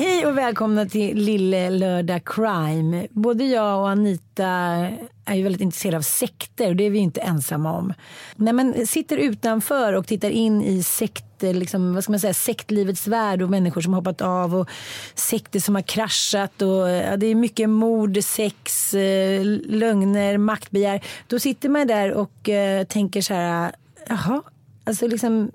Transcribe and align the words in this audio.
Hej 0.00 0.26
och 0.26 0.38
välkomna 0.38 0.86
till 0.86 1.16
Lille 1.16 1.70
Lördag 1.70 2.22
Crime. 2.24 3.06
Både 3.10 3.44
jag 3.44 3.80
och 3.80 3.88
Anita 3.88 4.46
är 5.24 5.34
ju 5.34 5.42
väldigt 5.42 5.60
intresserade 5.60 5.96
av 5.96 6.02
sekter 6.02 6.68
och 6.68 6.76
det 6.76 6.84
är 6.84 6.90
vi 6.90 6.98
inte 6.98 7.20
ensamma 7.20 7.72
om. 7.72 7.94
När 8.36 8.52
man 8.52 8.86
sitter 8.86 9.16
utanför 9.16 9.92
och 9.92 10.06
tittar 10.06 10.30
in 10.30 10.62
i 10.62 10.82
sekter, 10.82 11.54
liksom, 11.54 11.94
vad 11.94 12.02
ska 12.02 12.12
man 12.12 12.20
säga, 12.20 12.34
sektlivets 12.34 13.06
värld 13.06 13.42
och 13.42 13.50
människor 13.50 13.80
som 13.80 13.94
hoppat 13.94 14.20
av 14.20 14.54
och 14.54 14.68
sekter 15.14 15.60
som 15.60 15.74
har 15.74 15.82
kraschat 15.82 16.62
och 16.62 16.88
ja, 16.88 17.16
det 17.16 17.26
är 17.26 17.34
mycket 17.34 17.70
mord, 17.70 18.18
sex, 18.24 18.94
eh, 18.94 19.44
lögner, 19.64 20.38
maktbegär. 20.38 21.04
Då 21.26 21.38
sitter 21.38 21.68
man 21.68 21.86
där 21.86 22.12
och 22.12 22.48
eh, 22.48 22.84
tänker 22.84 23.20
så 23.20 23.34
här, 23.34 23.72
jaha, 24.08 24.42
alltså 24.84 25.06
liksom 25.06 25.50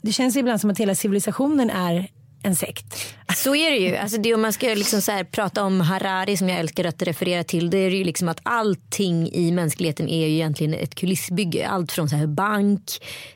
det 0.00 0.12
känns 0.12 0.36
ibland 0.36 0.60
som 0.60 0.70
att 0.70 0.78
hela 0.78 0.94
civilisationen 0.94 1.70
är 1.70 2.08
en 2.42 2.56
sekt. 2.56 3.14
Så 3.36 3.54
är 3.54 3.70
det 3.70 3.76
ju. 3.76 3.96
Alltså 3.96 4.18
det, 4.18 4.34
om 4.34 4.42
man 4.42 4.52
ska 4.52 4.66
liksom 4.66 5.02
så 5.02 5.12
här, 5.12 5.24
prata 5.24 5.64
om 5.64 5.80
Harari 5.80 6.36
som 6.36 6.48
jag 6.48 6.58
älskar 6.58 6.84
att 6.84 7.02
referera 7.02 7.44
till. 7.44 7.70
Det 7.70 7.78
är 7.78 7.90
ju 7.90 8.04
liksom 8.04 8.28
att 8.28 8.40
allting 8.42 9.30
i 9.32 9.52
mänskligheten 9.52 10.08
är 10.08 10.26
ju 10.26 10.34
egentligen 10.34 10.74
ett 10.74 10.94
kulissbygge. 10.94 11.68
Allt 11.68 11.92
från 11.92 12.08
så 12.08 12.16
här 12.16 12.26
bank 12.26 12.80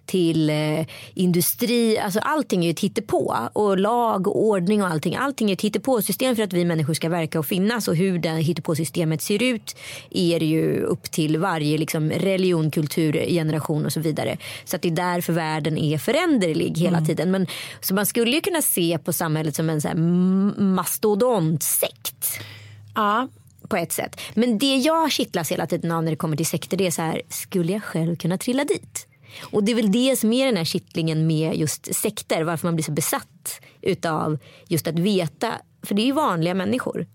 till 0.07 0.51
eh, 0.51 0.87
industri. 1.15 1.99
Alltså 1.99 2.21
allting 2.21 2.61
är 2.61 2.65
ju 2.65 2.71
ett 2.71 2.81
hittepå. 2.81 3.37
Och 3.53 3.79
lag 3.79 4.27
och 4.27 4.45
ordning 4.45 4.83
och 4.83 4.89
allting. 4.89 5.17
Allting 5.17 5.51
är 5.51 5.55
ett 5.55 5.63
hittepåsystem 5.63 6.37
för 6.37 6.43
att 6.43 6.53
vi 6.53 6.65
människor 6.65 6.95
ska 6.95 7.09
verka 7.09 7.39
och 7.39 7.47
finnas. 7.47 7.89
Och 7.89 7.97
hur 7.97 8.19
det 8.19 8.29
hittepåsystemet 8.29 9.23
ser 9.23 9.43
ut 9.43 9.77
är 10.11 10.41
ju 10.43 10.83
upp 10.83 11.11
till 11.11 11.39
varje 11.39 11.79
liksom, 11.79 12.11
religion, 12.11 12.71
kultur, 12.71 13.13
generation 13.29 13.87
och 13.87 13.93
så 13.93 14.01
vidare. 14.01 14.37
Så 14.65 14.77
att 14.77 14.83
det 14.83 14.89
är 14.89 14.97
därför 14.97 15.33
världen 15.33 15.79
är 15.79 15.99
föränderlig 15.99 16.79
hela 16.79 16.97
Mm. 16.97 17.07
tiden. 17.07 17.31
Men, 17.31 17.47
så 17.81 17.95
man 17.95 18.07
skulle 18.07 18.31
ju 18.31 18.41
kunna 18.41 18.63
se 18.63 18.92
på 18.99 19.13
samhället 19.13 19.57
som 19.57 19.71
en 19.71 19.81
så 19.81 19.95
mastodontsekt. 20.63 22.41
Ja, 22.95 23.29
På 23.69 23.77
ett 23.77 23.93
sätt. 23.93 24.21
Men 24.35 24.59
det 24.59 24.77
jag 24.77 25.13
kittlas 25.13 25.53
hela 25.53 25.67
tiden 25.67 25.93
av 25.93 26.03
när 26.03 26.11
det 26.11 26.17
kommer 26.17 26.37
till 26.37 26.47
sekter 26.47 26.77
det 26.77 26.87
är 26.87 26.91
så 26.91 27.03
här, 27.03 27.23
skulle 27.29 27.73
jag 27.73 27.83
själv 27.83 28.17
kunna 28.17 28.39
trilla 28.39 28.65
dit? 28.65 29.07
Och 29.43 29.65
det 29.65 29.73
är 29.73 29.77
väl 29.77 29.93
det 29.93 30.17
som 30.19 30.33
är 30.33 30.47
den 30.47 30.57
här 30.57 30.65
kittlingen 30.65 31.27
med 31.27 31.57
just 31.57 31.95
sekter. 31.95 32.43
Varför 32.43 32.67
man 32.67 32.75
blir 32.75 32.85
så 32.85 32.93
besatt 32.93 33.61
utav 33.83 34.39
just 34.69 34.87
att 34.87 34.99
veta. 34.99 35.53
För 35.83 35.95
det 35.95 36.03
är 36.03 36.07
ju 36.07 36.13
vanliga 36.13 36.55
människor. 36.55 37.07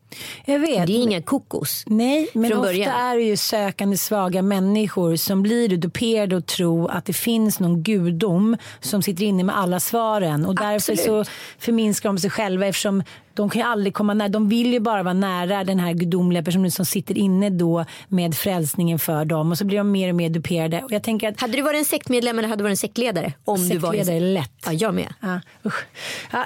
Jag 0.45 0.59
vet. 0.59 0.87
Det 0.87 0.93
är 0.93 1.03
inga 1.03 1.21
kokos. 1.21 1.83
Nej, 1.87 2.29
men 2.33 2.53
ofta 2.53 2.61
början. 2.61 2.91
är 2.91 3.15
det 3.15 3.23
ju 3.23 3.37
sökande 3.37 3.97
svaga 3.97 4.41
människor 4.41 5.15
som 5.15 5.41
blir 5.41 5.77
duperade 5.77 6.35
och 6.35 6.45
tro 6.45 6.87
att 6.87 7.05
det 7.05 7.13
finns 7.13 7.59
någon 7.59 7.83
gudom 7.83 8.57
som 8.79 9.01
sitter 9.01 9.23
inne 9.23 9.43
med 9.43 9.57
alla 9.57 9.79
svaren. 9.79 10.45
Och 10.45 10.55
därför 10.55 10.95
så 10.95 11.01
Absolut. 11.19 11.29
förminskar 11.59 12.09
de 12.09 12.17
sig 12.17 12.29
själva 12.29 12.65
eftersom 12.65 13.03
de 13.33 13.49
kan 13.49 13.61
ju 13.61 13.67
aldrig 13.67 13.93
komma 13.93 14.13
nära. 14.13 14.29
De 14.29 14.49
vill 14.49 14.73
ju 14.73 14.79
bara 14.79 15.03
vara 15.03 15.13
nära 15.13 15.63
den 15.63 15.79
här 15.79 15.93
gudomliga 15.93 16.43
personen 16.43 16.71
som 16.71 16.85
sitter 16.85 17.17
inne 17.17 17.49
då 17.49 17.85
med 18.07 18.35
frälsningen 18.35 18.99
för 18.99 19.25
dem. 19.25 19.51
Och 19.51 19.57
så 19.57 19.65
blir 19.65 19.77
de 19.77 19.91
mer 19.91 20.09
och 20.09 20.15
mer 20.15 20.29
duperade. 20.29 20.83
Och 20.83 20.91
jag 20.91 21.03
tänker 21.03 21.29
att 21.29 21.41
Hade 21.41 21.53
du 21.53 21.61
varit 21.61 21.77
en 21.77 21.85
sektmedlem 21.85 22.39
eller 22.39 22.49
hade 22.49 22.59
du 22.59 22.63
varit 22.63 22.71
en 22.71 22.77
sektledare? 22.77 23.33
Om 23.45 23.69
du 23.69 23.77
var 23.77 23.93
en 23.93 24.05
sektledare 24.05 24.33
lätt. 24.33 24.51
Ja, 24.65 24.73
jag 24.73 24.93
med. 24.93 25.13
Ja. 25.21 25.39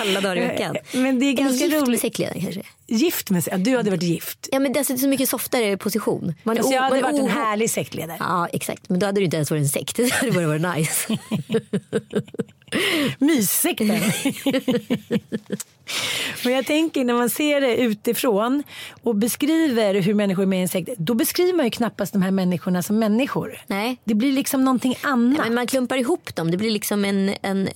Alla 0.00 0.20
dagar 0.20 0.36
i 0.36 0.40
veckan. 0.40 0.76
Men 0.92 1.18
det 1.18 1.26
är 1.26 1.32
ganska 1.32 1.66
roligt. 1.66 2.00
sektledare 2.00 2.40
kanske? 2.40 2.62
Gift 2.88 3.30
med 3.30 3.44
sig. 3.44 3.52
Ja, 3.52 3.58
du 3.58 3.76
hade 3.76 3.90
varit 3.90 4.02
gift. 4.02 4.48
Ja 4.52 4.58
men 4.58 4.72
det 4.72 4.76
är 4.76 4.80
alltså 4.80 4.96
så 4.98 5.08
mycket 5.08 5.28
softare 5.28 5.76
position. 5.76 6.34
Man 6.42 6.58
är 6.58 6.62
Så 6.62 6.68
o- 6.68 6.72
jag 6.72 6.82
hade 6.82 7.02
varit 7.02 7.18
en 7.20 7.28
härlig 7.28 7.70
sektledare. 7.70 8.16
Ja 8.20 8.48
exakt, 8.52 8.88
men 8.88 8.98
då 8.98 9.06
hade 9.06 9.20
du 9.20 9.24
inte 9.24 9.36
ens 9.36 9.50
varit 9.50 9.60
en 9.62 9.68
sekt. 9.68 9.96
Det 9.96 10.12
hade 10.12 10.32
bara 10.32 10.46
varit 10.46 10.76
nice. 10.78 11.18
Myssekten. 13.18 13.88
Men 16.44 16.52
jag 16.52 16.66
tänker 16.66 17.04
när 17.04 17.14
man 17.14 17.30
ser 17.30 17.60
det 17.60 17.76
utifrån 17.76 18.62
och 19.02 19.14
beskriver 19.16 19.94
hur 19.94 20.14
människor 20.14 20.42
är 20.42 20.46
med 20.46 20.58
i 20.58 20.62
en 20.62 20.68
sekt. 20.68 20.88
Då 20.98 21.14
beskriver 21.14 21.52
man 21.52 21.64
ju 21.66 21.70
knappast 21.70 22.12
de 22.12 22.22
här 22.22 22.30
människorna 22.30 22.82
som 22.82 22.98
människor. 22.98 23.58
Nej. 23.66 23.96
Det 24.04 24.14
blir 24.14 24.32
liksom 24.32 24.64
någonting 24.64 24.94
annat. 25.02 25.38
Men 25.44 25.54
man 25.54 25.66
klumpar 25.66 25.96
ihop 25.96 26.34
dem. 26.36 26.50
Det 26.50 26.56
blir 26.56 26.70
liksom 26.70 27.04
en, 27.04 27.34
en, 27.42 27.68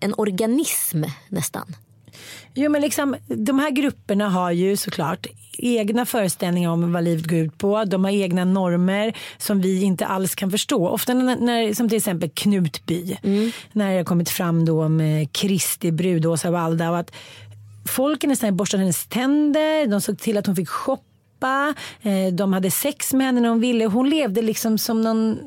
en 0.00 0.14
organism 0.16 1.02
nästan. 1.28 1.76
Jo, 2.54 2.70
men 2.70 2.80
liksom, 2.80 3.16
de 3.26 3.58
här 3.58 3.70
grupperna 3.70 4.28
har 4.28 4.50
ju 4.50 4.76
såklart 4.76 5.26
egna 5.58 6.06
föreställningar 6.06 6.70
om 6.70 6.92
vad 6.92 7.04
livet 7.04 7.26
går 7.26 7.38
ut 7.38 7.58
på. 7.58 7.84
De 7.84 8.04
har 8.04 8.10
egna 8.10 8.44
normer 8.44 9.16
som 9.38 9.60
vi 9.60 9.82
inte 9.82 10.06
alls 10.06 10.34
kan 10.34 10.50
förstå. 10.50 10.88
Ofta 10.88 11.14
när, 11.14 11.36
när, 11.36 11.74
som 11.74 11.88
till 11.88 11.96
exempel 11.98 12.30
Knutby. 12.34 13.16
När 13.72 13.90
det 13.90 13.96
har 13.96 14.04
kommit 14.04 14.28
fram 14.30 14.64
då 14.64 14.88
med 14.88 15.32
Kristi 15.32 15.92
brud 15.92 16.26
Åsa 16.26 16.50
Walda. 16.50 16.90
Och 16.90 16.98
att 16.98 17.12
folk 17.88 18.24
nästan 18.24 18.56
borstade 18.56 18.82
hennes 18.82 19.06
tänder. 19.06 19.86
De 19.86 20.00
såg 20.00 20.18
till 20.18 20.36
att 20.36 20.46
hon 20.46 20.56
fick 20.56 20.68
shoppa. 20.68 21.74
Eh, 22.02 22.32
De 22.32 22.52
hade 22.52 22.70
sex 22.70 23.12
med 23.14 23.26
henne 23.26 23.40
när 23.40 23.48
hon 23.48 23.60
ville. 23.60 23.84
Hon 23.86 24.10
levde 24.10 24.42
liksom 24.42 24.78
som 24.78 25.00
någon 25.02 25.38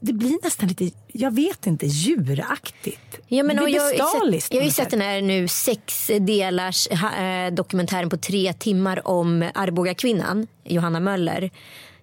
det 0.00 0.12
blir 0.12 0.38
nästan 0.42 0.68
lite, 0.68 0.90
jag 1.06 1.34
vet 1.34 1.66
inte, 1.66 1.86
djuraktigt. 1.86 3.20
Ja, 3.28 3.42
men, 3.42 3.56
det 3.56 3.62
blir 3.62 3.74
jag, 3.74 3.82
har 3.82 3.92
ju 3.92 3.98
bestialiskt 3.98 4.46
sett, 4.46 4.54
jag 4.54 4.60
har 4.60 4.66
ju 4.66 4.70
sett 4.70 4.90
den 4.90 5.00
här 5.00 5.22
nu 5.22 5.48
sex 5.48 6.10
delars 6.20 6.86
eh, 6.86 7.52
dokumentären 7.52 8.10
på 8.10 8.16
tre 8.16 8.52
timmar 8.52 9.08
om 9.08 9.50
Arboga 9.54 9.94
kvinnan 9.94 10.46
Johanna 10.64 11.00
Möller. 11.00 11.50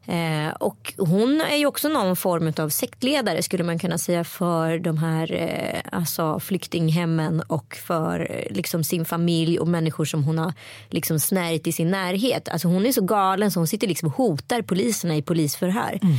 Eh, 0.07 0.53
och 0.59 0.93
hon 0.97 1.41
är 1.41 1.55
ju 1.55 1.65
också 1.65 1.89
någon 1.89 2.15
form 2.15 2.53
av 2.57 2.69
sektledare 2.69 3.43
skulle 3.43 3.63
man 3.63 3.79
kunna 3.79 3.97
säga 3.97 4.23
för 4.23 4.79
de 4.79 4.97
här 4.97 5.33
eh, 5.33 5.97
alltså 5.97 6.39
flyktinghemmen 6.39 7.41
och 7.41 7.75
för 7.75 8.31
eh, 8.31 8.55
liksom 8.55 8.83
sin 8.83 9.05
familj 9.05 9.59
och 9.59 9.67
människor 9.67 10.05
som 10.05 10.23
hon 10.23 10.37
har 10.37 10.53
liksom 10.89 11.19
snärjt 11.19 11.67
i 11.67 11.71
sin 11.71 11.91
närhet. 11.91 12.49
Alltså 12.49 12.67
hon 12.67 12.85
är 12.85 12.91
så 12.91 13.01
galen 13.01 13.51
så 13.51 13.59
hon 13.59 13.67
sitter 13.67 13.87
liksom 13.87 14.09
och 14.09 14.15
hotar 14.15 14.61
poliserna 14.61 15.15
i 15.15 15.21
polisförhör. 15.21 15.99
Äh, 16.01 16.09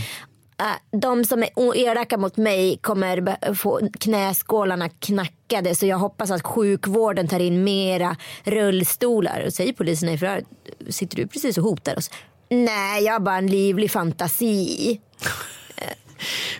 Eh, 0.60 0.98
de 0.98 1.24
som 1.24 1.42
är 1.42 1.76
elaka 1.76 2.18
mot 2.18 2.36
mig 2.36 2.78
kommer 2.82 3.54
få 3.54 3.80
knäskålarna 4.00 4.88
knackade 4.88 5.74
så 5.74 5.86
jag 5.86 5.98
hoppas 5.98 6.30
att 6.30 6.42
sjukvården 6.42 7.28
tar 7.28 7.40
in 7.40 7.64
mera 7.64 8.16
rullstolar. 8.44 9.42
Och 9.46 9.52
säger 9.52 9.72
polisen 9.72 10.08
i 10.08 10.18
sitter 10.88 11.16
du 11.16 11.26
precis 11.26 11.58
och 11.58 11.64
hotar 11.64 11.98
oss? 11.98 12.10
Nej, 12.50 13.04
jag 13.04 13.12
har 13.12 13.20
bara 13.20 13.36
en 13.36 13.46
livlig 13.46 13.90
fantasi. 13.90 15.00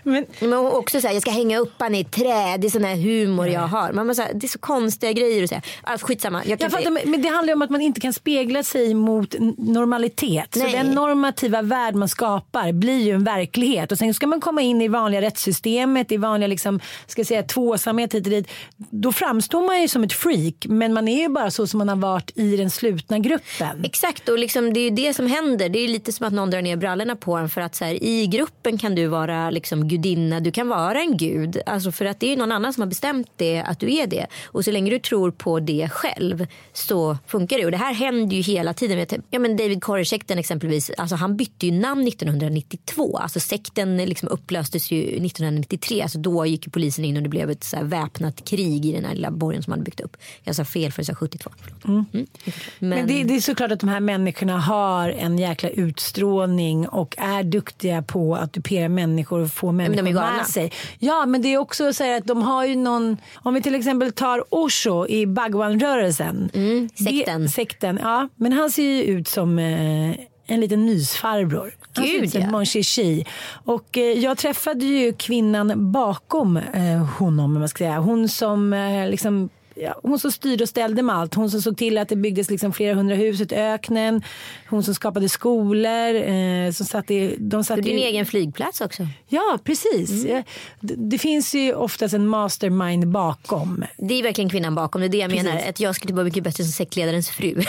Men, 0.03 0.25
Men 0.39 0.53
också 0.53 1.01
så 1.01 1.07
här, 1.07 1.13
jag 1.13 1.21
ska 1.21 1.31
hänga 1.31 1.59
upp 1.59 1.73
han 1.77 1.95
i 1.95 1.99
ett 2.01 2.11
träd. 2.11 2.61
Det 2.61 2.67
är 2.67 2.69
sån 2.69 2.83
här 2.83 2.95
humor 2.95 3.47
jag 3.47 3.67
har. 3.67 3.91
Man 3.91 4.07
måste, 4.07 4.33
det 4.33 4.45
är 4.45 4.49
så 4.49 4.59
konstiga 4.59 5.11
grejer 5.11 5.43
att 5.43 5.49
säga. 5.49 5.61
Alltså, 5.81 6.07
skitsamma. 6.07 6.41
Jag 6.45 6.61
jag 6.61 6.71
fattar, 6.71 6.91
men- 6.91 7.21
det 7.21 7.29
handlar 7.29 7.53
om 7.53 7.61
att 7.61 7.69
man 7.69 7.81
inte 7.81 7.99
kan 7.99 8.13
spegla 8.13 8.63
sig 8.63 8.93
mot 8.93 9.35
normalitet. 9.57 10.55
Nej. 10.55 10.71
Så 10.71 10.77
den 10.77 10.87
normativa 10.87 11.61
värld 11.61 11.95
man 11.95 12.09
skapar 12.09 12.71
blir 12.71 12.99
ju 12.99 13.11
en 13.11 13.23
verklighet. 13.23 13.91
Och 13.91 13.97
sen 13.97 14.13
ska 14.13 14.27
man 14.27 14.41
komma 14.41 14.61
in 14.61 14.81
i 14.81 14.87
vanliga 14.87 15.21
rättssystemet, 15.21 16.11
i 16.11 16.17
vanliga 16.17 16.47
liksom, 16.47 16.79
ska 17.07 17.25
säga, 17.25 17.43
tvåsamhet 17.43 18.13
hit 18.13 18.25
och 18.25 18.31
dit. 18.31 18.47
Då 18.77 19.11
framstår 19.11 19.61
man 19.65 19.81
ju 19.81 19.87
som 19.87 20.03
ett 20.03 20.13
freak. 20.13 20.65
Men 20.65 20.93
man 20.93 21.07
är 21.07 21.21
ju 21.21 21.29
bara 21.29 21.51
så 21.51 21.67
som 21.67 21.77
man 21.77 21.89
har 21.89 21.95
varit 21.95 22.31
i 22.37 22.57
den 22.57 22.69
slutna 22.69 23.19
gruppen. 23.19 23.83
Exakt, 23.83 24.29
och 24.29 24.39
liksom, 24.39 24.73
det 24.73 24.79
är 24.79 24.83
ju 24.83 24.89
det 24.89 25.13
som 25.13 25.27
händer. 25.27 25.69
Det 25.69 25.79
är 25.79 25.87
lite 25.87 26.11
som 26.11 26.27
att 26.27 26.33
någon 26.33 26.49
drar 26.49 26.61
ner 26.61 26.75
brallorna 26.75 27.15
på 27.15 27.33
en. 27.35 27.49
För 27.49 27.61
att 27.61 27.75
så 27.75 27.85
här, 27.85 28.03
i 28.03 28.27
gruppen 28.27 28.77
kan 28.77 28.95
du 28.95 29.07
vara 29.07 29.48
liksom, 29.51 29.87
gudinna, 29.87 30.39
du 30.39 30.51
kan 30.51 30.67
vara 30.67 30.99
en 30.99 31.17
gud. 31.17 31.61
Alltså, 31.65 31.91
för 31.91 32.05
att 32.05 32.19
det 32.19 32.33
är 32.33 32.37
någon 32.37 32.51
annan 32.51 32.73
som 32.73 32.81
har 32.81 32.87
bestämt 32.87 33.31
det, 33.35 33.61
att 33.61 33.79
du 33.79 33.95
är 33.95 34.07
det. 34.07 34.27
Och 34.45 34.65
så 34.65 34.71
länge 34.71 34.91
du 34.91 34.99
tror 34.99 35.31
på 35.31 35.59
det 35.59 35.89
själv 35.91 36.47
så 36.73 37.17
funkar 37.27 37.57
det. 37.57 37.65
Och 37.65 37.71
det 37.71 37.77
här 37.77 37.93
händer 37.93 38.35
ju 38.35 38.41
hela 38.41 38.73
tiden. 38.73 39.23
Ja, 39.29 39.39
men 39.39 39.57
David 39.57 39.83
Koresh-sekten 39.83 40.39
exempelvis, 40.39 40.91
alltså, 40.97 41.15
han 41.15 41.37
bytte 41.37 41.65
ju 41.65 41.71
namn 41.71 42.07
1992. 42.07 43.17
Alltså, 43.17 43.39
sekten 43.39 43.97
liksom 43.97 44.29
upplöstes 44.29 44.91
ju 44.91 45.01
1993. 45.01 46.01
Alltså, 46.01 46.19
då 46.19 46.45
gick 46.45 46.71
polisen 46.71 47.05
in 47.05 47.17
och 47.17 47.23
det 47.23 47.29
blev 47.29 47.49
ett 47.49 47.63
så 47.63 47.77
väpnat 47.81 48.45
krig 48.45 48.85
i 48.85 48.91
den 48.91 49.05
här 49.05 49.13
lilla 49.13 49.31
borgen 49.31 49.63
som 49.63 49.71
hade 49.71 49.83
byggt 49.83 49.99
upp. 49.99 50.17
Jag 50.43 50.55
sa 50.55 50.65
fel 50.65 50.91
för 50.91 50.99
jag 50.99 51.07
sa 51.07 51.15
72. 51.15 51.49
Förlåt. 51.57 51.85
Mm. 51.85 52.05
Men, 52.11 52.89
Men 52.89 53.07
det, 53.07 53.23
det 53.23 53.35
är 53.35 53.41
såklart 53.41 53.71
att 53.71 53.79
de 53.79 53.89
här 53.89 53.99
människorna 53.99 54.59
har 54.59 55.09
en 55.09 55.37
jäkla 55.37 55.69
utstrålning 55.69 56.87
och 56.87 57.15
är 57.17 57.43
duktiga 57.43 58.01
på 58.01 58.35
att 58.35 58.53
dupera 58.53 58.89
människor 58.89 59.38
och 59.39 59.51
få 59.51 59.71
människor 59.71 60.03
de 60.03 60.09
är 60.09 60.13
galna. 60.13 60.37
med 60.37 60.47
sig. 60.47 60.71
Ja, 60.99 61.25
men 61.25 61.41
det 61.41 61.53
är 61.53 61.57
också 61.57 61.93
så 61.93 62.17
att 62.17 62.25
de 62.25 62.41
har 62.41 62.65
ju 62.65 62.75
någon, 62.75 63.17
om 63.35 63.53
vi 63.53 63.61
till 63.61 63.75
exempel 63.75 64.11
tar 64.11 64.43
Osho 64.49 65.07
i 65.07 65.25
Bhagwan-rörelsen. 65.25 66.49
Mm, 66.53 66.89
sekten. 66.89 67.41
Det, 67.41 67.49
sekten, 67.49 67.99
ja. 68.01 68.29
Men 68.35 68.53
han 68.53 68.71
ser 68.71 68.83
ju 68.83 69.03
ut 69.03 69.27
som 69.27 69.59
eh, 69.59 70.15
en 70.49 70.59
liten 70.59 70.85
mysfarbror. 70.85 71.73
Gud, 71.93 72.35
ja. 72.35 72.49
Mon 72.49 72.65
Chichi. 72.65 73.25
Och 73.65 73.97
eh, 73.97 74.03
jag 74.03 74.37
träffade 74.37 74.85
ju 74.85 75.13
kvinnan 75.13 75.91
bakom 75.91 76.57
eh, 76.57 77.05
honom, 77.17 77.45
om 77.45 77.59
man 77.59 77.69
ska 77.69 77.77
säga. 77.77 77.99
Hon 77.99 78.29
som 78.29 78.73
eh, 78.73 79.09
liksom 79.09 79.49
Ja, 79.81 79.99
hon 80.03 80.19
som 80.19 80.31
styrde 80.31 80.63
och 80.63 80.69
ställde 80.69 81.01
med 81.03 81.15
allt. 81.15 81.33
Hon 81.33 81.51
som 81.51 81.61
såg 81.61 81.77
till 81.77 81.97
att 81.97 82.09
det 82.09 82.15
byggdes 82.15 82.49
liksom 82.49 82.73
flera 82.73 82.95
hundra 82.95 83.15
hus 83.15 83.41
ut 83.41 83.51
öknen. 83.51 84.23
Hon 84.69 84.83
som 84.83 84.95
skapade 84.95 85.29
skolor. 85.29 86.15
Eh, 86.15 86.71
som 86.71 86.85
satt 86.85 87.11
i, 87.11 87.35
de 87.39 87.63
satt 87.63 87.75
Du 87.75 87.81
din 87.81 87.97
i, 87.97 88.01
egen 88.01 88.25
flygplats 88.25 88.81
också. 88.81 89.07
Ja, 89.27 89.59
precis. 89.63 90.25
Ja, 90.25 90.43
det, 90.79 90.95
det 90.97 91.17
finns 91.17 91.53
ju 91.55 91.73
oftast 91.73 92.13
en 92.13 92.27
mastermind 92.27 93.07
bakom. 93.07 93.85
Det 93.97 94.19
är 94.19 94.23
verkligen 94.23 94.49
kvinnan 94.49 94.75
bakom. 94.75 95.01
Det 95.01 95.07
är 95.07 95.09
det 95.09 95.17
jag 95.17 95.31
menar. 95.31 95.61
Att 95.69 95.79
jag 95.79 95.95
skulle 95.95 96.13
vara 96.13 96.23
mycket 96.23 96.43
bättre 96.43 96.63
som 96.63 96.71
sektledarens 96.71 97.29
fru. 97.29 97.55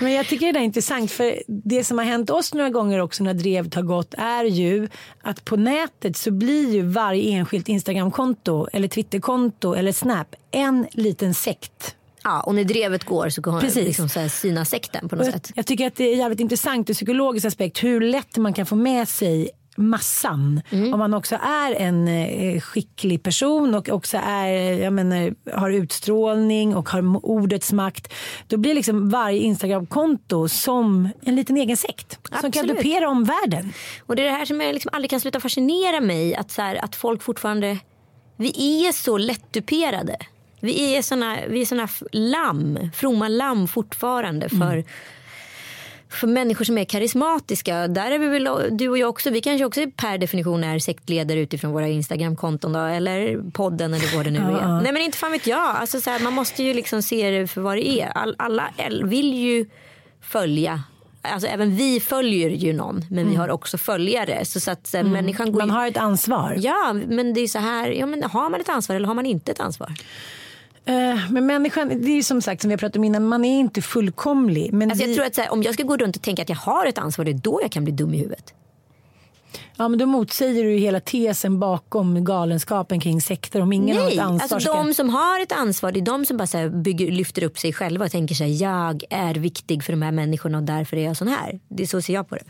Men 0.00 0.12
jag 0.12 0.26
tycker 0.26 0.52
det 0.52 0.58
är 0.58 0.64
intressant 0.64 1.10
för 1.10 1.42
det 1.46 1.84
som 1.84 1.98
har 1.98 2.04
hänt 2.04 2.30
oss 2.30 2.54
några 2.54 2.70
gånger 2.70 3.00
också 3.00 3.24
när 3.24 3.34
drevet 3.34 3.74
har 3.74 3.82
gått 3.82 4.14
är 4.18 4.44
ju 4.44 4.88
att 5.22 5.44
på 5.44 5.56
nätet 5.56 6.16
så 6.16 6.30
blir 6.30 6.74
ju 6.74 6.82
varje 6.82 7.30
enskilt 7.30 7.68
Instagramkonto 7.68 8.66
eller 8.72 8.88
Twitterkonto 8.88 9.74
eller 9.74 9.92
Snap 9.92 10.23
en 10.50 10.86
liten 10.92 11.34
sekt. 11.34 11.96
ja, 12.24 12.40
och 12.40 12.54
när 12.54 12.64
drevet 12.64 13.04
går 13.04 13.28
så 13.28 13.42
kommer 13.42 13.60
Precis. 13.60 13.86
liksom 13.86 14.08
så 14.08 14.20
här 14.20 14.28
syna 14.28 14.64
sekten 14.64 15.08
på 15.08 15.16
något 15.16 15.26
jag, 15.26 15.34
sätt. 15.34 15.52
jag 15.54 15.66
tycker 15.66 15.86
att 15.86 15.96
det 15.96 16.04
är 16.12 16.16
jävligt 16.16 16.40
intressant 16.40 16.90
ur 16.90 16.94
psykologisk 16.94 17.46
aspekt 17.46 17.84
hur 17.84 18.00
lätt 18.00 18.36
man 18.36 18.52
kan 18.52 18.66
få 18.66 18.76
med 18.76 19.08
sig 19.08 19.50
massan. 19.76 20.60
Om 20.70 20.98
man 20.98 21.14
också 21.14 21.34
är 21.42 21.74
en 21.74 22.08
eh, 22.08 22.60
skicklig 22.60 23.22
person 23.22 23.74
och 23.74 23.88
också 23.88 24.18
är, 24.24 24.48
jag 24.72 24.92
menar, 24.92 25.34
har 25.58 25.70
utstrålning 25.70 26.76
och 26.76 26.88
har 26.88 27.26
ordets 27.26 27.72
makt. 27.72 28.12
Då 28.46 28.56
blir 28.56 28.74
liksom 28.74 29.10
varje 29.10 29.38
Instagramkonto 29.38 30.48
som 30.48 31.08
en 31.22 31.36
liten 31.36 31.56
egen 31.56 31.76
sekt. 31.76 32.18
Som 32.40 32.52
kan 32.52 32.64
Absolut. 32.64 32.76
dupera 32.76 33.08
om 33.08 33.24
världen. 33.24 33.72
Och 34.06 34.16
det 34.16 34.22
är 34.22 34.26
det 34.26 34.32
här 34.32 34.44
som 34.44 34.60
jag 34.60 34.72
liksom 34.74 34.90
aldrig 34.92 35.10
kan 35.10 35.20
sluta 35.20 35.40
fascinera 35.40 36.00
mig. 36.00 36.34
Att, 36.34 36.50
så 36.50 36.62
här, 36.62 36.84
att 36.84 36.96
folk 36.96 37.22
fortfarande... 37.22 37.78
Vi 38.36 38.86
är 38.86 38.92
så 38.92 39.18
lättduperade. 39.18 40.16
Vi 40.60 40.96
är 40.96 41.02
såna, 41.02 41.38
vi 41.48 41.60
är 41.60 41.66
såna 41.66 41.88
lamm, 42.12 42.90
fromma 42.94 43.28
lamm 43.28 43.68
fortfarande 43.68 44.48
för, 44.48 44.84
för 46.10 46.26
människor 46.26 46.64
som 46.64 46.78
är 46.78 46.84
karismatiska. 46.84 47.88
Där 47.88 48.10
är 48.10 48.18
vi 48.18 48.26
väl, 48.28 48.48
du 48.70 48.88
och 48.88 48.98
jag 48.98 49.10
också. 49.10 49.30
Vi 49.30 49.40
kanske 49.40 49.64
också 49.64 49.80
per 49.96 50.18
definition 50.18 50.64
är 50.64 50.78
sektledare 50.78 51.40
utifrån 51.40 51.72
våra 51.72 51.88
Instagramkonton 51.88 52.72
då, 52.72 52.80
eller 52.80 53.50
podden 53.50 53.94
eller 53.94 54.16
vad 54.16 54.24
det 54.24 54.30
nu 54.30 54.38
är. 54.62 54.80
Nej 54.82 54.92
men 54.92 55.02
inte 55.02 55.18
fan 55.18 55.32
vet 55.32 55.46
jag. 55.46 55.76
Alltså, 55.76 56.00
så 56.00 56.10
här, 56.10 56.20
man 56.20 56.32
måste 56.32 56.62
ju 56.62 56.74
liksom 56.74 57.02
se 57.02 57.30
det 57.30 57.46
för 57.46 57.60
vad 57.60 57.76
det 57.76 57.88
är. 57.88 58.08
All, 58.08 58.34
alla 58.38 58.70
vill 59.04 59.34
ju 59.34 59.66
följa 60.20 60.82
Alltså 61.24 61.48
även 61.48 61.76
vi 61.76 62.00
följer 62.00 62.50
ju 62.50 62.72
någon 62.72 63.04
men 63.10 63.30
vi 63.30 63.36
har 63.36 63.48
också 63.50 63.78
följare. 63.78 64.44
Så, 64.44 64.60
så 64.60 64.70
att 64.70 64.90
här, 64.92 65.02
människan 65.02 65.52
går 65.52 65.60
Man 65.60 65.70
har 65.70 65.86
ett 65.86 65.96
ansvar. 65.96 66.56
Ja 66.60 66.92
men 66.92 67.34
det 67.34 67.40
är 67.40 67.48
så 67.48 67.58
här, 67.58 67.90
ja, 67.90 68.06
men 68.06 68.22
har 68.22 68.50
man 68.50 68.60
ett 68.60 68.68
ansvar 68.68 68.96
eller 68.96 69.06
har 69.06 69.14
man 69.14 69.26
inte 69.26 69.52
ett 69.52 69.60
ansvar? 69.60 69.94
Eh, 70.86 71.30
Men 71.30 71.46
människan, 71.46 71.88
det 72.02 72.18
är 72.18 72.22
som 72.22 72.42
sagt 72.42 72.62
som 72.62 72.68
vi 72.68 72.72
har 72.72 72.78
pratat 72.78 72.96
om 72.96 73.04
innan, 73.04 73.28
man 73.28 73.44
är 73.44 73.58
inte 73.58 73.82
fullkomlig. 73.82 74.72
Men 74.72 74.90
Alltså, 74.90 75.06
vi, 75.06 75.10
jag 75.10 75.16
tror 75.16 75.26
att 75.26 75.36
här, 75.36 75.52
om 75.52 75.62
jag 75.62 75.74
ska 75.74 75.82
gå 75.82 75.96
runt 75.96 76.16
och 76.16 76.22
tänka 76.22 76.42
att 76.42 76.48
jag 76.48 76.56
har 76.56 76.86
ett 76.86 76.98
ansvar 76.98 77.24
det 77.24 77.30
är 77.30 77.34
då 77.34 77.58
jag 77.62 77.70
kan 77.72 77.84
bli 77.84 77.92
dum 77.92 78.14
i 78.14 78.18
huvudet. 78.18 78.54
Ja, 79.76 79.88
men 79.88 79.98
då 79.98 80.06
motsäger 80.06 80.64
du 80.64 80.70
ju 80.70 80.78
hela 80.78 81.00
tesen 81.00 81.60
bakom 81.60 82.24
galenskapen 82.24 83.00
kring 83.00 83.20
sekter. 83.20 83.60
Om 83.60 83.72
ingen 83.72 83.96
har 83.96 84.08
ett 84.08 84.16
Nej, 84.16 84.24
ansvar 84.24 84.56
alltså 84.56 84.72
de 84.72 84.94
som 84.94 85.08
har 85.08 85.42
ett 85.42 85.52
ansvar 85.52 85.92
det 85.92 86.00
är 86.00 86.04
de 86.04 86.26
som 86.26 86.36
bara 86.36 86.46
så 86.46 86.68
bygger, 86.68 87.10
lyfter 87.10 87.44
upp 87.44 87.58
sig 87.58 87.72
själva 87.72 88.04
och 88.04 88.10
tänker 88.10 88.34
så 88.34 88.44
här, 88.44 88.62
jag 88.62 89.04
är 89.10 89.34
viktig 89.34 89.84
för 89.84 89.92
de 89.92 90.02
här 90.02 90.12
människorna 90.12 90.58
och 90.58 90.64
därför 90.64 90.96
är 90.96 91.04
jag 91.04 91.16
sån 91.16 91.28
här. 91.28 91.60
Det 91.68 91.82
är 91.82 91.86
så 91.86 92.02
ser 92.02 92.14
jag 92.14 92.28
på 92.28 92.34
det. 92.34 92.44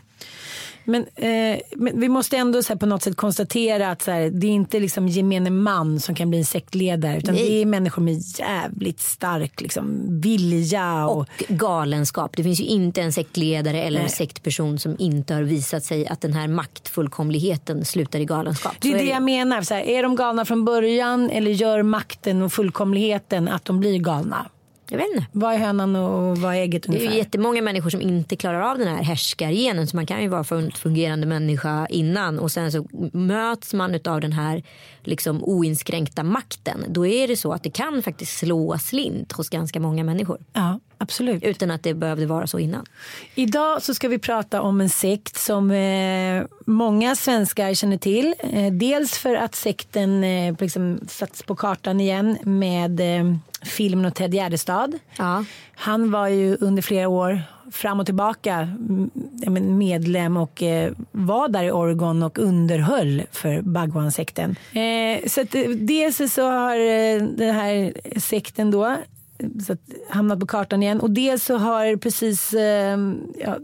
Men, 0.85 1.05
eh, 1.15 1.59
men 1.75 1.99
vi 1.99 2.09
måste 2.09 2.37
ändå 2.37 2.63
så 2.63 2.77
på 2.77 2.85
något 2.85 3.03
sätt 3.03 3.17
konstatera 3.17 3.91
att 3.91 4.01
så 4.01 4.11
här, 4.11 4.29
det 4.29 4.47
är 4.47 4.51
inte 4.51 4.79
liksom 4.79 5.07
gemene 5.07 5.49
man 5.49 5.99
som 5.99 6.15
kan 6.15 6.29
bli 6.29 6.39
en 6.39 6.45
sektledare. 6.45 7.17
Utan 7.17 7.35
Nej. 7.35 7.43
det 7.43 7.61
är 7.61 7.65
människor 7.65 8.01
med 8.01 8.21
jävligt 8.39 8.99
stark 8.99 9.61
liksom, 9.61 10.05
vilja. 10.21 11.05
Och, 11.05 11.17
Och 11.17 11.27
galenskap. 11.47 12.31
Det 12.37 12.43
finns 12.43 12.59
ju 12.59 12.63
inte 12.63 13.01
en 13.01 13.11
sektledare 13.13 13.81
eller 13.83 13.99
en 14.01 14.09
sektperson 14.09 14.79
som 14.79 14.95
inte 14.99 15.33
har 15.33 15.41
visat 15.41 15.83
sig 15.83 16.07
att 16.07 16.21
den 16.21 16.33
här 16.33 16.47
maktfullkomligheten 16.47 17.85
slutar 17.85 18.19
i 18.19 18.25
galenskap. 18.25 18.73
det 18.81 18.87
Så 18.87 18.93
är 18.93 18.97
det 18.97 19.05
det. 19.05 19.11
jag 19.11 19.23
menar. 19.23 19.61
Så 19.61 19.73
här, 19.73 19.81
är 19.81 20.03
de 20.03 20.15
galna 20.15 20.45
från 20.45 20.65
början 20.65 21.29
eller 21.29 21.51
gör 21.51 21.83
makten 21.83 22.41
och 22.41 22.53
fullkomligheten 22.53 23.47
att 23.47 23.65
de 23.65 23.79
blir 23.79 23.99
galna? 23.99 24.45
Jag 24.89 24.97
vet 24.97 25.07
inte. 25.15 25.25
Vad 25.31 25.53
är 25.53 25.57
hönan 25.57 25.95
och 25.95 26.37
vad 26.37 26.55
är 26.55 26.59
ägget 26.59 26.83
Det 26.83 26.89
är 26.89 26.93
ungefär? 26.95 27.11
ju 27.13 27.17
jättemånga 27.17 27.61
människor 27.61 27.89
som 27.89 28.01
inte 28.01 28.35
klarar 28.35 28.61
av 28.61 28.77
den 28.77 28.87
här 28.87 29.03
härskargenen. 29.03 29.87
Så 29.87 29.95
man 29.95 30.05
kan 30.05 30.21
ju 30.21 30.27
vara 30.27 30.57
en 30.57 30.71
fungerande 30.71 31.27
människa 31.27 31.87
innan 31.89 32.39
och 32.39 32.51
sen 32.51 32.71
så 32.71 32.87
möts 33.13 33.73
man 33.73 33.99
av 34.05 34.21
den 34.21 34.31
här 34.31 34.63
liksom 35.03 35.43
oinskränkta 35.43 36.23
makten. 36.23 36.85
Då 36.87 37.07
är 37.07 37.27
det 37.27 37.37
så 37.37 37.53
att 37.53 37.63
det 37.63 37.69
kan 37.69 38.03
faktiskt 38.03 38.37
slå 38.37 38.77
slint 38.77 39.31
hos 39.31 39.49
ganska 39.49 39.79
många 39.79 40.03
människor. 40.03 40.37
Ja, 40.53 40.79
absolut. 40.97 41.43
Utan 41.43 41.71
att 41.71 41.83
det 41.83 41.93
behövde 41.93 42.25
vara 42.25 42.47
så 42.47 42.59
innan. 42.59 42.85
Idag 43.35 43.81
så 43.81 43.93
ska 43.93 44.07
vi 44.07 44.19
prata 44.19 44.61
om 44.61 44.81
en 44.81 44.89
sekt 44.89 45.37
som 45.37 45.71
eh, 45.71 46.43
många 46.65 47.15
svenskar 47.15 47.73
känner 47.73 47.97
till. 47.97 48.35
Eh, 48.39 48.73
dels 48.73 49.17
för 49.17 49.35
att 49.35 49.55
sekten 49.55 50.23
eh, 50.23 50.55
liksom 50.59 50.99
satts 51.07 51.43
på 51.43 51.55
kartan 51.55 52.01
igen 52.01 52.37
med 52.43 52.99
eh, 52.99 53.35
filmen 53.65 54.05
och 54.05 54.15
Ted 54.15 54.33
Gärdestad. 54.33 54.99
Ja. 55.17 55.45
Han 55.75 56.11
var 56.11 56.27
ju 56.27 56.57
under 56.59 56.81
flera 56.81 57.07
år 57.07 57.41
fram 57.71 57.99
och 57.99 58.05
tillbaka 58.05 58.55
mm, 58.55 59.77
medlem 59.77 60.37
och 60.37 60.63
eh, 60.63 60.91
var 61.11 61.47
där 61.47 61.63
i 61.63 61.71
Oregon 61.71 62.23
och 62.23 62.39
underhöll 62.39 63.23
för 63.31 63.61
Bhagwan-sekten. 63.61 64.55
Eh, 64.73 65.27
så 65.27 65.41
att, 65.41 65.55
eh, 65.55 65.69
dels 65.69 66.33
så 66.33 66.49
har 66.49 66.77
den 67.37 67.55
här 67.55 67.93
sekten 68.19 68.71
då 68.71 68.97
så 69.65 69.73
att, 69.73 69.79
hamnat 70.09 70.39
på 70.39 70.45
kartan 70.45 70.83
igen 70.83 70.99
och 70.99 71.11
dels 71.11 71.43
så 71.43 71.57
har 71.57 71.97
precis 71.97 72.53
eh, 72.53 72.99
ja, 73.39 73.57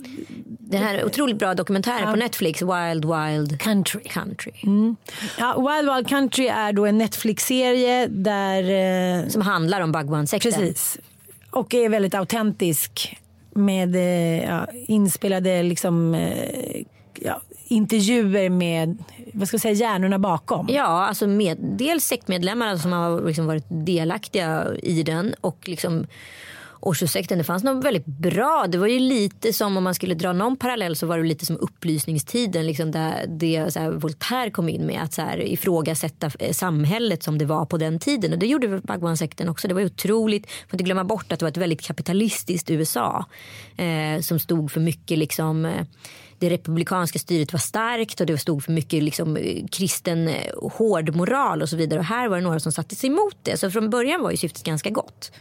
Den 0.59 0.83
här 0.83 1.05
otroligt 1.05 1.39
bra 1.39 1.53
dokumentären 1.53 2.13
på 2.13 2.19
Netflix, 2.19 2.61
Wild 2.61 3.05
Wild 3.05 3.59
Country. 3.59 4.03
Country. 4.03 4.51
Ja, 5.39 5.55
Wild 5.57 5.95
Wild 5.95 6.07
Country 6.07 6.47
är 6.47 6.73
då 6.73 6.85
en 6.85 6.97
Netflix-serie 6.97 8.07
där 8.07 8.63
eh, 9.23 9.27
Som 9.27 9.41
handlar 9.41 9.81
om 9.81 9.91
Bhagwan-sekten. 9.91 10.51
Precis. 10.51 10.97
Och 11.51 11.73
är 11.73 11.89
väldigt 11.89 12.15
autentisk 12.15 13.17
med 13.53 13.95
eh, 13.95 14.43
ja, 14.43 14.67
inspelade 14.87 15.63
liksom, 15.63 16.13
eh, 16.13 16.83
ja, 17.19 17.41
intervjuer 17.71 18.49
med 18.49 19.03
vad 19.33 19.47
ska 19.47 19.55
jag 19.55 19.61
säga, 19.61 19.73
hjärnorna 19.73 20.19
bakom. 20.19 20.67
Ja, 20.69 20.83
alltså 20.83 21.27
med, 21.27 21.57
dels 21.61 22.05
sektmedlemmar 22.05 22.77
som 22.77 22.91
har 22.91 23.27
liksom 23.27 23.47
varit 23.47 23.65
delaktiga 23.67 24.67
i 24.83 25.03
den 25.03 25.35
och 25.41 25.69
liksom 25.69 26.07
årsursäkten. 26.81 27.37
Det 27.37 27.43
fanns 27.43 27.63
något 27.63 27.85
väldigt 27.85 28.05
bra. 28.05 28.65
Det 28.69 28.77
var 28.77 28.87
ju 28.87 28.99
lite 28.99 29.53
som 29.53 29.77
om 29.77 29.83
man 29.83 29.95
skulle 29.95 30.15
dra 30.15 30.33
någon 30.33 30.57
parallell 30.57 30.95
så 30.95 31.07
var 31.07 31.17
det 31.17 31.23
lite 31.23 31.45
som 31.45 31.57
upplysningstiden. 31.57 32.65
Liksom 32.65 32.91
där 32.91 33.25
det 33.27 33.73
så 33.73 33.79
här, 33.79 33.91
Voltaire 33.91 34.51
kom 34.51 34.69
in 34.69 34.85
med 34.85 35.01
att 35.01 35.13
så 35.13 35.21
här, 35.21 35.41
ifrågasätta 35.41 36.31
eh, 36.39 36.53
samhället 36.53 37.23
som 37.23 37.37
det 37.37 37.45
var 37.45 37.65
på 37.65 37.77
den 37.77 37.99
tiden. 37.99 38.33
Och 38.33 38.39
det 38.39 38.47
gjorde 38.47 38.81
Bhagwan-sekten 38.83 39.49
också. 39.49 39.67
Det 39.67 39.73
var 39.73 39.81
ju 39.81 39.87
otroligt. 39.87 40.45
Man 40.45 40.69
får 40.69 40.75
inte 40.75 40.83
glömma 40.83 41.03
bort 41.03 41.31
att 41.31 41.39
det 41.39 41.45
var 41.45 41.51
ett 41.51 41.57
väldigt 41.57 41.81
kapitalistiskt 41.81 42.69
USA. 42.69 43.25
Eh, 43.77 44.21
som 44.21 44.39
stod 44.39 44.71
för 44.71 44.79
mycket 44.79 45.17
liksom 45.17 45.65
eh, 45.65 45.85
det 46.41 46.49
republikanska 46.49 47.19
styret 47.19 47.53
var 47.53 47.59
starkt 47.59 48.19
och 48.19 48.25
det 48.25 48.37
stod 48.37 48.63
för 48.63 48.71
mycket 48.71 49.03
liksom, 49.03 49.37
eh, 49.37 49.65
kristen 49.71 50.27
eh, 50.27 50.69
hård 50.71 51.15
moral 51.15 51.61
och 51.61 51.69
så 51.69 51.75
vidare. 51.75 51.99
Och 51.99 52.05
här 52.05 52.29
var 52.29 52.37
det 52.37 52.43
några 52.43 52.59
som 52.59 52.71
satte 52.71 52.95
sig 52.95 53.09
emot 53.09 53.37
det. 53.43 53.57
Så 53.57 53.71
från 53.71 53.89
början 53.89 54.21
var 54.21 54.31
ju 54.31 54.37
syftet 54.37 54.63
ganska 54.63 54.89
gott. 54.89 55.31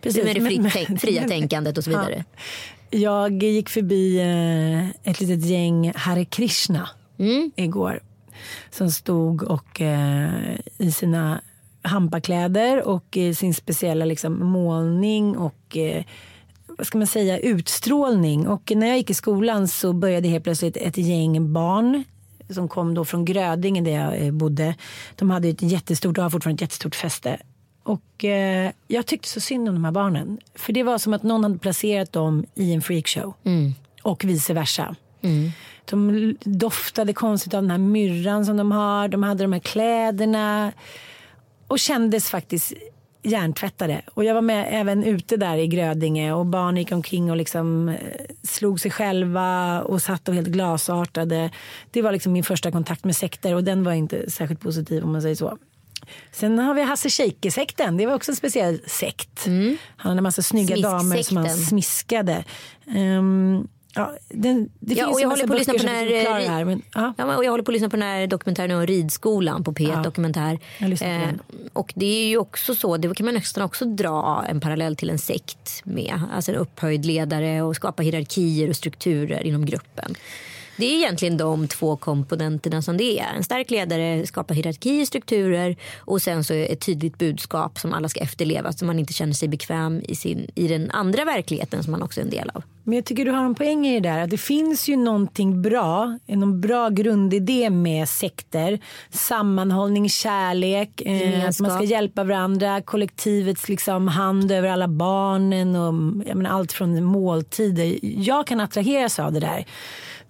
Precis, 0.00 0.24
med 0.24 0.36
det 0.36 0.40
fri, 0.40 0.58
men, 0.58 0.98
fria 0.98 1.28
tänkandet 1.28 1.78
och 1.78 1.84
så 1.84 1.90
vidare. 1.90 2.24
Ja. 2.90 2.98
Jag 2.98 3.42
gick 3.42 3.68
förbi 3.68 4.18
eh, 4.20 5.10
ett 5.10 5.20
litet 5.20 5.46
gäng 5.46 5.92
Hare 5.96 6.24
Krishna 6.24 6.88
mm. 7.18 7.52
igår. 7.56 8.02
Som 8.70 8.90
stod 8.90 9.42
och 9.42 9.80
i 10.78 10.92
sina 10.92 11.40
hampakläder 11.82 12.88
och 12.88 13.16
i 13.16 13.34
sin 13.34 13.54
speciella 13.54 14.04
liksom, 14.04 14.46
målning 14.46 15.36
och 15.36 15.76
vad 16.78 16.86
ska 16.86 16.98
man 16.98 17.06
säga, 17.06 17.38
utstrålning. 17.38 18.48
Och 18.48 18.72
när 18.76 18.86
jag 18.86 18.96
gick 18.96 19.10
i 19.10 19.14
skolan 19.14 19.68
så 19.68 19.92
började 19.92 20.28
helt 20.28 20.44
plötsligt 20.44 20.76
ett 20.76 20.96
gäng 20.96 21.52
barn 21.52 22.04
som 22.50 22.68
kom 22.68 22.94
då 22.94 23.04
från 23.04 23.24
Grödinge 23.24 23.80
där 23.80 23.90
jag 23.90 24.26
eh, 24.26 24.32
bodde. 24.32 24.74
De 25.16 25.30
hade 25.30 25.48
ett 25.48 25.62
jättestort, 25.62 26.18
och 26.18 26.22
har 26.22 26.30
fortfarande 26.30 26.56
ett 26.56 26.60
jättestort 26.60 26.94
fäste. 26.94 27.38
Och 27.82 28.24
eh, 28.24 28.70
jag 28.88 29.06
tyckte 29.06 29.28
så 29.28 29.40
synd 29.40 29.68
om 29.68 29.74
de 29.74 29.84
här 29.84 29.92
barnen. 29.92 30.38
För 30.54 30.72
det 30.72 30.82
var 30.82 30.98
som 30.98 31.12
att 31.12 31.22
någon 31.22 31.44
hade 31.44 31.58
placerat 31.58 32.12
dem 32.12 32.46
i 32.54 32.72
en 32.72 32.82
freakshow. 32.82 33.34
Mm. 33.44 33.74
Och 34.02 34.24
vice 34.24 34.54
versa. 34.54 34.96
Mm. 35.22 35.50
De 35.84 36.36
doftade 36.40 37.12
konstigt 37.12 37.54
av 37.54 37.62
den 37.62 37.70
här 37.70 37.78
myrran 37.78 38.46
som 38.46 38.56
de 38.56 38.72
har. 38.72 39.08
De 39.08 39.22
hade 39.22 39.44
de 39.44 39.52
här 39.52 39.60
kläderna. 39.60 40.72
Och 41.66 41.78
kändes 41.78 42.30
faktiskt 42.30 42.72
hjärntvättade. 43.22 44.02
Och 44.14 44.24
jag 44.24 44.34
var 44.34 44.42
med 44.42 44.68
även 44.70 45.04
ute 45.04 45.36
där 45.36 45.56
i 45.56 45.66
Grödinge 45.66 46.32
och 46.32 46.46
barn 46.46 46.76
gick 46.76 46.92
omkring 46.92 47.30
och 47.30 47.36
liksom 47.36 47.88
eh, 47.88 47.96
slog 48.42 48.80
sig 48.80 48.90
själva 48.90 49.80
och 49.82 50.02
satt 50.02 50.28
och 50.28 50.34
helt 50.34 50.48
glasartade. 50.48 51.50
Det 51.90 52.02
var 52.02 52.12
liksom 52.12 52.32
min 52.32 52.44
första 52.44 52.70
kontakt 52.70 53.04
med 53.04 53.16
sekter 53.16 53.54
och 53.54 53.64
den 53.64 53.84
var 53.84 53.92
inte 53.92 54.30
särskilt 54.30 54.60
positiv 54.60 55.04
om 55.04 55.12
man 55.12 55.22
säger 55.22 55.34
så. 55.34 55.58
Sen 56.32 56.58
har 56.58 56.74
vi 56.74 56.82
Hasse 56.82 57.10
Scheike-sekten. 57.10 57.96
Det 57.96 58.06
var 58.06 58.14
också 58.14 58.32
en 58.32 58.36
speciell 58.36 58.80
sekt. 58.86 59.46
Mm. 59.46 59.76
Han 59.96 60.10
hade 60.10 60.18
en 60.18 60.22
massa 60.22 60.42
snygga 60.42 60.76
damer 60.76 61.22
som 61.22 61.36
han 61.36 61.50
smiskade. 61.50 62.44
Um, 62.86 63.68
Ja, 63.94 64.12
den, 64.28 64.68
det 64.80 64.94
ja, 64.94 65.04
finns 65.04 65.14
och 65.14 65.20
jag 65.20 65.28
håller 65.28 65.46
på 65.46 65.52
att 65.52 65.58
lyssna 65.58 65.72
på 65.72 65.78
den 65.78 65.88
här, 65.88 66.48
här 66.48 66.64
men, 66.64 66.82
ja. 66.94 67.14
ja. 67.18 67.36
och 67.36 67.44
jag 67.44 67.50
håller 67.50 67.64
på 67.64 67.70
att 67.70 67.72
lyssna 67.72 67.88
på 67.88 67.96
den 67.96 68.08
här 68.08 68.26
dokumentären 68.26 68.70
om 68.70 68.86
ridskolan 68.86 69.64
på 69.64 69.72
P1 69.72 69.88
ja, 69.88 70.02
Dokumentär. 70.02 70.58
Eh, 70.80 71.28
och 71.72 71.92
det 71.96 72.06
är 72.06 72.26
ju 72.26 72.36
också 72.36 72.74
så, 72.74 72.96
det 72.96 73.14
kan 73.14 73.24
man 73.26 73.34
nästan 73.34 73.64
också 73.64 73.84
dra 73.84 74.44
en 74.48 74.60
parallell 74.60 74.96
till 74.96 75.10
en 75.10 75.18
sekt 75.18 75.82
med. 75.84 76.20
Alltså 76.34 76.52
en 76.52 76.58
upphöjd 76.58 77.04
ledare 77.04 77.62
och 77.62 77.76
skapa 77.76 78.02
hierarkier 78.02 78.68
och 78.68 78.76
strukturer 78.76 79.46
inom 79.46 79.66
gruppen. 79.66 80.14
Det 80.82 80.86
är 80.86 80.96
egentligen 80.96 81.36
de 81.36 81.68
två 81.68 81.96
komponenterna 81.96 82.82
som 82.82 82.96
det 82.96 83.20
är. 83.20 83.34
En 83.36 83.44
stark 83.44 83.70
ledare 83.70 84.26
skapar 84.26 84.54
hierarki 84.54 85.02
och 85.02 85.06
strukturer 85.06 85.76
och 85.98 86.22
sen 86.22 86.44
så 86.44 86.54
ett 86.54 86.80
tydligt 86.80 87.18
budskap 87.18 87.78
som 87.78 87.92
alla 87.92 88.08
ska 88.08 88.20
efterleva 88.20 88.72
så 88.72 88.84
man 88.84 88.98
inte 88.98 89.12
känner 89.12 89.32
sig 89.32 89.48
bekväm 89.48 90.02
i, 90.08 90.16
sin, 90.16 90.50
i 90.54 90.68
den 90.68 90.90
andra 90.90 91.24
verkligheten 91.24 91.82
som 91.82 91.90
man 91.90 92.02
också 92.02 92.20
är 92.20 92.24
en 92.24 92.30
del 92.30 92.50
av. 92.54 92.62
Men 92.84 92.94
jag 92.94 93.04
tycker 93.04 93.24
du 93.24 93.30
har 93.30 93.44
en 93.44 93.54
poäng 93.54 93.86
i 93.86 94.00
det 94.00 94.08
där. 94.08 94.18
Att 94.18 94.30
det 94.30 94.38
finns 94.38 94.88
ju 94.88 94.96
någonting 94.96 95.62
bra, 95.62 96.18
en 96.26 96.60
bra 96.60 96.88
grundidé 96.88 97.70
med 97.70 98.08
sekter. 98.08 98.78
Sammanhållning, 99.10 100.08
kärlek, 100.08 101.00
eh, 101.00 101.48
att 101.48 101.60
man 101.60 101.70
ska 101.70 101.84
hjälpa 101.84 102.24
varandra, 102.24 102.80
kollektivets 102.80 103.68
liksom 103.68 104.08
hand 104.08 104.52
över 104.52 104.68
alla 104.68 104.88
barnen 104.88 105.76
och 105.76 105.94
menar, 105.94 106.50
allt 106.50 106.72
från 106.72 107.04
måltider. 107.04 107.98
Jag 108.02 108.46
kan 108.46 108.60
attraheras 108.60 109.18
av 109.18 109.32
det 109.32 109.40
där. 109.40 109.66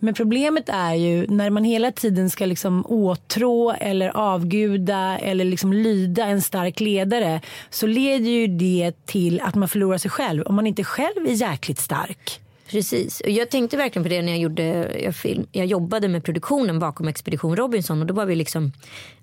Men 0.04 0.14
problemet 0.14 0.68
är 0.68 0.94
ju 0.94 1.26
när 1.26 1.50
man 1.50 1.64
hela 1.64 1.92
tiden 1.92 2.30
ska 2.30 2.47
liksom 2.47 2.87
åtrå 2.87 3.73
eller 3.73 4.16
avguda 4.16 5.18
eller 5.18 5.44
liksom 5.44 5.73
lyda 5.73 6.25
en 6.26 6.42
stark 6.42 6.80
ledare 6.80 7.40
så 7.71 7.87
leder 7.87 8.30
ju 8.30 8.47
det 8.47 9.06
till 9.06 9.40
att 9.40 9.54
man 9.54 9.68
förlorar 9.68 9.99
sig 9.99 10.11
själv 10.11 10.42
om 10.42 10.54
man 10.54 10.66
inte 10.66 10.85
själv 10.85 11.26
är 11.26 11.32
jäkligt 11.32 11.78
stark. 11.78 12.40
Precis. 12.72 13.20
Och 13.20 13.30
jag 13.30 13.50
tänkte 13.50 13.76
verkligen 13.76 14.02
på 14.02 14.08
det 14.08 14.22
när 14.22 14.32
jag 14.32 14.40
gjorde 14.40 14.98
jag, 15.02 15.16
film, 15.16 15.46
jag 15.52 15.66
jobbade 15.66 16.08
med 16.08 16.24
produktionen 16.24 16.78
bakom 16.78 17.08
Expedition 17.08 17.56
Robinson 17.56 18.00
och 18.00 18.06
då 18.06 18.14
var 18.14 18.26
vi 18.26 18.34
liksom 18.34 18.72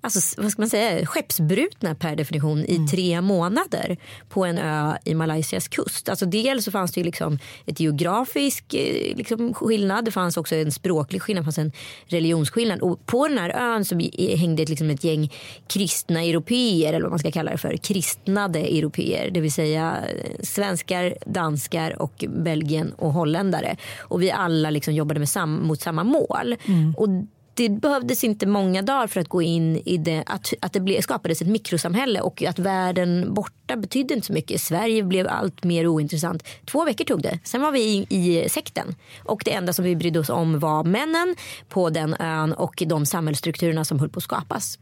alltså, 0.00 0.42
vad 0.42 0.50
ska 0.50 0.62
man 0.62 0.70
säga, 0.70 1.06
skeppsbrutna 1.06 1.94
per 1.94 2.16
definition 2.16 2.64
i 2.64 2.76
mm. 2.76 2.88
tre 2.88 3.20
månader 3.20 3.96
på 4.28 4.44
en 4.44 4.58
ö 4.58 4.94
i 5.04 5.14
Malaysias 5.14 5.68
kust. 5.68 6.08
Alltså 6.08 6.26
dels 6.26 6.64
så 6.64 6.70
fanns 6.70 6.92
det 6.92 7.00
ju 7.00 7.04
liksom 7.04 7.38
ett 7.66 7.80
geografisk 7.80 8.74
eh, 8.74 9.16
liksom, 9.16 9.54
skillnad, 9.54 10.04
det 10.04 10.10
fanns 10.10 10.36
också 10.36 10.54
en 10.54 10.72
språklig 10.72 11.22
skillnad, 11.22 11.42
det 11.42 11.46
fanns 11.46 11.58
en 11.58 11.72
religionsskillnad 12.06 12.80
och 12.80 13.06
på 13.06 13.28
den 13.28 13.38
här 13.38 13.50
ön 13.50 13.84
så 13.84 13.94
hängde 14.18 14.62
ett, 14.62 14.68
liksom 14.68 14.90
ett 14.90 15.04
gäng 15.04 15.32
kristna 15.68 16.22
europeer 16.22 16.92
eller 16.92 17.02
vad 17.02 17.10
man 17.10 17.18
ska 17.18 17.30
kalla 17.30 17.50
det 17.50 17.58
för, 17.58 17.76
kristnade 17.76 18.58
europeer, 18.58 19.30
det 19.30 19.40
vill 19.40 19.52
säga 19.52 19.96
eh, 20.08 20.44
svenskar, 20.44 21.14
danskar 21.26 22.02
och 22.02 22.24
Belgien 22.28 22.92
och 22.96 23.12
Holland 23.12 23.39
holländare. 23.40 23.76
Och 24.00 24.22
vi 24.22 24.30
alla 24.30 24.70
liksom 24.70 24.94
jobbade 24.94 25.20
med 25.20 25.28
sam 25.28 25.66
mot 25.66 25.80
samma 25.80 26.04
mål. 26.04 26.56
Mm. 26.66 26.94
Och 26.96 27.08
det 27.54 27.68
behövdes 27.68 28.24
inte 28.24 28.46
många 28.46 28.82
dagar 28.82 29.06
för 29.06 29.20
att 29.20 29.28
gå 29.28 29.42
in 29.42 29.82
i 29.84 29.96
det, 29.96 30.22
att, 30.26 30.52
att 30.60 30.72
det 30.72 30.80
ble, 30.80 31.02
skapades 31.02 31.42
ett 31.42 31.48
mikrosamhälle 31.48 32.20
och 32.20 32.42
att 32.42 32.58
världen 32.58 33.34
borta 33.34 33.76
betydde 33.76 34.14
inte 34.14 34.26
så 34.26 34.32
mycket. 34.32 34.60
Sverige 34.60 35.02
blev 35.02 35.28
allt 35.28 35.64
mer 35.64 35.86
ointressant. 35.86 36.42
Två 36.64 36.84
veckor 36.84 37.04
tog 37.04 37.22
det. 37.22 37.38
Sen 37.44 37.60
var 37.60 37.72
vi 37.72 37.80
i, 37.80 38.06
i 38.08 38.48
sekten 38.48 38.94
och 39.24 39.42
det 39.44 39.52
enda 39.52 39.72
som 39.72 39.84
vi 39.84 39.96
brydde 39.96 40.18
oss 40.20 40.30
om 40.30 40.58
var 40.58 40.84
männen 40.84 41.36
på 41.68 41.90
den 41.90 42.16
ön 42.20 42.52
och 42.52 42.82
de 42.86 43.06
samhällsstrukturerna 43.06 43.84
som 43.84 43.98
höll 43.98 44.08
på 44.08 44.18
att 44.18 44.24
skapas. 44.24 44.78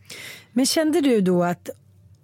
Men 0.52 0.66
kände 0.66 1.00
du 1.00 1.20
då 1.20 1.44
att 1.44 1.70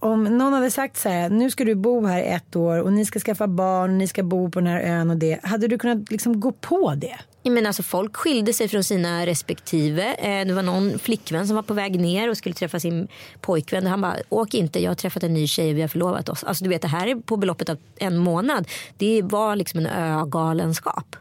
om 0.04 0.24
någon 0.24 0.52
hade 0.52 0.70
sagt 0.70 0.96
så 0.96 1.08
här, 1.08 1.30
nu 1.30 1.50
ska 1.50 1.64
du 1.64 1.74
bo 1.74 2.06
här 2.06 2.22
ett 2.22 2.56
år 2.56 2.82
och 2.82 2.92
ni 2.92 3.04
ska 3.04 3.18
skaffa 3.18 3.46
barn, 3.46 3.98
ni 3.98 4.06
ska 4.06 4.22
bo 4.22 4.50
på 4.50 4.60
den 4.60 4.66
här 4.66 4.80
ön 4.80 5.10
och 5.10 5.16
det. 5.16 5.40
Hade 5.42 5.68
du 5.68 5.78
kunnat 5.78 6.10
liksom 6.10 6.40
gå 6.40 6.52
på 6.52 6.94
det? 6.94 7.18
Men 7.50 7.66
alltså, 7.66 7.82
folk 7.82 8.16
skilde 8.16 8.52
sig 8.52 8.68
från 8.68 8.84
sina 8.84 9.26
respektive. 9.26 10.14
Eh, 10.14 10.46
det 10.46 10.54
var 10.54 10.62
någon 10.62 10.98
flickvän 10.98 11.46
som 11.46 11.56
var 11.56 11.62
på 11.62 11.74
väg 11.74 12.00
ner 12.00 12.30
och 12.30 12.36
skulle 12.36 12.54
träffa 12.54 12.80
sin 12.80 13.08
pojkvän. 13.40 13.86
Han 13.86 14.00
bara, 14.00 14.16
åk 14.28 14.54
inte, 14.54 14.82
jag 14.82 14.90
har 14.90 14.94
träffat 14.94 15.22
en 15.22 15.34
ny 15.34 15.46
tjej 15.46 15.70
och 15.70 15.76
vi 15.76 15.80
har 15.80 15.88
förlovat 15.88 16.28
oss. 16.28 16.44
Alltså 16.44 16.64
du 16.64 16.70
vet, 16.70 16.82
det 16.82 16.88
här 16.88 17.06
är 17.06 17.14
på 17.14 17.36
beloppet 17.36 17.68
av 17.68 17.78
en 17.96 18.18
månad. 18.18 18.68
Det 18.98 19.22
var 19.22 19.56
liksom 19.56 19.80
en 19.80 19.86
ögalenskap. 19.86 21.16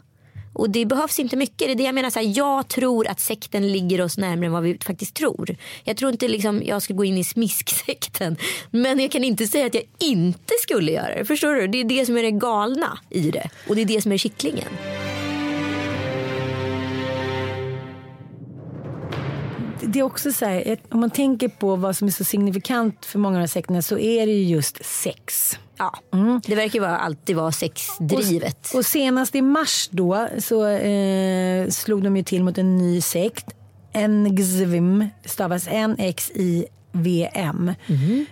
Och 0.54 0.70
det 0.70 0.86
behövs 0.86 1.20
inte 1.20 1.36
mycket. 1.36 1.58
Det 1.58 1.72
är 1.72 1.76
det 1.76 1.84
jag 1.84 1.96
menar. 1.96 2.10
Så 2.10 2.20
här, 2.20 2.38
jag 2.38 2.68
tror 2.68 3.08
att 3.08 3.20
sekten 3.20 3.72
ligger 3.72 4.02
oss 4.02 4.18
närmare 4.18 4.46
än 4.46 4.52
vad 4.52 4.64
vi 4.64 4.78
faktiskt 4.86 5.16
tror. 5.16 5.56
Jag 5.84 5.98
tror 5.98 6.12
inte 6.12 6.28
liksom, 6.28 6.62
jag 6.66 6.82
skulle 6.82 6.98
gå 6.98 7.06
in 7.06 7.18
i 7.18 7.24
smisksekten. 7.24 8.38
Men 8.72 9.00
jag 9.00 9.12
kan 9.12 9.24
inte 9.24 9.48
säga 9.48 9.66
att 9.66 9.76
jag 9.76 9.84
inte 10.00 10.54
skulle 10.62 10.92
göra 10.92 11.16
det. 11.16 11.26
Förstår 11.26 11.54
du? 11.54 11.68
Det 11.68 11.80
är 11.80 11.84
det 11.84 12.06
som 12.06 12.18
är 12.18 12.24
det 12.24 12.32
galna 12.32 13.00
i 13.10 13.32
det. 13.32 13.50
Och 13.68 13.76
det 13.76 13.82
är 13.82 13.86
det 13.86 14.02
som 14.02 14.12
är 14.12 14.18
kittlingen. 14.18 14.70
det 19.94 20.00
är 20.00 20.04
också 20.04 20.32
så 20.32 20.46
här, 20.46 20.78
om 20.90 21.00
man 21.00 21.10
tänker 21.10 21.48
på 21.48 21.76
vad 21.76 21.98
som 21.98 22.08
är 22.08 22.12
så 22.12 22.24
signifikant 22.24 23.06
för 23.06 23.20
många 23.20 23.36
av 23.36 23.40
de 23.40 23.40
här 23.40 23.48
sekterna 23.48 23.82
så 23.82 23.98
är 23.98 24.26
det 24.26 24.32
ju 24.32 24.44
just 24.44 24.86
sex. 24.86 25.58
Ja, 25.78 26.00
mm. 26.14 26.42
det 26.46 26.56
verkar 26.56 26.80
ju 26.80 26.86
alltid 26.86 27.36
vara 27.36 27.52
sexdrivet. 27.52 28.70
Och, 28.74 28.80
och 28.80 28.86
senast 28.86 29.36
i 29.36 29.42
mars 29.42 29.90
då 29.92 30.28
så 30.40 30.68
eh, 30.68 31.70
slog 31.70 32.04
de 32.04 32.18
ju 32.18 32.24
till 32.24 32.44
mot 32.44 32.58
en 32.58 32.78
ny 32.78 33.02
sekt. 33.02 33.46
NXVIM 34.08 35.10
stavas 35.26 35.68
N-X-I 35.70 36.66
VM. 36.94 37.72
Mm. 37.88 38.26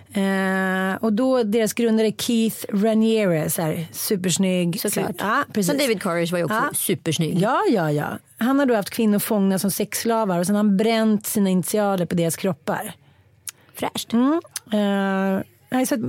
Eh, 0.92 0.96
och 1.02 1.12
då 1.12 1.42
deras 1.42 1.72
grundare 1.72 2.12
Keith 2.18 2.56
Raniere, 2.68 3.50
så 3.50 3.62
här, 3.62 3.86
supersnygg. 3.92 4.80
Såklart. 4.80 5.14
Ja, 5.18 5.44
precis. 5.52 5.70
Som 5.70 5.78
David 5.78 6.02
Courage 6.02 6.32
var 6.32 6.38
ju 6.38 6.44
också 6.44 6.56
ja. 6.56 6.70
supersnygg. 6.74 7.38
Ja, 7.38 7.62
ja, 7.68 7.92
ja. 7.92 8.18
Han 8.38 8.58
har 8.58 8.66
då 8.66 8.74
haft 8.74 8.90
kvinnor 8.90 9.18
fångna 9.18 9.58
som 9.58 9.70
sexslavar 9.70 10.38
och 10.38 10.46
sen 10.46 10.54
har 10.54 10.62
han 10.62 10.76
bränt 10.76 11.26
sina 11.26 11.50
initialer 11.50 12.06
på 12.06 12.14
deras 12.14 12.36
kroppar. 12.36 12.94
Fräscht. 13.74 14.12
Mm. 14.12 14.40
Eh, 14.72 15.42
Nej, 15.72 15.86
så 15.86 15.94
att, 15.94 16.00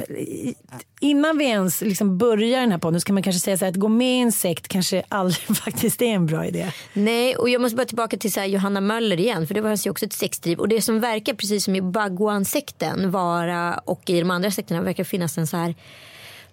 innan 0.99 1.37
vi 1.37 1.45
ens 1.45 1.81
liksom 1.81 2.17
börjar 2.17 2.59
den 2.59 2.71
här 2.71 2.77
podden 2.77 3.01
så 3.01 3.05
kan 3.05 3.13
man 3.13 3.23
kanske 3.23 3.39
säga 3.39 3.57
så 3.57 3.65
här, 3.65 3.71
att 3.71 3.77
gå 3.77 3.87
med 3.87 4.17
i 4.17 4.21
en 4.21 4.31
sekt 4.31 4.67
kanske 4.67 5.03
aldrig 5.09 5.57
faktiskt 5.57 6.01
är 6.01 6.05
en 6.05 6.25
bra 6.25 6.45
idé. 6.45 6.71
Nej, 6.93 7.35
och 7.35 7.49
jag 7.49 7.61
måste 7.61 7.75
bara 7.75 7.85
tillbaka 7.85 8.17
till 8.17 8.33
så 8.33 8.41
Johanna 8.43 8.81
Möller 8.81 9.19
igen, 9.19 9.47
för 9.47 9.53
det 9.53 9.61
var 9.61 9.77
ju 9.85 9.91
också 9.91 10.05
ett 10.05 10.13
sexdriv. 10.13 10.59
Och 10.59 10.67
det 10.67 10.81
som 10.81 10.99
verkar, 10.99 11.33
precis 11.33 11.63
som 11.63 11.75
i 11.75 11.81
Bhagwan-sekten 11.81 13.11
vara 13.11 13.77
och 13.85 14.09
i 14.09 14.19
de 14.19 14.31
andra 14.31 14.51
sekterna, 14.51 14.81
verkar 14.81 15.03
finnas 15.03 15.37
en 15.37 15.47
så 15.47 15.57
här 15.57 15.75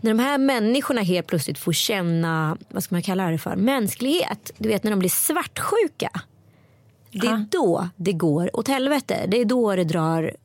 när 0.00 0.10
de 0.10 0.18
här 0.18 0.38
människorna 0.38 1.00
helt 1.00 1.26
plötsligt 1.26 1.58
får 1.58 1.72
känna, 1.72 2.56
vad 2.68 2.82
ska 2.82 2.94
man 2.94 3.02
kalla 3.02 3.30
det 3.30 3.38
för, 3.38 3.56
mänsklighet. 3.56 4.52
Du 4.58 4.68
vet 4.68 4.84
när 4.84 4.90
de 4.90 4.98
blir 4.98 5.10
svartsjuka. 5.10 6.10
Det 7.12 7.26
är 7.26 7.46
då 7.50 7.88
det 7.96 8.12
går 8.12 8.56
åt 8.56 8.68
helvete. 8.68 9.24
Det 9.28 9.40
är 9.40 9.44
då 9.44 9.76
det 9.76 9.84
drar 9.84 10.36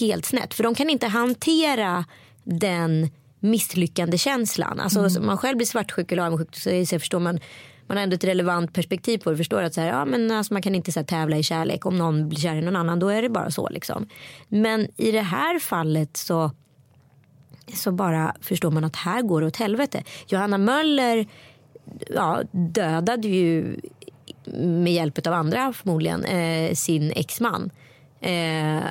helt 0.00 0.24
snett. 0.24 0.54
För 0.54 0.62
de 0.64 0.74
kan 0.74 0.90
inte 0.90 1.06
hantera 1.06 2.04
den 2.44 3.10
misslyckande 3.40 4.18
känslan. 4.18 4.80
Alltså 4.80 4.98
mm. 4.98 5.16
om 5.20 5.26
man 5.26 5.38
själv 5.38 5.56
blir 5.56 5.66
svartsjuk 5.66 6.12
eller 6.12 6.22
avundsjuk 6.22 6.56
så, 6.56 6.86
så 6.86 6.98
förstår 6.98 7.20
man 7.20 7.40
man 7.88 7.96
har 7.96 8.04
ändå 8.04 8.14
ett 8.14 8.24
relevant 8.24 8.72
perspektiv 8.72 9.18
på 9.18 9.30
det. 9.30 9.36
Förstår 9.36 9.62
att 9.62 9.74
så 9.74 9.80
här, 9.80 9.88
ja, 9.88 10.04
men 10.04 10.30
alltså 10.30 10.52
man 10.52 10.62
kan 10.62 10.74
inte 10.74 10.92
så 10.92 11.00
här, 11.00 11.06
tävla 11.06 11.36
i 11.36 11.42
kärlek. 11.42 11.86
Om 11.86 11.98
någon 11.98 12.28
blir 12.28 12.38
kär 12.38 12.54
i 12.54 12.60
någon 12.60 12.76
annan 12.76 12.98
då 12.98 13.08
är 13.08 13.22
det 13.22 13.28
bara 13.28 13.50
så. 13.50 13.68
Liksom. 13.68 14.06
Men 14.48 14.88
i 14.96 15.12
det 15.12 15.20
här 15.20 15.58
fallet 15.58 16.16
så, 16.16 16.50
så 17.74 17.92
bara 17.92 18.36
förstår 18.40 18.70
man 18.70 18.84
att 18.84 18.96
här 18.96 19.22
går 19.22 19.40
det 19.40 19.46
åt 19.46 19.56
helvete. 19.56 20.02
Johanna 20.26 20.58
Möller 20.58 21.26
ja, 22.14 22.42
dödade 22.50 23.28
ju 23.28 23.80
med 24.54 24.92
hjälp 24.92 25.26
av 25.26 25.32
andra 25.32 25.72
förmodligen 25.72 26.24
eh, 26.24 26.74
sin 26.74 27.12
exman. 27.12 27.70
Eh, 28.20 28.82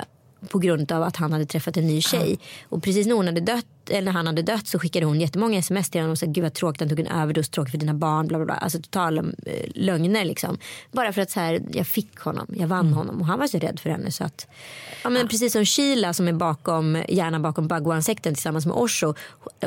på 0.48 0.58
grund 0.58 0.92
av 0.92 1.02
att 1.02 1.16
han 1.16 1.32
hade 1.32 1.46
träffat 1.46 1.76
en 1.76 1.86
ny 1.86 2.02
tjej. 2.02 2.38
Och 2.68 2.82
precis 2.82 3.06
när 3.06 3.14
hon 3.14 3.26
hade 3.26 3.40
dött 3.40 3.66
eller 3.90 4.02
när 4.02 4.12
han 4.12 4.26
hade 4.26 4.42
dött 4.42 4.66
så 4.66 4.78
skickade 4.78 5.06
hon 5.06 5.20
jättemånga 5.20 5.58
sms 5.58 5.90
till 5.90 6.00
honom 6.00 6.12
och 6.12 6.18
sa 6.18 6.26
gud 6.26 6.44
vad 6.44 6.54
tråkigt 6.54 6.80
han 6.80 6.88
tog 6.88 7.00
en 7.00 7.06
överdos, 7.06 7.48
tråkigt 7.48 7.70
för 7.70 7.78
dina 7.78 7.94
barn. 7.94 8.28
Bla, 8.28 8.38
bla, 8.38 8.44
bla. 8.44 8.54
Alltså 8.54 8.78
totala 8.78 9.24
äh, 9.46 9.52
lögner 9.74 10.24
liksom. 10.24 10.58
Bara 10.92 11.12
för 11.12 11.22
att 11.22 11.30
så 11.30 11.40
här, 11.40 11.62
jag 11.72 11.86
fick 11.86 12.18
honom, 12.18 12.46
jag 12.48 12.68
vann 12.68 12.86
mm. 12.86 12.92
honom 12.92 13.20
och 13.20 13.26
han 13.26 13.38
var 13.38 13.46
så 13.46 13.58
rädd 13.58 13.80
för 13.80 13.90
henne 13.90 14.12
så 14.12 14.24
att. 14.24 14.46
Ja, 15.02 15.10
men 15.10 15.22
ja. 15.22 15.28
Precis 15.28 15.52
som 15.52 15.64
Sheila 15.64 16.14
som 16.14 16.28
är 16.28 16.32
bakom, 16.32 17.02
gärna 17.08 17.40
bakom 17.40 17.68
Bhagwan-sekten 17.68 18.34
tillsammans 18.34 18.66
med 18.66 18.76
Osho. 18.76 19.14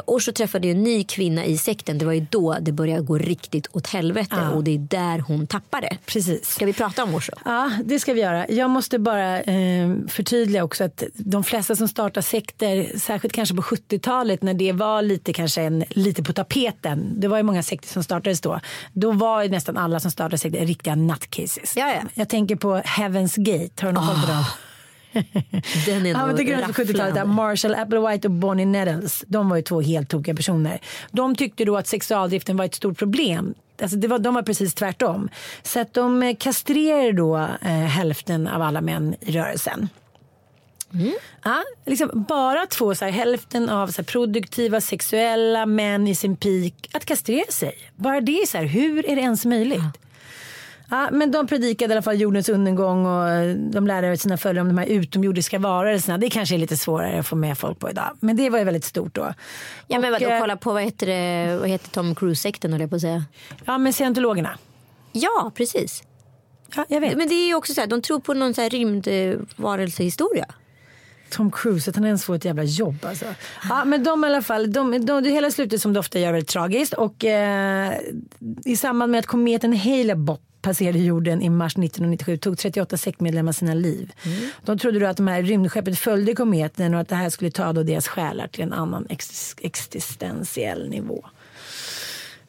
Osho 0.06 0.32
träffade 0.32 0.68
ju 0.68 0.72
en 0.72 0.84
ny 0.84 1.04
kvinna 1.04 1.46
i 1.46 1.58
sekten. 1.58 1.98
Det 1.98 2.06
var 2.06 2.14
ju 2.14 2.26
då 2.30 2.58
det 2.62 2.72
började 2.72 3.02
gå 3.02 3.18
riktigt 3.18 3.68
åt 3.72 3.88
helvete 3.88 4.36
ja. 4.40 4.50
och 4.50 4.64
det 4.64 4.72
är 4.72 4.80
där 4.80 5.20
hon 5.20 5.48
tappade. 5.48 5.98
Precis. 6.06 6.46
Ska 6.46 6.66
vi 6.66 6.74
prata 6.74 7.04
om 7.04 7.16
Osho? 7.16 7.32
Ja, 7.46 7.72
det 7.86 8.00
ska 8.00 8.14
vi 8.14 8.22
göra. 8.22 8.48
Jag 8.50 8.70
måste 8.70 9.00
bara 9.00 9.42
eh, 9.42 9.90
förtydliga 10.08 10.64
också 10.64 10.84
att 10.84 11.04
de 11.14 11.44
flesta 11.44 11.76
som 11.76 11.88
startar 11.88 12.22
sekter, 12.22 12.98
särskilt 12.98 13.34
kanske 13.34 13.56
på 13.56 13.62
70-talet 13.62 14.11
80-talet 14.12 14.42
när 14.42 14.54
det 14.54 14.72
var 14.72 15.02
lite 15.02 15.34
kanske 15.34 15.62
en, 15.62 15.84
lite 15.90 16.24
på 16.24 16.34
tapeten. 16.34 17.14
Det 17.20 17.28
var 17.28 17.38
ju 17.38 17.44
många 17.44 17.64
sekter 17.64 17.88
som 17.88 18.04
startades 18.04 18.42
då. 18.42 18.60
Då 18.94 19.12
var 19.12 19.44
ju 19.44 19.50
nästan 19.50 19.78
alla 19.78 20.00
som 20.00 20.12
startade 20.12 20.38
sekter 20.38 20.66
riktiga 20.66 20.96
nutcases. 20.96 21.78
Ja, 21.78 21.94
ja. 21.94 22.02
Jag 22.14 22.30
tänker 22.30 22.56
på 22.56 22.78
Heaven's 22.78 23.40
Gate. 23.40 23.86
Har 23.86 23.88
du 23.88 23.94
någon 23.94 24.08
koll 24.08 24.22
på 24.22 24.28
dem? 24.28 24.44
Den 25.86 26.06
är 26.06 26.10
ja, 26.10 26.26
men 26.26 26.36
det 26.36 26.44
gröna 26.44 26.68
70-talet. 26.68 27.28
Marshall 27.28 27.76
Applewhite 27.76 28.28
och 28.28 28.32
Bonnie 28.32 28.66
Nettles. 28.66 29.24
De 29.28 29.50
var 29.50 29.56
ju 29.56 29.62
två 29.62 29.82
helt 29.82 30.10
tokiga 30.10 30.36
personer. 30.36 30.80
De 31.12 31.36
tyckte 31.36 31.66
då 31.66 31.78
att 31.78 31.88
sexualdriften 31.88 32.58
var 32.58 32.66
ett 32.66 32.76
stort 32.76 32.98
problem. 32.98 33.54
Alltså 33.82 33.98
det 33.98 34.08
var, 34.08 34.20
de 34.20 34.34
var 34.34 34.42
precis 34.42 34.74
tvärtom. 34.74 35.30
Så 35.64 35.80
att 35.80 35.94
de 35.94 36.24
eh, 36.24 36.36
kastrerade 36.40 37.12
då 37.12 37.38
eh, 37.38 37.72
hälften 37.72 38.48
av 38.48 38.62
alla 38.62 38.82
män 38.82 39.16
i 39.20 39.32
rörelsen. 39.32 39.90
Mm. 40.94 41.14
Ja, 41.44 41.64
liksom 41.86 42.26
bara 42.30 42.66
två, 42.66 42.96
så 42.96 43.06
här, 43.06 43.12
hälften 43.12 43.70
av 43.70 43.88
så 43.88 44.02
här, 44.02 44.04
produktiva 44.04 44.82
sexuella 44.82 45.66
män 45.66 46.08
i 46.08 46.16
sin 46.16 46.36
peak 46.36 46.74
att 46.92 47.06
kastrera 47.06 47.52
sig. 47.52 47.74
Bara 47.96 48.22
det, 48.22 48.48
så 48.48 48.58
här, 48.58 48.66
hur 48.66 49.10
är 49.10 49.16
det 49.16 49.22
ens 49.22 49.46
möjligt? 49.46 49.80
Ja. 49.80 49.92
Ja, 50.92 51.10
men 51.12 51.32
de 51.32 51.48
predikade 51.48 51.94
i 51.94 51.96
alla 51.96 52.02
fall 52.02 52.22
jordens 52.22 52.50
undergång 52.50 53.06
och 53.06 53.56
de 53.58 53.88
lärde 53.88 54.18
sina 54.18 54.38
följare 54.38 54.62
om 54.62 54.68
de 54.68 54.78
här 54.78 54.88
utomjordiska 54.88 55.60
varelserna. 55.60 56.18
Det 56.18 56.30
kanske 56.30 56.56
är 56.56 56.60
lite 56.60 56.78
svårare 56.78 57.20
att 57.20 57.28
få 57.28 57.36
med 57.36 57.58
folk 57.58 57.80
på 57.80 57.90
idag. 57.90 58.18
Men 58.20 58.36
det 58.36 58.50
var 58.50 58.60
ju 58.60 58.66
väldigt 58.66 58.86
stort 58.86 59.16
då. 59.16 59.34
Ja 59.88 60.00
men 60.00 60.12
vadå, 60.12 60.26
eh, 60.26 60.40
kolla 60.40 60.58
på 60.58 60.74
vad 60.74 60.84
heter, 60.84 61.08
det, 61.08 61.58
vad 61.58 61.70
heter 61.70 61.90
Tom 61.90 62.16
Cruise-sekten 62.16 62.72
höll 62.72 62.82
jag 62.82 62.90
på 62.90 62.96
att 62.96 63.02
säga. 63.02 63.26
Ja 63.66 63.78
men 63.78 63.94
scientologerna. 63.94 64.58
Ja 65.12 65.52
precis. 65.56 66.04
Ja, 66.76 66.86
jag 66.90 67.02
vet. 67.02 67.18
Men 67.18 67.28
det 67.28 67.36
är 67.36 67.48
ju 67.48 67.56
också 67.56 67.74
så 67.74 67.82
här, 67.82 67.88
de 67.88 68.02
tror 68.02 68.20
på 68.20 68.34
någon 68.34 68.54
så 68.54 68.62
här 68.62 68.70
rymdvarelsehistoria. 68.70 70.46
Tom 71.32 71.52
Cruise, 71.52 71.90
att 71.90 71.96
han 71.96 72.06
ens 72.06 72.26
får 72.26 72.36
ett 72.36 72.46
jävla 72.46 72.64
jobb 72.64 73.06
alltså. 73.06 73.26
Ja, 73.70 73.86
men 73.86 74.04
de 74.04 74.24
i 74.24 74.28
alla 74.28 74.42
fall, 74.42 74.72
de, 74.72 74.92
de, 74.92 75.06
de, 75.06 75.24
det 75.24 75.30
hela 75.30 75.52
slutet 75.52 75.82
som 75.82 75.94
det 75.94 76.00
ofta 76.00 76.20
gör 76.20 76.32
väldigt 76.32 76.50
tragiskt 76.50 76.94
och 76.94 77.26
eh, 77.26 77.94
i 78.66 78.78
samband 78.78 79.12
med 79.12 79.20
att 79.20 79.26
kometen 79.26 79.74
Hale-Bopp 79.74 80.42
passerade 80.62 81.00
jorden 81.00 81.42
i 81.42 81.50
mars 81.50 81.74
1997 81.74 82.38
tog 82.38 82.58
38 82.58 82.98
sektmedlemmar 82.98 83.52
sina 83.52 83.74
liv. 83.74 84.14
Mm. 84.26 84.50
De 84.66 84.78
trodde 84.78 85.00
då 85.00 85.06
att 85.06 85.18
de 85.18 85.28
här 85.28 85.44
rymdskeppet 85.44 86.00
följde 86.00 86.36
kometen 86.36 86.94
och 86.94 87.00
att 87.00 87.10
det 87.10 87.16
här 87.16 87.30
skulle 87.30 87.52
ta 87.52 87.74
då 87.74 87.84
deras 87.84 88.08
själar 88.08 88.48
till 88.48 88.64
en 88.64 88.74
annan 88.74 89.06
ex 89.10 89.56
existentiell 89.62 90.90
nivå. 90.90 91.26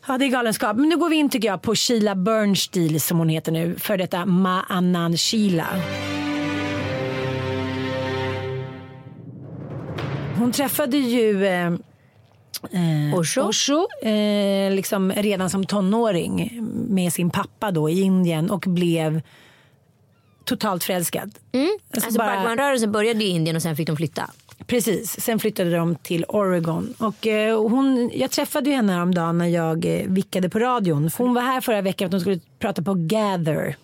Ja, 0.06 0.18
det 0.18 0.24
är 0.24 0.28
galenskap. 0.28 0.76
Men 0.76 0.88
nu 0.88 0.96
går 0.96 1.08
vi 1.08 1.16
in 1.16 1.30
tycker 1.30 1.48
jag 1.48 1.62
på 1.62 1.74
Sheila 1.74 2.14
Bernstein 2.14 3.00
som 3.00 3.18
hon 3.18 3.28
heter 3.28 3.52
nu. 3.52 3.74
För 3.78 3.96
detta 3.96 4.26
Ma 4.26 4.62
Anand 4.68 5.20
Sheila. 5.20 5.66
Hon 10.42 10.52
träffade 10.52 10.96
ju 10.96 11.46
eh, 11.46 11.66
eh, 11.66 13.14
Osho, 13.14 13.40
Osho 13.40 13.88
eh, 14.08 14.74
liksom 14.74 15.12
redan 15.12 15.50
som 15.50 15.66
tonåring 15.66 16.60
med 16.88 17.12
sin 17.12 17.30
pappa 17.30 17.70
då 17.70 17.90
i 17.90 18.00
Indien 18.00 18.50
och 18.50 18.60
blev 18.60 19.22
totalt 20.44 20.84
förälskad. 20.84 21.38
Mm. 21.52 21.68
Alltså, 21.94 22.06
alltså 22.06 22.18
bara... 22.18 22.36
Bhagwan-rörelsen 22.36 22.92
började 22.92 23.24
i 23.24 23.28
Indien 23.28 23.56
och 23.56 23.62
sen 23.62 23.76
fick 23.76 23.86
de 23.86 23.96
flytta. 23.96 24.30
Precis, 24.66 25.20
sen 25.20 25.38
flyttade 25.38 25.76
de 25.76 25.94
till 25.94 26.24
Oregon. 26.28 26.94
Och, 26.98 27.26
eh, 27.26 27.68
hon, 27.68 28.10
jag 28.14 28.30
träffade 28.30 28.70
ju 28.70 28.76
henne 28.76 28.92
häromdagen 28.92 29.38
när 29.38 29.46
jag 29.46 29.84
eh, 29.84 30.06
vickade 30.06 30.48
på 30.48 30.58
radion. 30.58 31.10
För 31.10 31.24
hon 31.24 31.34
var 31.34 31.42
här 31.42 31.60
förra 31.60 31.80
veckan 31.80 32.10
för 32.10 32.16
att 32.16 32.20
hon 32.20 32.20
skulle 32.20 32.40
prata 32.58 32.82
på 32.82 32.94
Gather. 32.94 33.76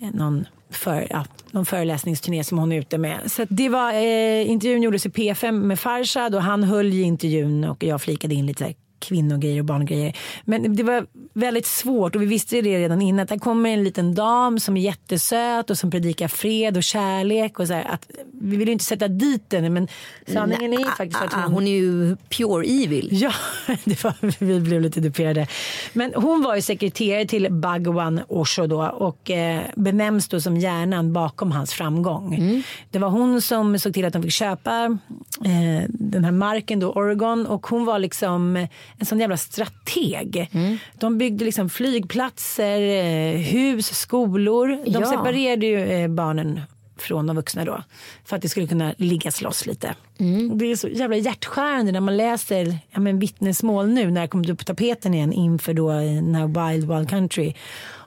Eh, 0.00 0.08
någon 0.12 0.46
för, 0.70 1.06
ja, 1.10 1.24
någon 1.50 1.66
föreläsningsturné 1.66 2.44
som 2.44 2.58
hon 2.58 2.72
är 2.72 2.76
ute 2.76 2.98
med. 2.98 3.18
Så 3.26 3.46
det 3.48 3.68
var, 3.68 3.92
eh, 3.92 4.50
intervjun 4.50 4.82
gjordes 4.82 5.06
i 5.06 5.08
P5 5.08 5.52
med 5.52 5.80
Farshad 5.80 6.34
och 6.34 6.42
han 6.42 6.64
höll 6.64 6.92
i 6.92 7.02
intervjun 7.02 7.64
och 7.64 7.84
jag 7.84 8.02
flikade 8.02 8.34
in 8.34 8.46
lite 8.46 8.74
kvinnogrejer 9.00 9.58
och 9.58 9.64
barngrejer. 9.64 10.16
Men 10.44 10.76
det 10.76 10.82
var 10.82 11.06
väldigt 11.32 11.66
svårt 11.66 12.16
och 12.16 12.22
vi 12.22 12.26
visste 12.26 12.60
det 12.60 12.78
redan 12.78 13.02
innan. 13.02 13.22
Att 13.22 13.28
det 13.28 13.38
kommer 13.38 13.70
en 13.70 13.84
liten 13.84 14.14
dam 14.14 14.60
som 14.60 14.76
är 14.76 14.80
jättesöt 14.80 15.70
och 15.70 15.78
som 15.78 15.90
predikar 15.90 16.28
fred 16.28 16.76
och 16.76 16.82
kärlek. 16.82 17.58
Och 17.58 17.66
så 17.66 17.74
här, 17.74 17.84
att, 17.84 18.10
vi 18.40 18.56
vill 18.56 18.68
ju 18.68 18.72
inte 18.72 18.84
sätta 18.84 19.08
dit 19.08 19.52
henne 19.52 19.70
men 19.70 19.88
sanningen 20.26 20.72
är 20.72 20.96
faktiskt 20.96 21.22
att 21.22 21.32
hon... 21.32 21.52
hon 21.52 21.66
är 21.66 21.70
ju 21.70 22.16
pure 22.16 22.66
evil. 22.66 23.08
Ja, 23.12 23.32
det 23.84 24.04
var, 24.04 24.14
vi 24.38 24.60
blev 24.60 24.80
lite 24.80 25.00
duperade. 25.00 25.46
Men 25.92 26.12
hon 26.14 26.42
var 26.42 26.54
ju 26.54 26.62
sekreterare 26.62 27.26
till 27.26 27.52
Bhagwan 27.52 28.20
Osho 28.28 28.66
då 28.66 28.82
och 28.82 29.30
eh, 29.30 29.62
benämns 29.76 30.28
då 30.28 30.40
som 30.40 30.56
hjärnan 30.56 31.12
bakom 31.12 31.52
hans 31.52 31.72
framgång. 31.72 32.34
Mm. 32.34 32.62
Det 32.90 32.98
var 32.98 33.08
hon 33.08 33.42
som 33.42 33.78
såg 33.78 33.94
till 33.94 34.04
att 34.04 34.12
de 34.12 34.22
fick 34.22 34.32
köpa 34.32 34.98
eh, 35.44 35.84
den 35.88 36.24
här 36.24 36.32
marken 36.32 36.80
då, 36.80 36.92
Oregon 36.92 37.46
och 37.46 37.66
hon 37.66 37.84
var 37.84 37.98
liksom 37.98 38.66
en 39.00 39.06
sån 39.06 39.20
jävla 39.20 39.36
strateg. 39.36 40.48
Mm. 40.52 40.78
De 40.94 41.18
byggde 41.18 41.44
liksom 41.44 41.70
flygplatser, 41.70 42.80
eh, 42.80 43.36
hus, 43.36 43.86
skolor. 43.86 44.68
De 44.84 44.90
ja. 44.90 45.06
separerade 45.06 45.66
ju 45.66 45.78
eh, 45.78 46.08
barnen 46.08 46.60
från 46.96 47.26
de 47.26 47.36
vuxna 47.36 47.64
då. 47.64 47.82
För 48.24 48.36
att 48.36 48.42
det 48.42 48.48
skulle 48.48 48.66
kunna 48.66 48.94
ligga 48.98 49.30
loss 49.42 49.66
lite. 49.66 49.94
Mm. 50.18 50.58
Det 50.58 50.66
är 50.66 50.76
så 50.76 50.88
jävla 50.88 51.16
hjärtskärande 51.16 51.92
när 51.92 52.00
man 52.00 52.16
läser 52.16 52.78
ja, 52.90 53.00
men 53.00 53.18
vittnesmål 53.18 53.88
nu 53.88 54.10
när 54.10 54.20
det 54.20 54.28
kommer 54.28 54.50
upp 54.50 54.58
på 54.58 54.64
tapeten 54.64 55.14
igen 55.14 55.32
inför 55.32 55.74
då 55.74 55.92
Now 56.20 56.68
Wild 56.68 56.92
Wild 56.92 57.10
Country 57.10 57.54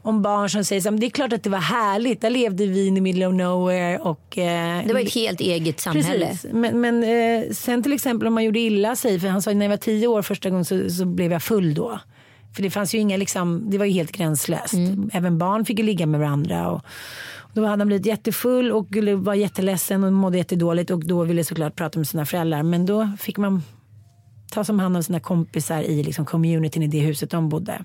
om 0.03 0.21
barn 0.21 0.49
som 0.49 0.63
säger 0.63 0.89
att 0.89 0.99
det 0.99 1.05
är 1.05 1.09
klart 1.09 1.33
att 1.33 1.43
det 1.43 1.49
var 1.49 1.59
härligt. 1.59 2.21
Där 2.21 2.29
levde 2.29 2.65
vi 2.65 2.87
in 2.87 2.95
the 2.95 3.01
middle 3.01 3.27
of 3.27 3.33
nowhere. 3.33 3.99
Och, 3.99 4.37
eh, 4.37 4.87
det 4.87 4.93
var 4.93 4.99
ett 4.99 5.13
helt 5.13 5.39
eget 5.39 5.79
samhälle. 5.79 6.27
Precis. 6.27 6.51
Men, 6.53 6.81
men 6.81 7.03
eh, 7.03 7.51
sen 7.51 7.83
till 7.83 7.93
exempel 7.93 8.27
om 8.27 8.33
man 8.33 8.43
gjorde 8.43 8.59
illa 8.59 8.95
sig. 8.95 9.19
För 9.19 9.27
han 9.27 9.41
sa 9.41 9.53
när 9.53 9.65
jag 9.65 9.69
var 9.69 9.77
tio 9.77 10.07
år 10.07 10.21
första 10.21 10.49
gången 10.49 10.65
så, 10.65 10.89
så 10.89 11.05
blev 11.05 11.31
jag 11.31 11.43
full 11.43 11.73
då. 11.73 11.99
För 12.55 12.63
det 12.63 12.69
fanns 12.69 12.95
ju 12.95 12.99
inga 12.99 13.17
liksom, 13.17 13.69
det 13.69 13.77
var 13.77 13.85
ju 13.85 13.91
helt 13.91 14.11
gränslöst. 14.11 14.73
Mm. 14.73 15.09
Även 15.13 15.37
barn 15.37 15.65
fick 15.65 15.79
ju 15.79 15.85
ligga 15.85 16.05
med 16.05 16.19
varandra. 16.19 16.69
Och, 16.69 16.81
då 17.53 17.65
hade 17.65 17.81
han 17.81 17.87
blivit 17.87 18.05
jättefull 18.05 18.71
och 18.71 18.87
var 19.17 19.33
jätteledsen 19.33 20.03
och 20.03 20.13
mådde 20.13 20.37
jättedåligt 20.37 20.91
och 20.91 21.05
då 21.05 21.23
ville 21.23 21.43
såklart 21.43 21.75
prata 21.75 21.99
med 21.99 22.07
sina 22.07 22.25
föräldrar. 22.25 22.63
Men 22.63 22.85
då 22.85 23.09
fick 23.19 23.37
man 23.37 23.61
tas 24.53 24.69
om 24.69 24.79
hand 24.79 24.97
av 24.97 25.01
sina 25.01 25.19
kompisar 25.19 25.81
i 25.81 26.03
liksom 26.03 26.25
communityn 26.25 26.83
i 26.83 26.87
det 26.87 26.99
huset 26.99 27.29
de 27.29 27.49
bodde. 27.49 27.83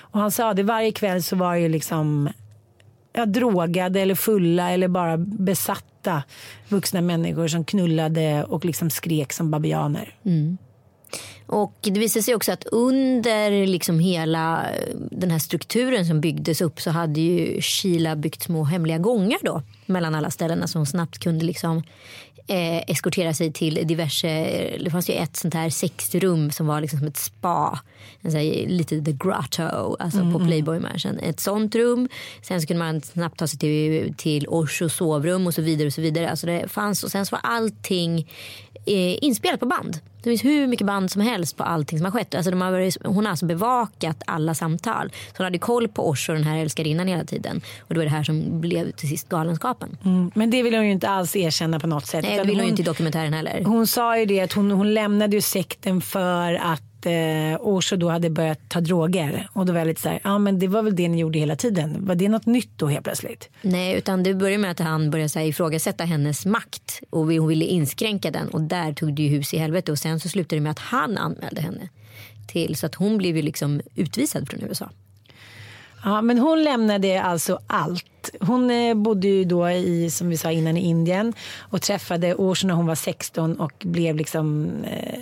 Och 0.00 0.20
han 0.20 0.30
sa 0.30 0.54
det 0.54 0.62
varje 0.62 0.92
kväll 0.92 1.22
så 1.22 1.36
var 1.36 1.56
det 1.56 1.68
liksom 1.68 2.28
ja, 3.12 3.26
drogade 3.26 4.00
eller 4.00 4.14
fulla 4.14 4.70
eller 4.70 4.88
bara 4.88 5.16
besatta 5.16 6.22
vuxna 6.68 7.00
människor 7.00 7.48
som 7.48 7.64
knullade 7.64 8.44
och 8.44 8.64
liksom 8.64 8.90
skrek 8.90 9.32
som 9.32 9.50
babianer. 9.50 10.14
Mm. 10.24 10.58
Och 11.46 11.78
det 11.80 12.00
visade 12.00 12.22
sig 12.22 12.34
också 12.34 12.52
att 12.52 12.64
under 12.64 13.66
liksom 13.66 13.98
hela 13.98 14.70
eh, 14.70 14.96
den 15.10 15.30
här 15.30 15.38
strukturen 15.38 16.06
som 16.06 16.20
byggdes 16.20 16.60
upp 16.60 16.80
så 16.80 16.90
hade 16.90 17.20
ju 17.20 17.60
Sheila 17.60 18.16
byggt 18.16 18.42
små 18.42 18.64
hemliga 18.64 18.98
gångar 18.98 19.38
då 19.42 19.62
mellan 19.86 20.14
alla 20.14 20.30
ställena 20.30 20.66
som 20.66 20.86
snabbt 20.86 21.18
kunde 21.18 21.44
liksom 21.44 21.82
eh, 22.46 22.82
eskortera 22.86 23.34
sig 23.34 23.52
till 23.52 23.86
diverse, 23.86 24.28
det 24.84 24.90
fanns 24.90 25.10
ju 25.10 25.14
ett 25.14 25.36
sånt 25.36 25.54
här 25.54 25.70
sexrum 25.70 26.50
som 26.50 26.66
var 26.66 26.80
liksom 26.80 26.98
som 26.98 27.08
ett 27.08 27.16
spa. 27.16 27.80
Här, 28.22 28.66
lite 28.66 29.00
the 29.02 29.12
grotto, 29.12 29.96
alltså 29.98 30.32
på 30.32 30.38
Playboy 30.46 30.80
Mansion. 30.80 31.18
Ett 31.18 31.40
sånt 31.40 31.74
rum. 31.74 32.08
Sen 32.42 32.60
så 32.60 32.66
kunde 32.66 32.84
man 32.84 33.00
snabbt 33.00 33.38
ta 33.38 33.46
sig 33.46 33.58
till, 33.58 34.14
till 34.14 34.48
Oshos 34.48 34.96
sovrum 34.96 35.46
och 35.46 35.54
så 35.54 35.62
vidare 35.62 35.86
och 35.86 35.92
så 35.92 36.00
vidare. 36.00 36.30
Alltså 36.30 36.46
det 36.46 36.68
fanns 36.68 37.04
och 37.04 37.10
sen 37.10 37.26
så 37.26 37.36
var 37.36 37.40
allting 37.42 38.18
eh, 38.86 39.24
inspelat 39.24 39.60
på 39.60 39.66
band. 39.66 40.00
Det 40.26 40.30
finns 40.30 40.44
hur 40.44 40.66
mycket 40.66 40.86
band 40.86 41.10
som 41.10 41.22
helst 41.22 41.56
på 41.56 41.62
allting 41.64 41.98
som 41.98 42.04
har 42.04 42.12
skett. 42.12 42.34
Alltså 42.34 42.50
de 42.50 42.60
har, 42.60 42.70
varit- 42.70 42.96
hon 43.04 43.24
har 43.24 43.30
alltså 43.30 43.46
bevakat 43.46 44.22
alla 44.26 44.54
samtal. 44.54 45.10
Så 45.10 45.34
hon 45.36 45.44
hade 45.44 45.58
koll 45.58 45.88
på 45.88 46.08
Osho, 46.08 46.32
den 46.32 46.44
här 46.44 46.58
älskarinnan 46.58 47.08
hela 47.08 47.24
tiden. 47.24 47.60
Och 47.80 47.94
det 47.94 48.00
var 48.00 48.04
det 48.04 48.10
här 48.10 48.22
som 48.22 48.60
blev 48.60 48.90
till 48.90 49.08
sist 49.08 49.28
galenskapen. 49.28 49.96
Mm, 50.04 50.30
Men 50.34 50.50
det 50.50 50.62
vill 50.62 50.74
hon 50.74 50.84
ju 50.86 50.92
inte 50.92 51.08
alls 51.08 51.36
erkänna 51.36 51.80
på 51.80 51.86
något 51.86 52.06
sätt. 52.06 52.24
Nej, 52.24 52.38
det 52.38 52.44
vill 52.44 52.54
hon 52.56 52.64
ju 52.64 52.70
inte 52.70 52.82
i 52.82 52.84
dokumentären 52.84 53.32
heller. 53.32 53.64
Hon 53.64 53.86
sa 53.86 54.18
ju 54.18 54.24
det 54.26 54.40
att 54.40 54.52
hon, 54.52 54.70
hon 54.70 54.94
lämnade 54.94 55.36
ju 55.36 55.42
sekten 55.42 56.00
för 56.00 56.54
att 56.54 56.82
eh, 57.06 57.60
Osho 57.60 57.96
då 57.96 58.08
hade 58.08 58.30
börjat 58.30 58.68
ta 58.68 58.80
droger. 58.80 59.48
Och 59.52 59.66
då 59.66 59.72
var 59.72 59.80
jag 59.80 59.86
lite 59.88 60.00
så 60.00 60.08
här, 60.08 60.20
ja 60.24 60.38
men 60.38 60.58
det 60.58 60.68
var 60.68 60.82
väl 60.82 60.96
det 60.96 61.08
ni 61.08 61.18
gjorde 61.18 61.38
hela 61.38 61.56
tiden. 61.56 62.06
Var 62.06 62.14
det 62.14 62.28
något 62.28 62.46
nytt 62.46 62.70
då 62.76 62.86
helt 62.86 63.04
plötsligt? 63.04 63.48
Nej, 63.62 63.98
utan 63.98 64.22
det 64.22 64.34
började 64.34 64.58
med 64.58 64.70
att 64.70 64.78
han 64.78 65.10
började 65.10 65.28
så 65.28 65.38
här, 65.38 65.46
ifrågasätta 65.46 66.04
hennes 66.04 66.46
makt 66.46 67.02
och 67.10 67.20
hon 67.20 67.48
ville 67.48 67.64
inskränka 67.64 68.30
den 68.30 68.48
och 68.48 68.60
där 68.60 68.92
tog 68.92 69.14
det 69.14 69.22
ju 69.22 69.28
hus 69.28 69.54
i 69.54 69.58
helvete 69.58 69.92
och 69.92 69.98
sen 69.98 70.20
så 70.20 70.28
slutade 70.28 70.56
det 70.56 70.62
med 70.62 70.70
att 70.70 70.78
han 70.78 71.18
anmälde 71.18 71.60
henne 71.60 71.88
till 72.46 72.76
så 72.76 72.86
att 72.86 72.94
hon 72.94 73.18
blev 73.18 73.36
ju 73.36 73.42
liksom 73.42 73.80
utvisad 73.94 74.48
från 74.48 74.62
USA. 74.62 74.90
Ja, 76.04 76.22
men 76.22 76.38
hon 76.38 76.64
lämnade 76.64 77.22
alltså 77.22 77.58
allt. 77.66 78.30
Hon 78.40 78.70
eh, 78.70 78.94
bodde 78.94 79.28
ju 79.28 79.44
då 79.44 79.70
i, 79.70 80.10
som 80.10 80.28
vi 80.28 80.36
sa 80.36 80.50
innan, 80.50 80.76
i 80.76 80.80
Indien 80.80 81.32
och 81.58 81.82
träffade 81.82 82.34
Osho 82.34 82.66
när 82.66 82.74
hon 82.74 82.86
var 82.86 82.94
16 82.94 83.60
och 83.60 83.72
blev 83.84 84.16
liksom... 84.16 84.70
Eh, 84.84 85.20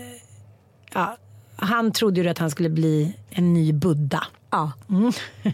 ja, 0.95 1.17
han 1.57 1.93
trodde 1.93 2.21
ju 2.21 2.29
att 2.29 2.39
han 2.39 2.51
skulle 2.51 2.69
bli 2.69 3.17
en 3.31 3.55
ny 3.55 3.73
Buddha. 3.73 4.25
Ja, 4.51 4.73
Mm. 4.91 5.13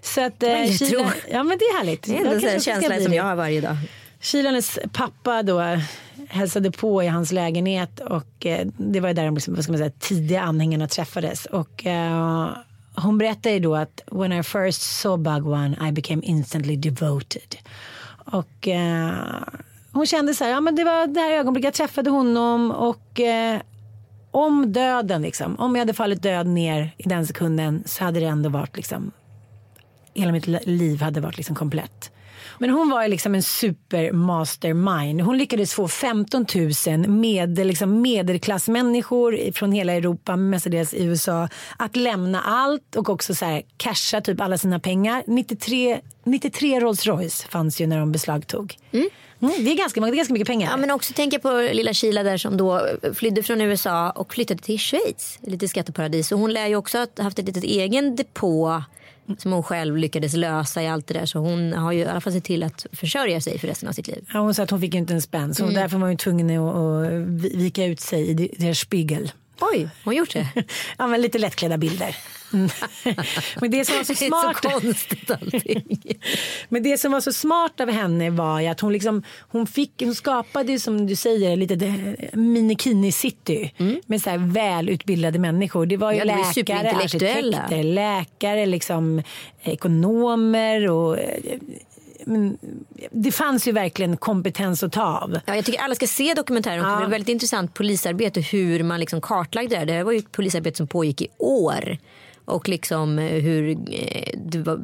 Så 0.00 0.24
att, 0.26 0.42
eh, 0.42 0.48
jag 0.50 0.68
Kila- 0.68 0.88
tror. 0.90 1.06
ja 1.30 1.42
men 1.42 1.58
det 1.58 1.64
är 1.64 1.78
härligt. 1.78 2.02
det 2.02 2.16
är 2.18 2.24
ändå 2.34 2.46
en 2.48 2.60
känsla 2.60 3.00
som 3.00 3.14
jag 3.14 3.24
har 3.24 3.34
varje 3.36 3.60
dag. 3.60 3.76
Kilanes 4.20 4.78
pappa 4.92 5.42
då 5.42 5.78
hälsade 6.28 6.70
på 6.70 7.02
i 7.02 7.06
hans 7.06 7.32
lägenhet 7.32 8.00
och 8.00 8.46
eh, 8.46 8.66
det 8.76 9.00
var 9.00 9.08
ju 9.08 9.14
där 9.14 9.24
de 9.24 9.34
liksom, 9.34 9.54
vad 9.54 9.64
ska 9.64 9.72
man 9.72 9.78
säga, 9.78 9.90
tidiga 9.98 10.40
anhängarna 10.42 10.88
träffades. 10.88 11.46
Och, 11.46 11.86
eh, 11.86 12.48
hon 12.96 13.18
berättade 13.18 13.54
ju 13.54 13.60
då 13.60 13.74
att 13.76 14.00
when 14.12 14.32
I 14.32 14.42
first 14.42 14.82
saw 15.00 15.22
Bhagwan 15.22 15.76
I 15.88 15.92
became 15.92 16.22
instantly 16.24 16.76
devoted. 16.76 17.56
Och 18.24 18.68
eh, 18.68 19.12
hon 19.92 20.06
kände 20.06 20.34
så 20.34 20.44
här, 20.44 20.50
ja 20.50 20.60
men 20.60 20.76
det 20.76 20.84
var 20.84 21.06
det 21.06 21.20
här 21.20 21.32
ögonblicket 21.32 21.64
jag 21.66 21.74
träffade 21.74 22.10
honom 22.10 22.70
och 22.70 23.20
eh, 23.20 23.60
om 24.44 24.72
döden 24.72 25.22
liksom, 25.22 25.56
om 25.58 25.74
jag 25.74 25.80
hade 25.80 25.94
fallit 25.94 26.22
död 26.22 26.46
ner 26.46 26.94
i 26.96 27.08
den 27.08 27.26
sekunden 27.26 27.82
så 27.86 28.04
hade 28.04 28.20
det 28.20 28.26
ändå 28.26 28.48
varit 28.48 28.76
liksom 28.76 29.12
hela 30.14 30.32
mitt 30.32 30.46
liv 30.66 31.00
hade 31.00 31.20
varit 31.20 31.36
liksom 31.36 31.56
komplett. 31.56 32.10
Men 32.58 32.70
hon 32.70 32.90
var 32.90 33.08
liksom 33.08 33.34
en 33.34 33.42
supermastermind. 33.42 35.20
Hon 35.20 35.38
lyckades 35.38 35.74
få 35.74 35.88
15 35.88 36.46
000 36.86 37.08
med, 37.08 37.58
liksom 37.58 38.02
medelklassmänniskor 38.02 39.52
från 39.52 39.72
hela 39.72 39.92
Europa, 39.92 40.36
mestadels 40.36 40.94
i 40.94 41.04
USA, 41.04 41.48
att 41.76 41.96
lämna 41.96 42.40
allt 42.40 42.96
och 42.96 43.08
också 43.08 43.34
så 43.34 43.44
här 43.44 43.62
casha 43.76 44.20
typ 44.20 44.40
alla 44.40 44.58
sina 44.58 44.80
pengar. 44.80 45.22
93, 45.26 46.00
93 46.24 46.80
Rolls 46.80 47.06
Royce 47.06 47.46
fanns 47.48 47.80
ju 47.80 47.86
när 47.86 47.98
de 47.98 48.12
beslagtog. 48.12 48.76
Mm, 48.92 49.08
det, 49.38 49.46
är 49.72 49.76
ganska, 49.76 50.00
det 50.00 50.08
är 50.08 50.14
ganska 50.16 50.32
mycket 50.32 50.48
pengar. 50.48 50.70
Ja, 50.70 50.76
men 50.76 50.90
också 50.90 51.12
tänka 51.12 51.38
på 51.38 51.50
lilla 51.72 51.94
Sheila 51.94 52.22
där 52.22 52.36
som 52.36 52.56
då 52.56 52.88
flydde 53.14 53.42
från 53.42 53.60
USA 53.60 54.10
och 54.10 54.34
flyttade 54.34 54.62
till 54.62 54.78
Schweiz, 54.78 55.38
lite 55.42 55.68
skatteparadis. 55.68 56.32
Och 56.32 56.38
hon 56.38 56.52
lär 56.52 56.66
ju 56.66 56.76
också 56.76 56.98
ha 56.98 57.06
haft 57.18 57.38
ett 57.38 57.46
litet 57.46 57.64
egen 57.64 58.16
depå 58.16 58.82
som 59.38 59.52
hon 59.52 59.62
själv 59.62 59.96
lyckades 59.96 60.34
lösa 60.34 60.82
i 60.82 60.88
allt 60.88 61.06
det 61.06 61.14
där. 61.14 61.26
Så 61.26 61.38
hon 61.38 61.72
har 61.72 61.92
ju 61.92 62.00
i 62.00 62.06
alla 62.06 62.20
fall 62.20 62.32
sett 62.32 62.44
till 62.44 62.62
att 62.62 62.86
försörja 62.92 63.40
sig 63.40 63.58
för 63.58 63.68
resten 63.68 63.88
av 63.88 63.92
sitt 63.92 64.06
liv. 64.06 64.24
Ja, 64.34 64.40
hon 64.40 64.54
sa 64.54 64.62
att 64.62 64.70
hon 64.70 64.80
fick 64.80 64.94
inte 64.94 65.14
en 65.14 65.22
spänn 65.22 65.54
så 65.54 65.62
Mm. 65.62 65.74
därför 65.74 65.98
var 65.98 66.08
hon 66.08 66.16
tvungen 66.16 66.58
att, 66.58 66.74
att 66.76 67.12
vika 67.54 67.84
ut 67.84 68.00
sig 68.00 68.30
i 68.30 68.34
Der 68.34 68.74
Spiegel. 68.74 69.32
Oj, 69.60 69.78
hon 69.78 69.88
har 70.04 70.12
gjort 70.18 70.32
det. 70.32 70.48
Ja, 70.98 71.06
men 71.06 71.20
lite 71.20 71.38
lättklädda 71.38 71.78
bilder. 71.78 72.16
Mm. 72.52 72.68
Men 73.60 73.70
det 73.70 73.84
som 73.84 73.96
var 73.96 74.04
så 74.04 74.12
Det 74.18 74.24
är 74.24 74.28
smart. 74.28 74.56
så 74.62 74.68
konstigt 74.68 75.30
allting. 75.30 76.00
Men 76.68 76.82
det 76.82 76.98
som 76.98 77.12
var 77.12 77.20
så 77.20 77.32
smart 77.32 77.80
av 77.80 77.90
henne 77.90 78.30
var 78.30 78.60
ju 78.60 78.66
att 78.66 78.80
hon, 78.80 78.92
liksom, 78.92 79.22
hon, 79.38 79.66
fick, 79.66 79.92
hon 80.02 80.14
skapade 80.14 80.78
som 80.78 81.06
du 81.06 81.16
säger 81.16 81.56
lite 81.56 81.76
minikini 82.32 83.12
city 83.12 83.72
med 84.06 84.22
så 84.22 84.30
här 84.30 84.38
välutbildade 84.38 85.38
människor. 85.38 85.86
Det 85.86 85.96
var 85.96 86.12
ju 86.12 86.18
Ja, 86.18 86.24
läkare, 86.24 86.90
arkitekter, 86.90 87.82
läkare, 87.82 88.66
liksom, 88.66 89.22
ekonomer 89.62 90.90
och 90.90 91.18
eh, 91.18 91.58
men, 92.28 92.58
det 93.10 93.32
fanns 93.32 93.68
ju 93.68 93.72
verkligen 93.72 94.16
kompetens 94.16 94.82
att 94.82 94.92
ta 94.92 95.02
av. 95.02 95.38
Ja, 95.46 95.56
jag 95.56 95.64
tycker 95.64 95.80
alla 95.80 95.94
ska 95.94 96.06
se 96.06 96.34
dokumentären. 96.34 96.78
Det 96.78 96.84
var 96.84 97.06
väldigt 97.06 97.28
intressant 97.28 97.74
polisarbete 97.74 98.40
hur 98.40 98.82
man 98.82 99.00
liksom 99.00 99.20
kartlagde 99.20 99.74
det 99.74 99.78
här. 99.78 99.86
Det 99.86 99.92
här 99.92 100.04
var 100.04 100.12
ju 100.12 100.18
ett 100.18 100.32
polisarbete 100.32 100.76
som 100.76 100.86
pågick 100.86 101.22
i 101.22 101.28
år. 101.38 101.98
Och 102.48 102.68
liksom 102.68 103.18
eh, 103.18 103.42
hur 103.42 103.70
eh, 103.70 104.32
det 104.36 104.58
var 104.58 104.80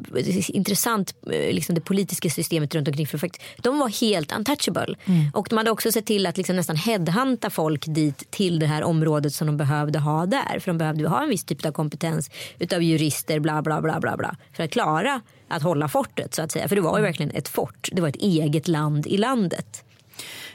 intressant, 0.55 1.15
eh, 1.31 1.53
liksom 1.53 1.75
det 1.75 1.81
politiska 1.81 2.29
systemet 2.29 2.75
runt 2.75 2.87
omkring. 2.87 3.07
För 3.07 3.17
fakt- 3.17 3.41
de 3.57 3.79
var 3.79 3.89
helt 4.01 4.35
untouchable. 4.35 4.95
Och 5.33 5.47
de 5.49 5.57
hade 5.57 5.71
också 5.71 5.91
sett 5.91 6.05
till 6.05 6.27
att 6.27 6.37
liksom 6.37 6.55
nästan 6.55 6.75
headhunta 6.75 7.49
folk 7.49 7.85
dit 7.87 8.31
till 8.31 8.59
det 8.59 8.65
här 8.65 8.83
området 8.83 9.33
som 9.33 9.47
de 9.47 9.57
behövde 9.57 9.99
ha 9.99 10.25
där. 10.25 10.59
För 10.59 10.71
de 10.71 10.77
behövde 10.77 11.07
ha 11.07 11.23
en 11.23 11.29
viss 11.29 11.43
typ 11.43 11.65
av 11.65 11.71
kompetens 11.71 12.29
utav 12.59 12.83
jurister 12.83 13.39
bla 13.39 13.61
bla 13.61 13.81
bla 13.81 13.99
bla 13.99 14.17
bla. 14.17 14.35
För 14.53 14.63
att 14.63 14.71
klara 14.71 15.21
att 15.47 15.63
hålla 15.63 15.87
fortet 15.87 16.33
så 16.35 16.41
att 16.41 16.51
säga. 16.51 16.67
För 16.67 16.75
det 16.75 16.81
var 16.81 16.97
ju 16.97 17.03
verkligen 17.03 17.31
ett 17.31 17.47
fort. 17.47 17.89
Det 17.91 18.01
var 18.01 18.09
ett 18.09 18.15
eget 18.15 18.67
land 18.67 19.07
i 19.07 19.17
landet. 19.17 19.83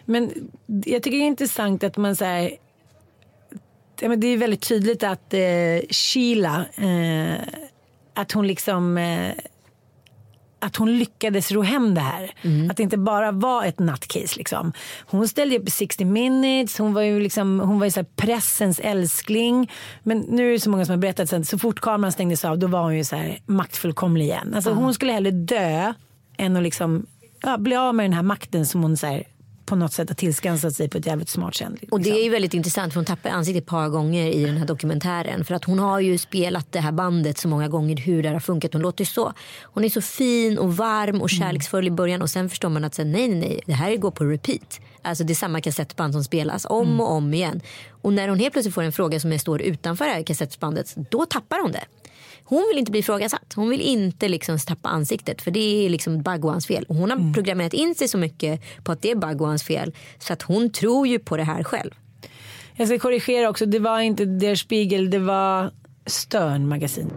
Men 0.05 0.51
jag 0.67 1.03
tycker 1.03 1.19
det 1.19 1.25
är 1.25 1.27
intressant 1.27 1.85
att 1.85 1.97
man 1.97 2.17
säger 2.17 2.57
ja, 4.01 4.09
men 4.09 4.21
det 4.21 4.27
är 4.27 4.37
väldigt 4.37 4.69
tydligt 4.69 5.03
att 5.03 5.35
eh, 5.35 5.41
Sheila, 5.91 6.65
eh, 6.75 7.41
att 8.15 8.33
hon 8.33 8.47
liksom 8.47 8.99
eh, 8.99 9.33
att 10.61 10.77
hon 10.77 10.99
lyckades 10.99 11.53
ro 11.53 11.63
hem 11.63 11.95
det 11.95 12.01
här. 12.01 12.31
Att 12.71 12.77
det 12.77 12.83
inte 12.83 12.99
bara 12.99 13.33
var 13.33 13.65
ett 13.65 13.79
nattcase. 13.79 14.39
Liksom. 14.39 14.73
Hon 15.07 15.29
ställde 15.29 15.59
upp 15.59 15.69
i 15.69 15.71
60 15.71 16.05
minutes, 16.05 16.79
hon 16.79 16.95
var 16.95 17.03
ju, 17.03 17.21
liksom, 17.21 17.61
hon 17.61 17.79
var 17.79 17.87
ju 17.87 17.91
så 17.91 18.05
pressens 18.05 18.81
älskling. 18.81 19.71
Men 20.03 20.19
nu 20.19 20.49
är 20.49 20.53
det 20.53 20.61
så 20.61 20.71
många 20.71 20.85
som 20.85 20.93
har 20.93 20.99
berättat 20.99 21.33
att 21.33 21.49
så 21.49 21.59
fort 21.59 21.81
kameran 21.81 22.13
stängdes 22.13 22.45
av 22.45 22.59
då 22.59 22.67
var 22.67 22.83
hon 22.83 22.97
ju 22.97 23.05
så 23.05 23.17
här 23.17 23.39
maktfullkomlig 23.47 24.25
igen. 24.25 24.53
Alltså, 24.55 24.73
Hon 24.73 24.95
skulle 24.95 25.13
hellre 25.13 25.31
dö 25.31 25.93
än 26.37 26.57
att 26.57 26.63
liksom, 26.63 27.07
ja, 27.43 27.59
bli 27.59 27.77
av 27.77 27.95
med 27.95 28.05
den 28.05 28.13
här 28.13 28.23
makten 28.23 28.67
som 28.67 28.83
hon 28.83 28.97
så 28.97 29.07
här, 29.07 29.25
på 29.71 29.77
något 29.77 29.93
sätt 29.93 30.09
har 30.09 30.15
tillskansat 30.15 30.75
sig 30.75 30.89
på 30.89 30.99
ett 30.99 31.07
jävligt 31.07 31.29
smart 31.29 31.55
sätt. 31.55 31.69
Liksom. 31.71 31.89
Och 31.93 32.01
det 32.01 32.11
är 32.11 32.25
ju 32.25 32.31
väldigt 32.31 32.55
intressant 32.55 32.93
för 32.93 33.01
hon 33.01 33.05
tappar 33.05 33.31
ansiktet 33.31 33.63
ett 33.63 33.69
par 33.69 33.89
gånger 33.89 34.27
i 34.27 34.45
den 34.45 34.57
här 34.57 34.67
dokumentären. 34.67 35.45
För 35.45 35.55
att 35.55 35.65
hon 35.65 35.79
har 35.79 36.01
ju 36.01 36.19
spelat 36.19 36.73
det 36.73 36.81
här 36.81 36.93
bandet 36.93 37.39
så 37.39 37.49
många 37.49 37.69
gånger 37.69 37.97
hur 37.97 38.23
det 38.23 38.29
har 38.29 38.41
funkat. 38.41 38.73
Hon 38.73 38.83
låter 38.83 39.05
så. 39.05 39.33
Hon 39.63 39.85
är 39.85 39.89
så 39.89 40.01
fin 40.01 40.59
och 40.59 40.77
varm 40.77 41.23
och 41.23 41.31
kärleksfull 41.31 41.87
i 41.87 41.91
början 41.91 42.23
och 42.23 42.31
sen 42.31 42.49
förstår 42.49 42.69
man 42.69 42.85
att 42.85 42.95
sen, 42.95 43.13
nej 43.13 43.29
nej 43.29 43.39
nej 43.39 43.61
det 43.67 43.73
här 43.73 43.97
går 43.97 44.11
på 44.11 44.25
repeat. 44.25 44.81
Alltså 45.03 45.25
det 45.25 45.33
är 45.33 45.35
samma 45.35 45.61
kassettband 45.61 46.13
som 46.13 46.25
spelas 46.25 46.67
om 46.69 47.01
och 47.01 47.13
om 47.13 47.35
igen. 47.35 47.61
Och 48.03 48.13
när 48.13 48.29
hon 48.29 48.39
helt 48.39 48.53
plötsligt 48.53 48.75
får 48.75 48.83
en 48.83 48.93
fråga 48.93 49.21
som 49.21 49.39
står 49.39 49.63
utanför 49.63 50.05
det 50.05 50.13
här 50.13 50.23
kassettbandet 50.23 50.95
då 51.11 51.27
tappar 51.27 51.63
hon 51.63 51.73
det. 51.73 51.85
Hon 52.51 52.67
vill 52.69 52.79
inte 52.79 52.91
bli 52.91 53.01
ifrågasatt. 53.01 53.53
Hon 53.57 53.71
vill 53.71 53.81
inte 53.81 54.29
liksom 54.29 54.59
tappa 54.59 54.89
ansiktet 54.89 55.43
för 55.43 55.51
det 55.51 55.87
är 55.87 55.91
liksom 55.91 56.23
Bagwans 56.23 56.67
fel. 56.67 56.85
Och 56.89 56.97
hon 56.97 57.11
har 57.11 57.35
programmerat 57.35 57.75
in 57.75 57.95
sig 57.95 58.09
så 58.09 58.19
mycket 58.19 58.61
på 58.85 58.93
att 58.93 59.03
det 59.03 59.11
är 59.11 59.17
Bagwans 59.17 59.63
fel 59.63 59.95
så 60.19 60.33
att 60.33 60.43
hon 60.43 60.71
tror 60.71 61.07
ju 61.07 61.19
på 61.19 61.37
det 61.37 61.45
här 61.45 61.65
själv. 61.65 61.91
Jag 62.75 62.89
ska 62.89 62.99
korrigera 62.99 63.49
också, 63.49 63.67
det 63.67 63.79
var 63.79 64.01
inte 64.01 64.25
Der 64.25 64.55
Spiegel, 64.55 65.11
det 65.11 65.19
var 65.19 65.71
Stern 66.07 66.69
magasin. 66.69 67.11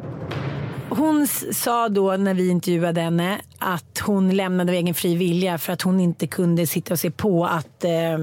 Hon 0.90 1.28
sa 1.54 1.90
då 1.90 2.18
när 2.18 2.34
vi 2.34 2.50
intervjuade 2.50 3.02
henne 3.02 3.42
att 3.58 4.00
hon 4.00 4.36
lämnade 4.36 4.72
av 4.72 4.76
egen 4.76 4.94
fri 4.94 5.16
vilja 5.16 5.58
för 5.58 5.74
att 5.74 5.82
hon 5.82 6.00
inte 6.00 6.28
kunde 6.28 6.68
sitta 6.68 6.94
och 6.94 7.00
se 7.00 7.12
på 7.12 7.46
att 7.46 7.84
eh, 7.84 8.18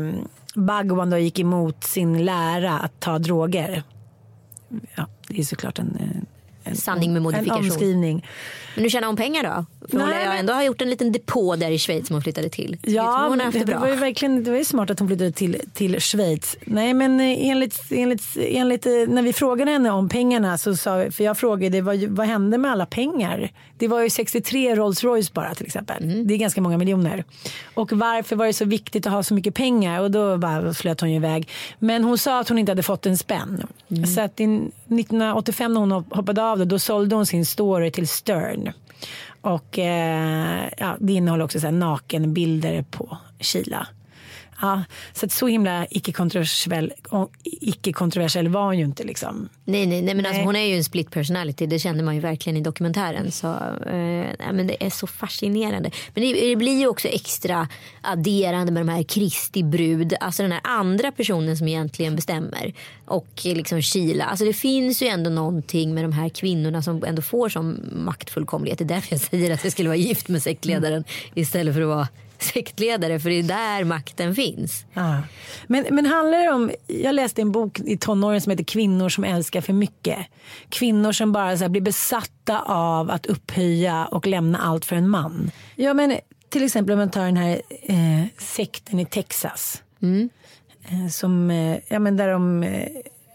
Bhagwan 0.54 1.10
då 1.10 1.18
gick 1.18 1.38
emot 1.38 1.84
sin 1.84 2.24
lära 2.24 2.78
att 2.78 3.00
ta 3.00 3.18
droger. 3.18 3.82
Ja, 4.96 5.06
det 5.28 5.38
är 5.38 5.44
såklart 5.44 5.78
en, 5.78 5.96
eh, 5.96 6.22
en, 6.70 6.76
Sanning 6.76 7.12
med 7.12 7.16
en 7.16 7.22
modifikation. 7.22 7.64
omskrivning. 7.64 8.26
Men 8.74 8.82
nu 8.82 8.90
tjänar 8.90 9.06
hon 9.06 9.16
pengar 9.16 9.42
då? 9.42 9.79
För 9.90 9.98
hon 9.98 10.08
Nej, 10.08 10.14
lär 10.18 10.22
ju 10.22 10.28
men- 10.28 10.38
ändå 10.38 10.52
ha 10.52 10.64
gjort 10.64 10.82
en 10.82 10.90
liten 10.90 11.12
depå 11.12 11.56
där 11.56 11.70
i 11.70 11.78
Schweiz 11.78 12.06
som 12.06 12.14
hon 12.14 12.22
flyttade 12.22 12.48
till. 12.48 12.76
Ja, 12.82 13.26
hon 13.28 13.40
har 13.40 13.52
det, 13.52 13.64
bra. 13.64 13.78
var 13.78 13.88
ju 13.88 13.94
verkligen 13.94 14.44
det 14.44 14.50
var 14.50 14.58
ju 14.58 14.64
smart 14.64 14.90
att 14.90 14.98
hon 14.98 15.08
flyttade 15.08 15.32
till, 15.32 15.60
till 15.74 16.00
Schweiz. 16.00 16.56
Nej, 16.64 16.94
men 16.94 17.20
eh, 17.20 17.48
enligt, 17.48 17.80
enligt, 17.90 18.22
enligt, 18.40 18.86
eh, 18.86 18.92
när 18.92 19.22
vi 19.22 19.32
frågade 19.32 19.70
henne 19.70 19.90
om 19.90 20.08
pengarna 20.08 20.58
så 20.58 20.76
sa 20.76 21.06
för 21.10 21.24
jag 21.24 21.38
frågade 21.38 21.80
vad, 21.82 22.02
vad 22.04 22.26
hände 22.26 22.58
med 22.58 22.70
alla 22.70 22.86
pengar? 22.86 23.50
Det 23.78 23.88
var 23.88 24.00
ju 24.02 24.10
63 24.10 24.74
Rolls 24.74 25.04
Royce 25.04 25.32
bara 25.32 25.54
till 25.54 25.66
exempel. 25.66 26.04
Mm. 26.04 26.26
Det 26.26 26.34
är 26.34 26.38
ganska 26.38 26.60
många 26.60 26.78
miljoner. 26.78 27.24
Och 27.74 27.92
varför 27.92 28.36
var 28.36 28.46
det 28.46 28.52
så 28.52 28.64
viktigt 28.64 29.06
att 29.06 29.12
ha 29.12 29.22
så 29.22 29.34
mycket 29.34 29.54
pengar? 29.54 30.00
Och 30.00 30.10
då 30.10 30.36
bara 30.38 30.74
flöt 30.74 31.00
hon 31.00 31.10
ju 31.10 31.16
iväg. 31.16 31.48
Men 31.78 32.04
hon 32.04 32.18
sa 32.18 32.40
att 32.40 32.48
hon 32.48 32.58
inte 32.58 32.72
hade 32.72 32.82
fått 32.82 33.06
en 33.06 33.18
spänn. 33.18 33.66
Mm. 33.90 34.06
Så 34.06 34.20
att 34.20 34.40
i 34.40 34.44
1985 34.44 35.74
när 35.74 35.80
hon 35.80 35.92
hoppade 35.92 36.42
av 36.42 36.58
det, 36.58 36.64
då 36.64 36.78
sålde 36.78 37.16
hon 37.16 37.26
sin 37.26 37.46
story 37.46 37.90
till 37.90 38.08
Stern. 38.08 38.72
Och 39.40 39.78
eh, 39.78 40.68
ja, 40.78 40.96
det 41.00 41.12
innehåller 41.12 41.44
också 41.44 41.60
så 41.60 41.66
här 41.66 41.72
nakenbilder 41.72 42.82
på 42.82 43.18
Kila. 43.38 43.86
Ja, 44.60 44.82
så 45.12 45.26
att 45.26 45.32
så 45.32 45.46
himla 45.46 45.86
icke-kontroversiell, 45.90 46.92
icke-kontroversiell 47.44 48.48
var 48.48 48.64
hon 48.64 48.78
ju 48.78 48.84
inte 48.84 49.04
liksom. 49.04 49.48
Nej, 49.64 49.86
nej, 49.86 50.02
nej 50.02 50.14
men 50.14 50.26
Alltså, 50.26 50.38
Nej. 50.38 50.46
hon 50.46 50.56
är 50.56 50.64
ju 50.64 50.76
en 50.76 50.84
split 50.84 51.10
personality. 51.10 51.66
Det 51.66 51.78
kände 51.78 52.02
man 52.02 52.14
ju 52.14 52.20
verkligen 52.20 52.56
i 52.56 52.60
dokumentären. 52.60 53.32
Så, 53.32 53.46
eh, 53.86 54.52
men 54.52 54.66
det 54.66 54.84
är 54.86 54.90
så 54.90 55.06
fascinerande. 55.06 55.90
Men 56.14 56.24
det, 56.24 56.48
det 56.48 56.56
blir 56.56 56.78
ju 56.78 56.86
också 56.86 57.08
extra 57.08 57.68
adderande 58.00 58.72
med 58.72 58.80
de 58.80 58.88
här 58.88 59.02
Kristi 59.02 59.62
brud. 59.62 60.14
Alltså 60.20 60.42
den 60.42 60.52
här 60.52 60.60
andra 60.64 61.12
personen 61.12 61.56
som 61.56 61.68
egentligen 61.68 62.16
bestämmer. 62.16 62.72
Och 63.04 63.42
eh, 63.44 63.56
liksom 63.56 63.82
Kila. 63.82 64.24
Alltså 64.24 64.44
det 64.44 64.52
finns 64.52 65.02
ju 65.02 65.06
ändå 65.06 65.30
någonting 65.30 65.94
med 65.94 66.04
de 66.04 66.12
här 66.12 66.28
kvinnorna 66.28 66.82
som 66.82 67.04
ändå 67.04 67.22
får 67.22 67.48
som 67.48 67.80
maktfullkomlighet. 67.92 68.78
Det 68.78 68.84
är 68.84 68.88
därför 68.88 69.12
jag 69.14 69.20
säger 69.20 69.50
att 69.54 69.64
jag 69.64 69.72
skulle 69.72 69.88
vara 69.88 69.96
gift 69.96 70.28
med 70.28 70.42
sektledaren 70.42 71.04
istället 71.34 71.74
för 71.74 71.82
att 71.82 71.88
vara 71.88 72.08
sektledare. 72.40 73.20
För 73.20 73.30
det 73.30 73.38
är 73.38 73.42
där 73.42 73.84
makten 73.84 74.34
finns. 74.34 74.84
Ja. 74.92 75.22
Men, 75.66 75.86
men 75.90 76.06
handlar 76.06 76.38
det 76.38 76.50
om, 76.50 76.70
jag 76.86 77.14
läste 77.14 77.42
en 77.42 77.52
bok 77.52 77.80
i 77.80 77.98
tonåren 77.98 78.40
som 78.40 78.50
heter 78.50 78.64
Kvinnor 78.64 79.08
som 79.08 79.24
älskar 79.24 79.60
för 79.60 79.72
mycket. 79.72 80.18
Kvinnor 80.68 81.12
som 81.12 81.32
bara 81.32 81.56
så 81.56 81.68
blir 81.68 81.82
besatta 81.82 82.60
av 82.66 83.10
att 83.10 83.26
upphöja 83.26 84.06
och 84.06 84.26
lämna 84.26 84.58
allt 84.58 84.84
för 84.84 84.96
en 84.96 85.08
man. 85.08 85.50
Ja 85.76 85.94
men 85.94 86.18
till 86.48 86.64
exempel 86.64 86.92
om 86.92 86.98
man 86.98 87.10
tar 87.10 87.24
den 87.24 87.36
här 87.36 87.62
eh, 87.82 88.24
sekten 88.38 88.98
i 88.98 89.06
Texas. 89.06 89.82
Eh, 90.84 91.08
som, 91.08 91.50
eh, 91.50 91.78
ja 91.88 91.98
men 91.98 92.16
där 92.16 92.28
de, 92.28 92.62
eh, 92.62 92.88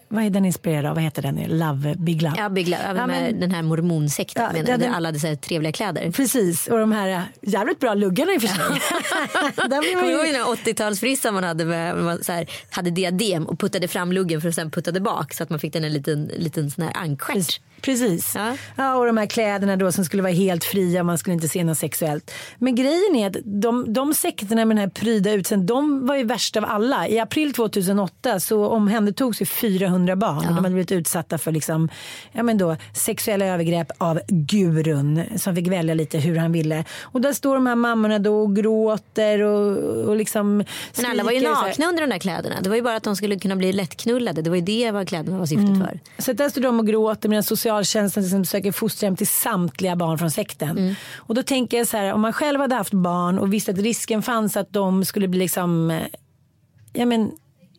vad 0.07 0.23
är 0.23 0.29
den 0.29 0.45
inspirerad 0.45 0.85
av? 0.85 0.95
Vad 0.95 1.03
heter 1.03 1.21
den? 1.21 1.35
Love, 1.59 1.95
Big 1.97 2.21
Love. 2.21 2.35
Ja, 2.37 2.49
Big 2.49 2.67
Love, 2.67 2.83
Ja, 2.87 2.93
med 2.93 3.07
men- 3.07 3.39
den 3.39 3.51
här 3.51 3.61
mormonsekten 3.61 4.43
Ja, 4.43 4.51
menar 4.53 4.69
ja, 4.69 4.77
där 4.77 4.85
den- 4.85 4.93
alla 4.93 5.07
hade 5.07 5.19
så 5.19 5.35
trevliga 5.35 5.71
kläder. 5.71 6.11
Precis, 6.11 6.67
och 6.67 6.79
de 6.79 6.91
här 6.91 7.09
eh, 7.09 7.19
jävligt 7.41 7.79
bra 7.79 7.93
luggarna 7.93 8.33
i 8.33 8.37
och 8.37 8.41
för 8.41 8.47
sig. 8.47 8.57
Kommer 9.55 10.03
du 10.07 10.11
ihåg 10.11 10.25
den 10.25 10.35
här 10.35 10.43
80-talsfrissan 10.55 11.31
man 11.31 11.43
hade 11.43 11.65
med, 11.65 11.97
man 11.97 12.23
så 12.23 12.31
här, 12.31 12.49
hade 12.69 12.89
diadem 12.91 13.45
och 13.45 13.59
puttade 13.59 13.87
fram 13.87 14.11
luggen 14.11 14.41
för 14.41 14.49
att 14.49 14.55
sen 14.55 14.71
puttade 14.71 14.99
bak 15.01 15.33
så 15.33 15.43
att 15.43 15.49
man 15.49 15.59
fick 15.59 15.73
den 15.73 15.83
en 15.83 15.93
liten, 15.93 16.31
liten 16.37 16.71
sån 16.71 16.83
här 16.83 16.91
ankstjärt. 16.95 17.61
Precis. 17.81 18.31
Ja. 18.35 18.57
Ja. 18.75 18.95
och 18.95 19.05
de 19.05 19.17
här 19.17 19.25
kläderna 19.25 19.75
då 19.75 19.91
som 19.91 20.05
skulle 20.05 20.23
vara 20.23 20.33
helt 20.33 20.63
fria, 20.63 21.03
man 21.03 21.17
skulle 21.17 21.33
inte 21.33 21.47
se 21.47 21.63
något 21.63 21.77
sexuellt. 21.77 22.31
Men 22.57 22.75
grejen 22.75 23.15
är 23.15 23.27
att 23.27 23.35
de, 23.43 23.93
de 23.93 24.13
sekterna 24.13 24.65
med 24.65 24.77
den 24.77 24.81
här 24.81 24.89
pryda 24.89 25.31
utseendet, 25.31 25.67
de 25.67 26.07
var 26.07 26.15
ju 26.15 26.23
värst 26.23 26.57
av 26.57 26.65
alla. 26.65 27.07
I 27.07 27.19
april 27.19 27.53
2008 27.53 28.39
så 28.39 28.65
omhändertogs 28.67 29.41
ju 29.41 29.45
400 29.45 29.94
barn. 30.15 30.45
De 30.45 30.53
hade 30.53 30.69
blivit 30.69 30.91
utsatta 30.91 31.37
för 31.37 31.51
liksom, 31.51 31.89
ja, 32.31 32.43
men 32.43 32.57
då, 32.57 32.75
sexuella 32.93 33.45
övergrepp 33.45 33.91
av 33.97 34.19
gurun 34.27 35.23
som 35.35 35.55
fick 35.55 35.67
välja 35.67 35.93
lite 35.93 36.17
hur 36.17 36.37
han 36.37 36.51
ville. 36.51 36.83
Och 37.01 37.21
där 37.21 37.33
står 37.33 37.55
de 37.55 37.67
här 37.67 37.75
mammorna 37.75 38.19
då 38.19 38.39
och 38.39 38.55
gråter 38.55 39.41
och, 39.41 39.77
och 40.09 40.15
liksom 40.15 40.57
Men 40.95 41.05
alla 41.05 41.23
var 41.23 41.31
ju 41.31 41.41
nakna 41.41 41.85
under 41.85 42.01
de 42.01 42.09
där 42.09 42.19
kläderna. 42.19 42.55
Det 42.61 42.69
var 42.69 42.75
ju 42.75 42.81
bara 42.81 42.95
att 42.95 43.03
de 43.03 43.15
skulle 43.15 43.39
kunna 43.39 43.55
bli 43.55 43.73
lättknullade. 43.73 44.41
Det 44.41 44.49
var 44.49 44.57
ju 44.57 44.61
det 44.61 44.91
vad 44.91 45.07
kläderna 45.07 45.39
var 45.39 45.45
syftet 45.45 45.77
för. 45.77 45.99
Så 46.17 46.33
där 46.33 46.49
står 46.49 46.61
de 46.61 46.79
och 46.79 46.87
gråter 46.87 47.29
medan 47.29 47.43
socialtjänsten 47.43 48.23
exempel 48.23 48.45
söker 48.45 48.71
fosterhem 48.71 49.15
till 49.15 49.27
samtliga 49.27 49.95
barn 49.95 50.17
från 50.17 50.31
sekten. 50.31 50.95
Och 51.15 51.35
då 51.35 51.43
tänker 51.43 51.77
jag 51.77 51.87
så 51.87 51.97
här, 51.97 52.13
om 52.13 52.21
man 52.21 52.33
själv 52.33 52.59
hade 52.59 52.75
haft 52.75 52.93
barn 52.93 53.39
och 53.39 53.53
visste 53.53 53.71
att 53.71 53.77
risken 53.77 54.21
fanns 54.21 54.57
att 54.57 54.73
de 54.73 55.05
skulle 55.05 55.27
bli 55.27 55.39
liksom, 55.39 55.91
eh, 55.91 56.01
ja 56.93 57.05
men 57.05 57.31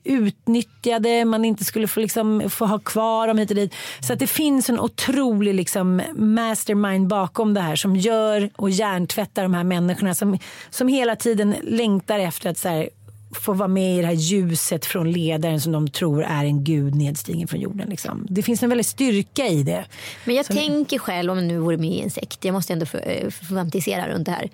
utnyttjade, 0.07 1.25
man 1.25 1.45
inte 1.45 1.64
skulle 1.64 1.88
få, 1.88 2.01
liksom, 2.01 2.51
få 2.51 2.66
ha 2.66 2.79
kvar 2.79 3.29
dem 3.29 3.38
hit 3.38 3.51
och 3.51 3.57
dit. 3.57 3.75
Så 4.01 4.12
att 4.12 4.19
det 4.19 4.27
finns 4.27 4.71
en 4.71 4.81
otrolig 4.81 5.55
liksom, 5.55 6.03
mastermind 6.16 7.07
bakom 7.09 7.55
det 7.55 7.61
här 7.61 7.77
som 7.77 7.97
gör 7.97 8.51
och 8.57 8.71
hjärntvättar 8.71 9.42
de 9.42 9.55
här 9.55 9.64
människorna 9.64 10.14
som, 10.14 10.38
som 10.71 10.88
hela 10.88 11.16
tiden 11.16 11.55
längtar 11.62 12.19
efter 12.19 12.51
att 12.51 12.59
så 12.59 12.69
här, 12.69 12.88
få 13.35 13.53
vara 13.53 13.69
med 13.69 13.99
i 13.99 14.01
det 14.01 14.07
här 14.07 14.14
ljuset 14.14 14.87
från 14.87 15.12
ledaren 15.12 15.61
som 15.61 15.73
de 15.73 15.88
tror 15.88 16.25
är 16.25 16.45
en 16.45 16.64
gud 16.64 16.95
nedstigen 16.95 17.49
från 17.49 17.61
jorden. 17.61 17.88
Liksom. 17.88 18.27
Det 18.31 18.42
finns 18.42 18.62
en 18.62 18.69
väldig 18.69 18.87
styrka 18.87 19.47
i 19.47 19.62
det. 19.62 19.85
Men 20.25 20.35
jag 20.37 20.47
Som- 20.47 20.57
tänker 20.57 20.99
själv 20.99 21.31
om 21.33 21.38
jag 21.38 21.47
nu 21.47 21.59
vore 21.59 21.77
med 21.77 21.90
i 21.90 22.01
en 22.01 22.11
sekt. 22.11 22.45
Jag 22.45 22.53
måste 22.53 22.73
ändå 22.73 22.87
eh, 22.99 23.31
fantisera 23.31 24.09
runt 24.09 24.27
det 24.27 24.33
här. 24.33 24.51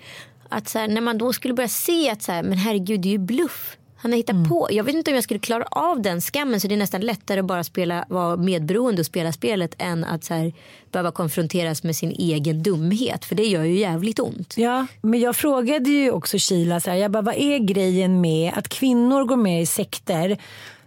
Att 0.49 0.69
så 0.69 0.79
här, 0.79 0.87
när 0.87 1.01
man 1.01 1.17
då 1.17 1.33
skulle 1.33 1.53
börja 1.53 1.69
se 1.69 2.09
att 2.09 2.21
så 2.21 2.31
här, 2.31 2.43
men 2.43 2.57
herregud 2.57 3.01
det 3.01 3.07
är 3.09 3.11
ju 3.11 3.17
bluff. 3.17 3.77
Han 4.03 4.11
har 4.11 4.17
hittat 4.17 4.49
på. 4.49 4.67
Jag 4.71 4.83
vet 4.83 4.95
inte 4.95 5.11
om 5.11 5.15
jag 5.15 5.23
skulle 5.23 5.39
klara 5.39 5.63
av 5.63 6.01
den 6.01 6.21
skammen 6.21 6.59
så 6.59 6.67
det 6.67 6.75
är 6.75 6.77
nästan 6.77 7.01
lättare 7.01 7.39
att 7.39 7.45
bara 7.45 7.63
spela, 7.63 8.05
vara 8.09 8.37
medberoende 8.37 8.99
och 8.99 9.05
spela 9.05 9.31
spelet 9.31 9.75
än 9.77 10.03
att 10.03 10.23
så 10.23 10.33
här, 10.33 10.53
behöva 10.91 11.11
konfronteras 11.11 11.83
med 11.83 11.95
sin 11.95 12.11
egen 12.11 12.63
dumhet. 12.63 13.25
För 13.25 13.35
det 13.35 13.43
gör 13.43 13.63
ju 13.63 13.79
jävligt 13.79 14.19
ont. 14.19 14.53
Ja, 14.57 14.87
men 15.01 15.19
jag 15.19 15.35
frågade 15.35 15.89
ju 15.89 16.11
också 16.11 16.37
Kila, 16.37 16.79
så 16.79 16.89
här, 16.89 16.97
jag 16.97 17.11
bara, 17.11 17.21
vad 17.21 17.35
är 17.35 17.59
grejen 17.59 18.21
med 18.21 18.53
att 18.55 18.69
kvinnor 18.69 19.25
går 19.25 19.35
med 19.35 19.61
i 19.61 19.65
sekter 19.65 20.37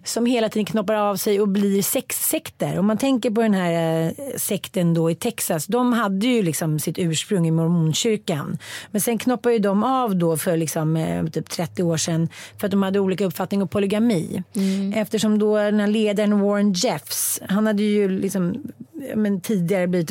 som 0.09 0.27
hela 0.27 0.49
tiden 0.49 0.67
knoppar 0.67 0.95
av 0.95 1.17
sig 1.17 1.41
och 1.41 1.49
blir 1.49 1.83
sexsekter. 1.83 2.79
Om 2.79 2.87
man 2.87 2.99
tänker 2.99 3.31
på 3.31 3.43
den 3.43 3.55
här 3.55 4.03
eh, 4.07 4.37
sekten 4.37 4.95
då 4.95 5.11
i 5.11 5.15
Texas. 5.15 5.67
De 5.67 5.93
hade 5.93 6.27
ju 6.27 6.43
liksom 6.43 6.79
sitt 6.79 6.99
ursprung 6.99 7.47
i 7.47 7.51
mormonkyrkan. 7.51 8.59
Men 8.91 9.01
sen 9.01 9.19
knoppade 9.19 9.55
ju 9.55 9.59
de 9.59 9.85
av 9.85 10.17
då 10.17 10.37
för 10.37 10.57
liksom, 10.57 10.97
eh, 10.97 11.27
typ 11.27 11.51
30 11.51 11.83
år 11.83 11.97
sedan 11.97 12.29
för 12.59 12.67
att 12.67 12.71
de 12.71 12.83
hade 12.83 13.01
olika 13.01 13.25
uppfattning 13.25 13.63
om 13.63 13.69
polygami. 13.69 14.43
Eftersom 14.95 15.39
då 15.39 15.57
den 15.57 15.81
här 15.81 15.87
ledaren 15.87 16.41
Warren 16.41 16.73
Jeffs, 16.73 17.41
han 17.49 17.67
hade 17.67 17.83
ju 17.83 18.09
liksom 18.09 18.55
men 19.15 19.41
tidigare 19.41 19.87
blivit 19.87 20.11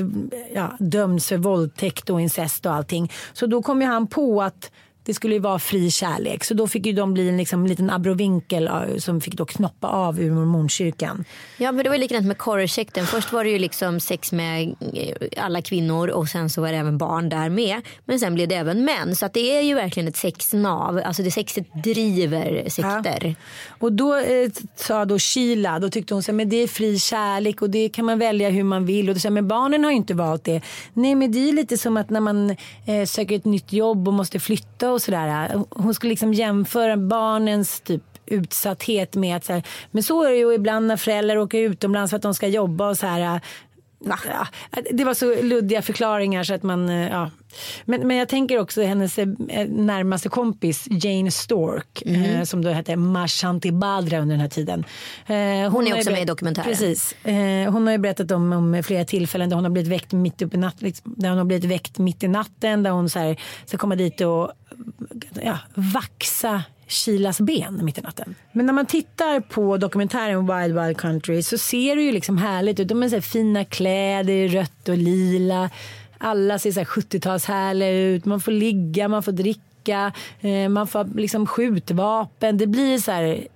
ja, 0.54 0.76
dömd 0.80 1.24
för 1.24 1.38
våldtäkt 1.38 2.10
och 2.10 2.22
incest 2.22 2.66
och 2.66 2.74
allting. 2.74 3.12
Så 3.34 3.46
då 3.46 3.62
kom 3.62 3.82
ju 3.82 3.88
han 3.88 4.08
på 4.08 4.42
att 4.42 4.72
det 5.06 5.14
skulle 5.14 5.34
ju 5.34 5.40
vara 5.40 5.60
fri 5.60 5.92
kärlek. 5.92 6.44
Så 6.44 6.54
då 6.54 6.68
fick 6.68 6.86
ju 6.86 6.94
de 6.94 7.14
bli 7.14 7.30
en 7.30 7.38
liksom, 7.38 7.66
liten 7.66 7.90
abrovinkel 7.90 8.64
ja, 8.64 9.00
som 9.00 9.22
fick 9.22 9.34
då 9.34 9.46
knoppa 9.46 9.88
av 9.88 10.20
ur 10.20 10.32
mormonkyrkan. 10.32 11.26
Ja 11.58 11.72
men 11.72 11.84
det 11.84 11.90
var 11.90 11.96
ju 11.96 12.02
likadant 12.02 12.28
med 12.28 12.38
korrsekten. 12.38 13.06
Först 13.06 13.34
var 13.34 13.44
det 13.44 13.50
ju 13.50 13.60
liksom 13.60 14.00
sex 14.00 14.32
med 14.32 14.76
eh, 14.94 15.46
alla 15.46 15.62
kvinnor 15.62 16.08
och 16.08 16.28
sen 16.28 16.50
så 16.50 16.62
var 16.62 16.72
det 16.72 16.78
även 16.78 16.98
barn 16.98 17.30
där 17.30 17.50
med. 17.50 17.82
Men 18.06 18.20
sen 18.20 18.36
blev 18.36 18.48
det 18.48 18.56
även 18.56 18.86
män. 18.86 19.16
Så 19.16 19.26
att 19.26 19.34
det 19.34 19.58
är 19.58 19.62
ju 19.62 19.74
verkligen 19.74 20.08
ett 20.08 20.18
sexnav. 20.18 21.02
Alltså 21.06 21.24
det 21.24 21.32
sexet 21.32 21.84
driver 21.84 22.70
sekter. 22.70 23.36
Och 23.68 23.94
då 23.94 24.16
eh, 24.16 24.50
sa 24.76 25.06
då 25.06 25.20
Sheila, 25.20 25.80
då 25.80 25.90
tyckte 25.90 26.14
hon 26.14 26.24
så 26.24 26.32
här, 26.32 26.36
men 26.36 26.50
det 26.50 26.56
är 26.56 26.68
fri 26.68 27.00
kärlek 27.00 27.62
och 27.62 27.70
det 27.70 27.90
kan 27.90 28.06
man 28.06 28.20
välja 28.20 28.50
hur 28.50 28.64
man 28.64 28.86
vill. 28.86 29.10
Och 29.10 29.16
då 29.16 29.20
sa 29.20 29.30
men 29.30 29.48
barnen 29.48 29.84
har 29.84 29.92
ju 29.92 29.98
inte 29.98 30.14
valt 30.14 30.44
det. 30.44 30.62
Nej 30.94 31.16
men 31.16 31.32
det 31.32 31.50
är 31.50 31.54
lite 31.54 31.78
som 31.78 31.98
att 31.98 32.10
när 32.10 32.20
man 32.20 32.56
eh, 32.86 33.06
söker 33.06 33.36
ett 33.36 33.46
nytt 33.46 33.74
jobb 33.74 34.08
och 34.08 34.14
måste 34.14 34.40
flytta 34.40 34.95
och 34.96 35.02
sådär. 35.02 35.64
Hon 35.70 35.94
skulle 35.94 36.10
liksom 36.10 36.34
jämföra 36.34 36.98
barnens 36.98 37.82
typ 37.82 38.04
utsatthet 38.26 39.16
med 39.16 39.36
att 39.36 39.46
så 39.46 39.54
här, 39.54 39.64
men 39.92 40.04
så 40.04 40.24
är 40.24 40.30
det 40.30 40.38
ju 40.38 40.54
ibland 40.54 40.88
när 40.88 40.98
föräldrar 40.98 41.38
åker 41.38 41.58
utomlands 41.58 42.10
för 42.10 42.18
att 42.18 42.24
de 42.24 42.34
ska 42.34 42.48
jobba 42.48 42.90
och 42.90 42.98
så 42.98 43.08
här. 43.08 43.20
Ja, 43.20 43.40
det 44.92 45.04
var 45.04 45.14
så 45.14 45.42
luddiga 45.42 45.82
förklaringar 45.82 46.44
så 46.44 46.54
att 46.54 46.64
man, 46.64 46.90
eh, 46.90 47.08
ja. 47.08 47.32
Men, 47.86 48.08
men 48.08 48.18
jag 48.18 48.30
tänker 48.30 48.60
också 48.60 48.82
hennes 48.82 49.20
eh, 49.20 49.28
närmaste 49.68 50.30
kompis 50.30 50.88
Jane 50.90 51.32
Stork 51.32 52.02
eh, 52.06 52.44
som 52.44 52.64
då 52.64 52.70
hette 52.70 52.96
Mashanti 52.96 53.72
Badra 53.72 54.20
under 54.20 54.34
den 54.34 54.42
här 54.42 54.50
tiden. 54.50 54.86
Eh, 55.28 55.36
hon, 55.36 55.38
är 55.38 55.72
har 55.72 55.84
ju 55.84 55.94
också 55.94 56.12
med 56.12 56.22
i 56.22 56.26
dokumentären. 56.26 56.68
Precis. 56.68 57.26
Eh, 57.26 57.72
hon 57.72 57.88
har 57.88 57.92
ju 57.92 57.98
berättat 57.98 58.32
om, 58.32 58.54
om 58.54 58.84
flera 58.84 59.06
tillfällen 59.06 59.50
där 59.50 59.56
hon 59.56 59.66
har 59.66 59.72
blivit 59.72 59.92
väckt 59.92 60.12
mitt 60.12 60.42
uppe 60.42 60.58
i 60.58 60.60
natten. 60.60 60.88
Liksom, 60.88 61.14
där 61.18 61.30
hon 61.30 61.38
har 61.38 61.46
blivit 61.46 61.72
väckt 61.72 61.98
mitt 61.98 62.24
i 62.24 62.28
natten 62.28 62.84
där 62.84 62.92
hon 62.92 63.10
så 63.10 63.20
här, 63.20 63.42
ska 63.66 63.78
komma 63.78 63.96
dit 63.96 64.22
och 64.22 64.52
ja, 65.44 65.58
vaxa 65.76 66.64
Kilas 66.88 67.42
ben 67.42 67.86
mitt 67.86 67.98
i 67.98 68.02
natten. 68.02 68.36
Men 68.52 68.66
när 68.66 68.74
man 68.74 68.86
tittar 68.86 69.40
på 69.40 69.78
dokumentären 69.78 70.48
Wild 70.48 70.80
Wild 70.80 70.98
Country 70.98 71.44
så 71.44 71.58
ser 71.58 71.96
det 71.96 72.02
ju 72.02 72.12
liksom 72.12 72.38
härligt 72.38 72.80
ut. 72.80 72.88
De 72.88 73.02
har 73.02 73.10
så 73.10 73.16
här 73.16 73.22
fina 73.22 73.66
kläder 73.66 74.34
i 74.34 74.48
rött 74.48 74.90
och 74.90 74.98
lila. 74.98 75.70
Alla 76.18 76.60
ser 76.60 76.72
så 76.72 76.80
här 76.80 76.86
70-talshärliga 76.86 77.90
ut. 77.92 78.26
Man 78.26 78.42
får 78.42 78.52
ligga, 78.52 79.08
man 79.08 79.24
får 79.24 79.32
dricka, 79.32 80.12
eh, 80.42 80.70
man 80.70 80.88
får 80.88 81.06
liksom 81.16 81.48
skjutvapen. 81.48 82.58
Det 82.58 82.68
blir 82.68 82.98
så 82.98 83.12
här 83.12 83.48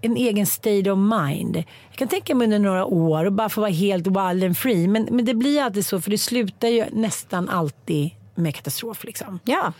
en 0.00 0.16
egen 0.16 0.46
state 0.46 0.90
of 0.90 0.98
mind. 0.98 1.56
Jag 1.90 1.98
kan 1.98 2.08
tänka 2.08 2.34
mig 2.34 2.44
under 2.44 2.58
några 2.58 2.84
år 2.84 3.24
och 3.24 3.32
bara 3.32 3.48
få 3.48 3.60
vara 3.60 3.70
helt 3.70 4.06
wild 4.06 4.44
and 4.44 4.58
free. 4.58 4.88
Men, 4.88 5.08
men 5.10 5.24
det 5.24 5.34
blir 5.34 5.62
alltid 5.62 5.86
så 5.86 6.00
för 6.00 6.10
det 6.10 6.18
slutar 6.18 6.68
ju 6.68 6.84
nästan 6.92 7.48
alltid 7.48 8.10
med 8.34 8.54
katastrof. 8.54 9.04
Liksom. 9.04 9.40
Ja. 9.44 9.72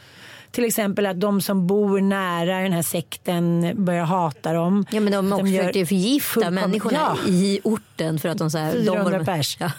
Till 0.57 0.65
exempel 0.65 1.07
att 1.07 1.21
de 1.21 1.41
som 1.41 1.67
bor 1.67 2.01
nära 2.01 2.61
den 2.61 2.73
här 2.73 2.83
sekten 2.83 3.73
börjar 3.85 4.05
hata 4.05 4.53
dem. 4.53 4.87
Ja 4.91 5.01
men 5.01 5.13
de 5.13 5.47
gör 5.47 5.63
försökte 5.63 5.87
förgifta 5.87 6.51
människorna 6.51 7.17
Ja. 7.27 7.31
i 7.33 7.61
orten 7.65 8.19
för 8.19 8.29
att 8.29 8.39
de 8.39 8.51
så 8.51 8.59
här, 8.59 8.73
400 8.73 9.19
de, 9.19 9.25
pers. 9.25 9.57
Ja. 9.61 9.71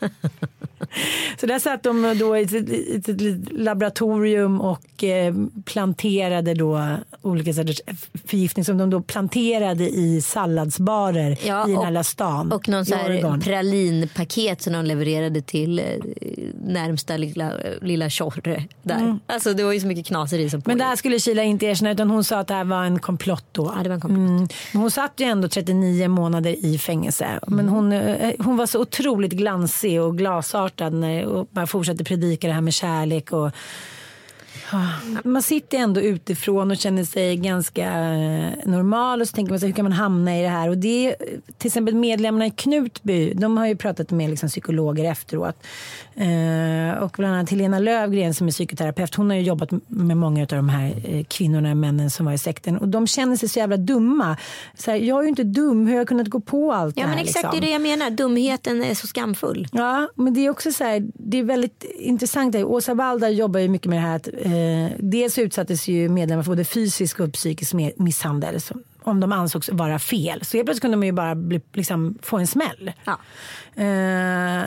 Så 1.40 1.46
där 1.46 1.58
satt 1.58 1.82
de 1.82 2.16
då 2.18 2.36
i 2.38 2.42
ett, 2.42 3.08
ett, 3.08 3.52
laboratorium 3.52 4.60
och 4.60 5.04
eh, 5.04 5.34
planterade 5.64 6.54
då 6.54 6.96
olika 7.22 7.52
sorters 7.52 7.80
förgiftning 8.26 8.64
som 8.64 8.78
de 8.78 8.90
då 8.90 9.00
planterade 9.02 9.88
i 9.88 10.20
salladsbarer 10.20 11.38
Ja, 11.46 11.68
i 11.68 11.72
den 11.72 11.80
här 11.82 11.90
lilla 11.90 12.04
stan 12.04 12.52
Och 12.52 12.68
någon 12.68 12.86
så 12.86 12.94
här 12.94 13.40
pralinpaket 13.40 14.62
som 14.62 14.72
de 14.72 14.84
levererade 14.84 15.42
till 15.42 15.78
eh, 15.78 15.84
närmsta 16.64 17.16
lilla, 17.16 17.52
lilla 17.80 18.10
tjorre 18.10 18.64
där. 18.82 19.18
Alltså 19.26 19.54
det 19.54 19.64
var 19.64 19.72
ju 19.72 19.80
så 19.80 19.86
mycket 19.86 20.06
knaseri 20.06 20.50
som 20.50 20.62
Mm. 20.62 20.62
Men 20.66 20.74
pågick. 20.74 20.78
det 20.78 20.84
här 20.88 20.96
skulle 20.96 21.18
Sheila 21.18 21.42
inte 21.42 21.66
erkänna 21.66 21.90
utan 21.90 22.10
hon 22.10 22.24
sa 22.24 22.38
att 22.38 22.46
det 22.48 22.54
här 22.54 22.64
var 22.64 22.84
en 22.84 22.98
komplott 22.98 23.44
då. 23.52 23.72
Ja, 23.76 23.82
det 23.82 23.88
var 23.88 23.94
en 23.94 24.00
komplott. 24.00 24.18
Mm. 24.18 24.48
Men 24.72 24.80
hon 24.82 24.90
satt 24.90 25.12
ju 25.16 25.26
ändå 25.26 25.48
39 25.48 26.08
månader 26.08 26.64
i 26.66 26.78
fängelse. 26.78 27.26
Men 27.46 27.58
Mm. 27.60 27.74
hon, 27.74 27.92
eh, 27.92 28.32
hon 28.38 28.56
var 28.56 28.66
så 28.66 28.80
otroligt 28.80 29.32
glansig 29.32 30.02
och 30.02 30.18
glasartad 30.18 30.71
starten 30.72 31.04
eh, 31.04 31.24
och 31.24 31.46
bara 31.50 31.66
fortsätter 31.66 32.04
predika 32.04 32.46
det 32.46 32.54
här 32.54 32.60
med 32.60 32.74
kärlek. 32.74 33.32
Och, 33.32 33.50
man 35.24 35.42
sitter 35.42 35.78
ändå 35.78 36.00
utifrån 36.00 36.70
och 36.70 36.76
känner 36.76 37.04
sig 37.04 37.36
ganska 37.36 37.86
eh, 37.86 38.50
normal 38.64 39.20
och 39.20 39.28
så 39.28 39.34
tänker 39.34 39.52
man 39.52 39.60
sig 39.60 39.68
hur 39.68 39.74
kan 39.74 39.84
man 39.84 39.92
hamna 39.92 40.38
i 40.38 40.42
det 40.42 40.48
här 40.48 40.68
och 40.68 40.78
det 40.78 41.06
är 41.06 41.16
till 41.58 41.66
exempel 41.66 41.94
medlemmarna 41.94 42.46
i 42.46 42.50
Knutby 42.50 43.34
de 43.34 43.56
har 43.56 43.66
ju 43.66 43.76
pratat 43.76 44.10
med 44.10 44.30
liksom 44.30 44.48
psykologer 44.48 45.10
efteråt 45.10 45.56
eh, 46.14 47.02
och 47.02 47.14
bland 47.18 47.34
annat 47.34 47.50
Helena 47.50 47.78
Lövgren 47.78 48.34
som 48.34 48.46
är 48.46 48.52
psykoterapeut 48.52 49.14
hon 49.14 49.30
har 49.30 49.36
ju 49.36 49.42
jobbat 49.42 49.70
med 49.86 50.16
många 50.16 50.42
av 50.42 50.46
de 50.46 50.68
här 50.68 50.94
eh, 51.04 51.24
kvinnorna 51.24 51.74
männen 51.74 52.10
som 52.10 52.26
var 52.26 52.32
i 52.32 52.38
sekten 52.38 52.78
och 52.78 52.88
de 52.88 53.06
känner 53.06 53.36
sig 53.36 53.48
så 53.48 53.58
jävla 53.58 53.76
dumma 53.76 54.36
så 54.74 54.90
här, 54.90 54.98
jag 54.98 55.18
är 55.18 55.22
ju 55.22 55.28
inte 55.28 55.44
dum 55.44 55.86
hur 55.86 55.92
har 55.92 56.00
jag 56.00 56.08
kunnat 56.08 56.28
gå 56.28 56.40
på 56.40 56.72
allt 56.72 56.96
Ja 56.96 57.02
det 57.02 57.08
här 57.08 57.16
men 57.16 57.24
exakt 57.24 57.44
liksom? 57.44 57.60
det 57.60 57.66
är 57.66 57.66
det 57.66 57.72
jag 57.72 57.82
menar. 57.82 58.10
Dumheten 58.10 58.84
är 58.84 58.94
så 58.94 59.06
skamfull. 59.06 59.68
Ja, 59.72 60.08
men 60.14 60.34
det 60.34 60.46
är 60.46 60.50
också 60.50 60.72
så 60.72 60.84
här, 60.84 61.08
det 61.14 61.38
är 61.38 61.42
väldigt 61.42 61.84
intressant. 61.98 62.54
Åsa 62.56 62.94
Waldar 62.94 63.28
jobbar 63.28 63.60
ju 63.60 63.68
mycket 63.68 63.88
med 63.88 63.98
det 63.98 64.02
här 64.02 64.16
att 64.16 64.28
eh, 64.28 64.52
dels 64.98 65.38
utsattes 65.38 65.88
ju 65.88 66.08
medlemmar 66.08 66.42
för 66.42 66.50
både 66.50 66.64
fysisk 66.64 67.20
och 67.20 67.32
psykisk 67.32 67.72
misshandel 67.96 68.60
om 69.02 69.20
de 69.20 69.32
ansågs 69.32 69.68
vara 69.68 69.98
fel. 69.98 70.44
Så 70.44 70.56
helt 70.56 70.66
plötsligt 70.66 70.82
kunde 70.82 70.96
man 70.96 71.06
ju 71.06 71.12
bara 71.12 71.34
bli, 71.34 71.60
liksom, 71.72 72.18
få 72.22 72.38
en 72.38 72.46
smäll. 72.46 72.92
Ja. 73.04 73.18
Eh, 73.82 74.64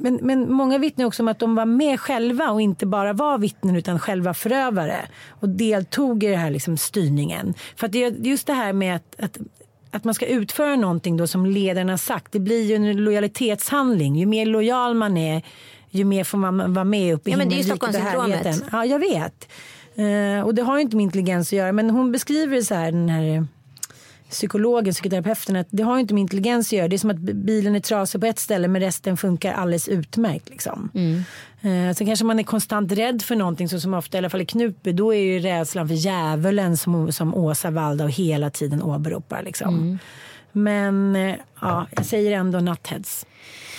men, 0.00 0.18
men 0.22 0.52
många 0.52 0.78
vittnar 0.78 1.04
också 1.04 1.22
om 1.22 1.28
att 1.28 1.38
de 1.38 1.54
var 1.54 1.64
med 1.64 2.00
själva 2.00 2.50
och 2.50 2.60
inte 2.60 2.86
bara 2.86 3.12
var 3.12 3.38
vittnen 3.38 3.76
utan 3.76 3.98
själva 3.98 4.34
förövare 4.34 5.08
och 5.28 5.48
deltog 5.48 6.24
i 6.24 6.26
den 6.26 6.38
här 6.38 6.50
liksom 6.50 6.76
styrningen. 6.76 7.54
För 7.76 7.86
att 7.86 7.92
det 7.92 8.04
är 8.04 8.10
just 8.10 8.46
det 8.46 8.52
här 8.52 8.72
med 8.72 8.96
att, 8.96 9.16
att 9.18 9.38
att 9.90 10.04
man 10.04 10.14
ska 10.14 10.26
utföra 10.26 10.76
någonting 10.76 11.16
då 11.16 11.26
som 11.26 11.46
ledaren 11.46 11.88
har 11.88 11.96
sagt. 11.96 12.32
Det 12.32 12.40
blir 12.40 12.64
ju 12.64 12.74
en 12.74 13.04
lojalitetshandling. 13.04 14.16
Ju 14.16 14.26
mer 14.26 14.46
lojal 14.46 14.94
man 14.94 15.16
är 15.16 15.42
ju 15.98 16.04
mer 16.04 16.24
får 16.24 16.38
man 16.38 16.74
vara 16.74 16.84
med 16.84 17.14
upp 17.14 17.28
i 17.28 17.30
Ja, 17.30 17.36
men 17.36 17.48
det 17.48 17.54
är 17.54 17.56
ju 17.56 17.64
Stockholmssyndromet. 17.64 18.62
Ja, 18.72 18.84
jag 18.84 18.98
vet. 18.98 19.48
Eh, 19.94 20.46
och 20.46 20.54
det 20.54 20.62
har 20.62 20.76
ju 20.76 20.82
inte 20.82 20.96
med 20.96 21.02
intelligens 21.02 21.48
att 21.48 21.52
göra. 21.52 21.72
Men 21.72 21.90
hon 21.90 22.12
beskriver 22.12 22.56
det 22.56 22.62
så 22.62 22.74
här, 22.74 22.92
den 22.92 23.08
här 23.08 23.46
psykologen, 24.30 24.92
psykoterapeuten, 24.92 25.56
att 25.56 25.66
det 25.70 25.82
har 25.82 25.94
ju 25.94 26.00
inte 26.00 26.14
med 26.14 26.20
intelligens 26.20 26.68
att 26.68 26.72
göra. 26.72 26.88
Det 26.88 26.96
är 26.96 26.98
som 26.98 27.10
att 27.10 27.16
bilen 27.18 27.76
är 27.76 27.80
trasig 27.80 28.20
på 28.20 28.26
ett 28.26 28.38
ställe 28.38 28.68
men 28.68 28.80
resten 28.80 29.16
funkar 29.16 29.52
alldeles 29.52 29.88
utmärkt. 29.88 30.48
Liksom. 30.48 30.90
Eh, 31.60 31.94
sen 31.94 32.06
kanske 32.06 32.24
man 32.24 32.38
är 32.38 32.42
konstant 32.42 32.92
rädd 32.92 33.22
för 33.22 33.36
någonting 33.36 33.68
så 33.68 33.80
som 33.80 33.94
ofta 33.94 34.16
i 34.16 34.18
alla 34.18 34.30
fall 34.30 34.40
i 34.40 34.46
Knutby. 34.46 34.92
Då 34.92 35.14
är 35.14 35.20
ju 35.20 35.38
rädslan 35.38 35.88
för 35.88 35.94
djävulen 35.94 36.76
som, 36.76 37.12
som 37.12 37.34
Åsa 37.34 37.70
Waldau 37.70 38.08
hela 38.08 38.50
tiden 38.50 38.82
åberopar. 38.82 39.42
Liksom. 39.42 39.98
Men 40.52 41.16
eh, 41.16 41.34
ja, 41.60 41.86
jag 41.96 42.04
säger 42.04 42.32
ändå 42.32 42.60
natthets. 42.60 43.26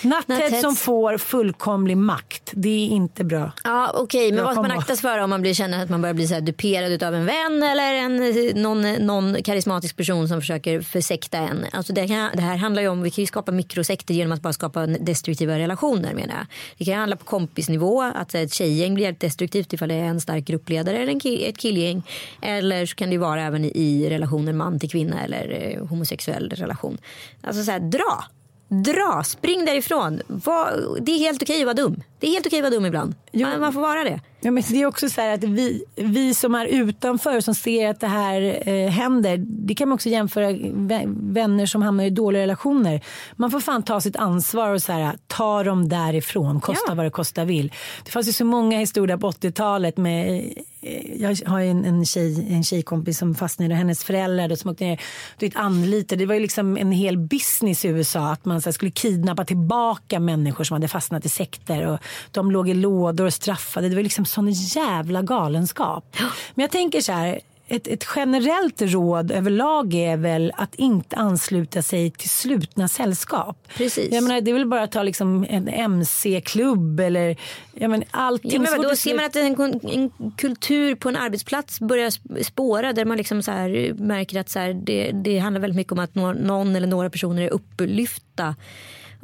Natthets 0.04 0.60
som 0.60 0.76
får 0.76 1.18
fullkomlig 1.18 1.96
makt. 1.96 2.50
Det 2.54 2.68
är 2.68 2.88
inte 2.88 3.24
bra. 3.24 3.52
Ja 3.64 3.92
okej 3.94 4.30
men 4.30 4.38
Jag 4.38 4.44
vad 4.44 4.54
ska 4.54 4.62
man 4.62 4.70
akta 4.70 4.96
sig 4.96 5.02
för 5.02 5.18
om 5.18 5.30
man 5.30 5.40
blir, 5.40 5.54
känner 5.54 5.82
att 5.82 5.90
man 5.90 6.00
börjar 6.00 6.14
bli 6.14 6.28
så 6.28 6.34
här 6.34 6.40
duperad 6.40 7.02
av 7.02 7.14
en 7.14 7.26
vän 7.26 7.62
eller 7.62 7.94
en, 7.94 8.62
någon, 8.62 8.92
någon 8.92 9.42
karismatisk 9.42 9.96
person 9.96 10.28
som 10.28 10.40
försöker 10.40 10.80
försekta 10.80 11.38
en. 11.38 11.66
Alltså 11.72 11.92
det, 11.92 12.08
kan, 12.08 12.30
det 12.34 12.42
här 12.42 12.56
handlar 12.56 12.82
ju 12.82 12.88
om, 12.88 13.02
vi 13.02 13.10
kan 13.10 13.22
ju 13.22 13.26
skapa 13.26 13.52
mikrosekter 13.52 14.14
genom 14.14 14.32
att 14.32 14.42
bara 14.42 14.52
skapa 14.52 14.86
destruktiva 14.86 15.58
relationer 15.58 16.14
menar 16.14 16.34
jag. 16.34 16.46
Det 16.78 16.84
kan 16.84 16.94
handla 16.94 17.16
på 17.16 17.24
kompisnivå, 17.24 18.02
att 18.02 18.34
ett 18.34 18.54
tjejgäng 18.54 18.94
blir 18.94 19.04
helt 19.04 19.20
destruktivt 19.20 19.72
ifall 19.72 19.88
det 19.88 19.94
är 19.94 20.04
en 20.04 20.20
stark 20.20 20.44
gruppledare 20.44 20.96
eller 20.96 21.12
en 21.12 21.20
kill, 21.20 21.44
ett 21.48 21.58
killgäng. 21.58 22.02
Eller 22.42 22.86
så 22.86 22.96
kan 22.96 23.10
det 23.10 23.18
vara 23.18 23.42
även 23.42 23.64
i 23.64 24.10
relationer 24.10 24.52
man 24.52 24.78
till 24.78 24.90
kvinna 24.90 25.24
eller 25.24 25.74
eh, 25.76 25.86
homosexuell 25.86 26.50
relation. 26.50 26.98
Alltså 27.42 27.62
så 27.62 27.70
här, 27.70 27.80
dra! 27.80 28.24
Dra, 28.72 29.22
spring 29.24 29.64
därifrån. 29.64 30.20
Var, 30.26 30.98
det 31.00 31.12
är 31.12 31.18
helt 31.18 31.42
okej 31.42 31.60
att 31.60 31.66
vara 31.66 31.74
dum. 31.74 32.02
Det 32.18 32.26
är 32.26 32.30
helt 32.30 32.46
okej 32.46 32.58
att 32.58 32.62
vara 32.62 32.74
dum 32.74 32.86
ibland. 32.86 33.14
Man, 33.32 33.60
man 33.60 33.72
får 33.72 33.80
vara 33.80 34.04
det. 34.04 34.20
Ja, 34.42 34.50
men 34.50 34.62
det 34.68 34.82
är 34.82 34.86
också 34.86 35.08
så 35.08 35.20
här 35.20 35.34
att 35.34 35.44
vi, 35.44 35.84
vi 35.96 36.34
som 36.34 36.54
är 36.54 36.66
utanför 36.66 37.40
som 37.40 37.54
ser 37.54 37.88
att 37.88 38.00
det 38.00 38.06
här 38.06 38.68
eh, 38.68 38.90
händer. 38.90 39.36
Det 39.46 39.74
kan 39.74 39.88
man 39.88 39.94
också 39.94 40.08
jämföra 40.08 40.50
vä- 40.50 41.32
vänner 41.32 41.66
som 41.66 41.82
hamnar 41.82 42.04
i 42.04 42.10
dåliga 42.10 42.42
relationer. 42.42 43.00
Man 43.36 43.50
får 43.50 43.60
fan 43.60 43.82
ta 43.82 44.00
sitt 44.00 44.16
ansvar 44.16 44.74
och 44.74 44.82
så 44.82 44.92
här, 44.92 45.18
ta 45.26 45.62
dem 45.64 45.88
därifrån. 45.88 46.60
Kosta 46.60 46.84
Ja. 46.88 46.94
vad 46.94 47.06
det 47.06 47.10
kosta 47.10 47.44
vill. 47.44 47.72
Det 48.04 48.10
fanns 48.10 48.28
ju 48.28 48.32
så 48.32 48.44
många 48.44 48.78
historier 48.78 49.16
på 49.16 49.30
80-talet 49.30 49.96
med 49.96 50.44
eh, 50.82 51.20
jag 51.22 51.36
har 51.46 51.60
en, 51.60 51.84
en, 51.84 52.04
tjej, 52.06 52.46
en 52.54 52.64
tjejkompis 52.64 53.18
som 53.18 53.34
fastnade 53.34 53.70
och 53.74 53.78
hennes 53.78 54.04
föräldrar 54.04 54.48
då, 54.48 54.56
som 54.56 54.70
åkte 54.70 54.84
ner 54.84 55.00
vet, 55.38 55.56
anlitade. 55.56 56.18
Det 56.22 56.26
var 56.26 56.34
ju 56.34 56.40
liksom 56.40 56.76
en 56.76 56.92
hel 56.92 57.18
business 57.18 57.84
i 57.84 57.88
USA 57.88 58.32
att 58.32 58.44
man 58.44 58.60
så 58.60 58.68
här, 58.68 58.72
skulle 58.72 58.90
kidnappa 58.90 59.44
tillbaka 59.44 60.20
människor 60.20 60.64
som 60.64 60.74
hade 60.74 60.88
fastnat 60.88 61.26
i 61.26 61.28
sekter 61.28 61.86
och 61.86 61.98
de 62.30 62.50
låg 62.50 62.68
i 62.68 62.74
lådor 62.74 63.26
och 63.26 63.34
straffade. 63.34 63.88
Det 63.88 63.94
var 63.94 64.02
liksom 64.02 64.24
sån 64.30 64.50
jävla 64.50 65.22
galenskap. 65.22 66.16
Men 66.54 66.62
jag 66.62 66.70
tänker 66.70 67.00
så 67.00 67.12
här, 67.12 67.40
ett, 67.70 67.86
ett 67.86 68.06
generellt 68.16 68.82
råd 68.82 69.30
överlag 69.30 69.94
är 69.94 70.16
väl 70.16 70.52
att 70.56 70.74
inte 70.74 71.16
ansluta 71.16 71.82
sig 71.82 72.10
till 72.10 72.30
slutna 72.30 72.88
sällskap. 72.88 73.68
Precis. 73.76 74.12
Jag 74.12 74.22
menar, 74.22 74.40
det 74.40 74.50
är 74.50 74.54
väl 74.54 74.66
bara 74.68 74.82
att 74.82 74.92
ta 74.92 75.02
liksom 75.02 75.46
en 75.48 75.68
MC-klubb 75.68 77.00
eller 77.00 77.36
jag 77.74 77.90
menar, 77.90 78.06
allting. 78.10 78.50
Ja, 78.52 78.60
men 78.60 78.76
vadå, 78.76 78.96
ser 78.96 79.14
man 79.14 79.24
att 79.24 79.36
en, 79.36 79.80
en 79.82 80.32
kultur 80.36 80.94
på 80.94 81.08
en 81.08 81.16
arbetsplats 81.16 81.80
börjar 81.80 82.10
sp- 82.10 82.42
spåra 82.42 82.92
där 82.92 83.04
man 83.04 83.16
liksom 83.16 83.42
så 83.42 83.50
här 83.50 83.94
märker 83.94 84.40
att 84.40 84.48
så 84.48 84.58
här, 84.58 84.74
det, 84.74 85.10
det 85.10 85.38
handlar 85.38 85.60
väldigt 85.60 85.76
mycket 85.76 85.92
om 85.92 85.98
att 85.98 86.14
nå- 86.14 86.32
någon 86.32 86.76
eller 86.76 86.86
några 86.86 87.10
personer 87.10 87.42
är 87.42 87.48
upplyfta 87.50 88.54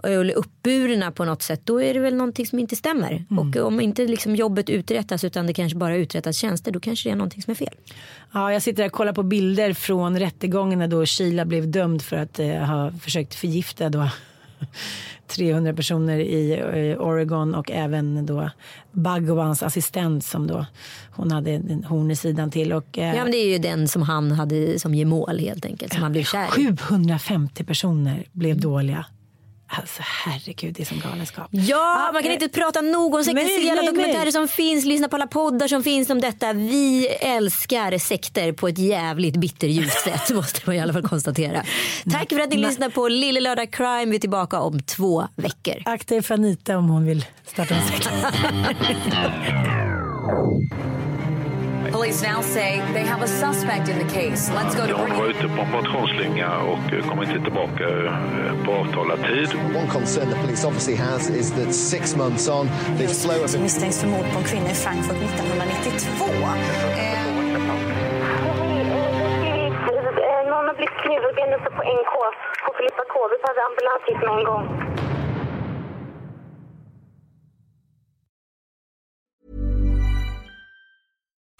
eller 0.02 0.34
uppburna 0.34 1.10
på 1.12 1.24
något 1.24 1.42
sätt 1.42 1.60
då 1.64 1.82
är 1.82 1.94
det 1.94 2.00
väl 2.00 2.14
någonting 2.14 2.46
som 2.46 2.58
inte 2.58 2.76
stämmer. 2.76 3.24
Mm. 3.30 3.38
Och 3.38 3.66
om 3.66 3.80
inte 3.80 4.06
liksom 4.06 4.36
jobbet 4.36 4.70
uträttas 4.70 5.24
utan 5.24 5.46
det 5.46 5.54
kanske 5.54 5.78
bara 5.78 5.96
uträttas 5.96 6.36
tjänster 6.36 6.72
då 6.72 6.80
kanske 6.80 7.08
det 7.08 7.12
är 7.12 7.16
någonting 7.16 7.42
som 7.42 7.50
är 7.50 7.54
fel. 7.54 7.74
Ja, 8.32 8.52
jag 8.52 8.62
sitter 8.62 8.86
och 8.86 8.92
kollar 8.92 9.12
på 9.12 9.22
bilder 9.22 9.72
från 9.72 10.18
rättegången 10.18 10.78
när 10.78 10.88
då 10.88 11.06
Sheila 11.06 11.44
blev 11.44 11.70
dömd 11.70 12.02
för 12.02 12.16
att 12.16 12.38
eh, 12.38 12.48
ha 12.48 12.92
försökt 12.92 13.34
förgifta 13.34 13.88
då 13.88 14.08
300 15.26 15.74
personer 15.74 16.18
i 16.18 16.52
eh, 16.52 17.00
Oregon 17.00 17.54
och 17.54 17.70
även 17.70 18.26
då 18.26 18.50
Bhagwans 18.92 19.62
assistent 19.62 20.24
som 20.24 20.46
då 20.46 20.66
hon 21.10 21.30
hade 21.30 21.50
en 21.50 21.84
horn 21.84 22.10
i 22.10 22.16
sidan 22.16 22.50
till. 22.50 22.72
Och, 22.72 22.98
eh, 22.98 23.16
Ja 23.16 23.22
men 23.22 23.32
det 23.32 23.38
är 23.38 23.48
ju 23.52 23.58
den 23.58 23.88
som 23.88 24.02
han 24.02 24.32
hade 24.32 24.78
som 24.78 24.94
gemål 24.94 25.38
helt 25.38 25.64
enkelt 25.64 25.92
som 25.92 26.02
han 26.02 26.12
blev 26.12 26.24
kär 26.24 26.46
i. 26.58 26.76
750 26.76 27.64
personer 27.64 28.24
blev 28.32 28.60
dåliga. 28.60 29.06
Alltså 29.68 30.02
herregud, 30.04 30.74
det 30.74 30.82
är 30.82 30.84
som 30.84 31.00
galenskap. 31.00 31.48
Ja, 31.50 32.10
man 32.12 32.22
kan 32.22 32.30
eh, 32.30 32.34
inte 32.34 32.48
prata 32.48 32.80
nog 32.80 33.14
om 33.14 33.24
sekter. 33.24 33.62
Se 33.62 33.70
alla 33.70 33.82
dokumentärer 33.82 34.24
nej. 34.24 34.32
som 34.32 34.48
finns, 34.48 34.84
lyssna 34.84 35.08
på 35.08 35.16
alla 35.16 35.26
poddar 35.26 35.68
som 35.68 35.82
finns 35.82 36.10
om 36.10 36.20
detta. 36.20 36.52
Vi 36.52 37.06
älskar 37.06 37.98
sekter 37.98 38.52
på 38.52 38.68
ett 38.68 38.78
jävligt 38.78 39.36
bitterljust 39.36 40.00
sätt 40.00 40.30
måste 40.34 40.60
man 40.64 40.76
i 40.76 40.80
alla 40.80 40.92
fall 40.92 41.08
konstatera. 41.08 41.62
Tack 42.10 42.28
för 42.28 42.40
att 42.40 42.50
ni 42.50 42.56
lyssnar 42.56 42.88
på 42.90 43.08
Lille 43.08 43.40
Lördag 43.40 43.70
Crime. 43.72 44.06
Vi 44.06 44.16
är 44.16 44.20
tillbaka 44.20 44.60
om 44.60 44.80
två 44.82 45.28
veckor. 45.36 45.82
Akta 45.84 46.14
er 46.14 46.22
för 46.22 46.34
Anita 46.34 46.78
om 46.78 46.88
hon 46.88 47.06
vill 47.06 47.26
starta 47.46 47.74
en 47.74 47.86
sekt. 47.86 48.08
Police 51.92 52.22
now 52.22 52.42
say 52.42 52.80
they 52.92 53.04
have 53.04 53.22
a 53.22 53.28
suspect 53.28 53.88
in 53.88 53.98
the 53.98 54.14
case. 54.14 54.50
Let's 54.54 54.74
go 54.74 54.82
to 54.82 54.88
Ja, 54.88 54.96
hon 54.96 55.18
var 55.18 55.26
ute 55.26 55.48
på 55.48 55.60
en 55.62 55.70
motionsslinga 55.70 56.58
och 56.58 56.92
eh, 56.92 57.08
kom 57.08 57.22
inte 57.22 57.40
tillbaka 57.40 57.84
eh, 57.84 58.64
på 58.64 58.72
avtalad 58.72 59.18
tid. 59.18 59.48
One 59.76 59.88
concern 59.92 60.30
the 60.30 60.36
police 60.36 60.66
obviously 60.66 60.96
has 60.96 61.30
is 61.30 61.52
that 61.52 61.74
six 61.74 62.16
months 62.16 62.48
on, 62.48 62.68
they've 62.98 63.14
slowed 63.14 63.60
misstänks 63.62 64.00
för 64.00 64.08
mord 64.08 64.26
på 64.32 64.38
en 64.38 64.44
kvinna 64.44 64.70
i 64.70 64.74
Frankfurt 64.74 65.16
1992. 65.16 66.24
Eh, 70.24 70.50
Någon 70.50 70.66
har 70.68 70.74
blivit 70.74 70.98
knivhuggen 71.04 71.48
uppe 71.58 71.70
på 71.76 71.82
NK 72.00 72.12
på 72.66 72.70
Filippa 72.78 73.02
K. 73.12 73.14
Vi 73.32 73.36
behöver 73.44 73.62
ambulans 73.70 74.02
hit 74.08 74.20
med 74.26 74.32
en 74.38 74.44
gång. 74.50 74.64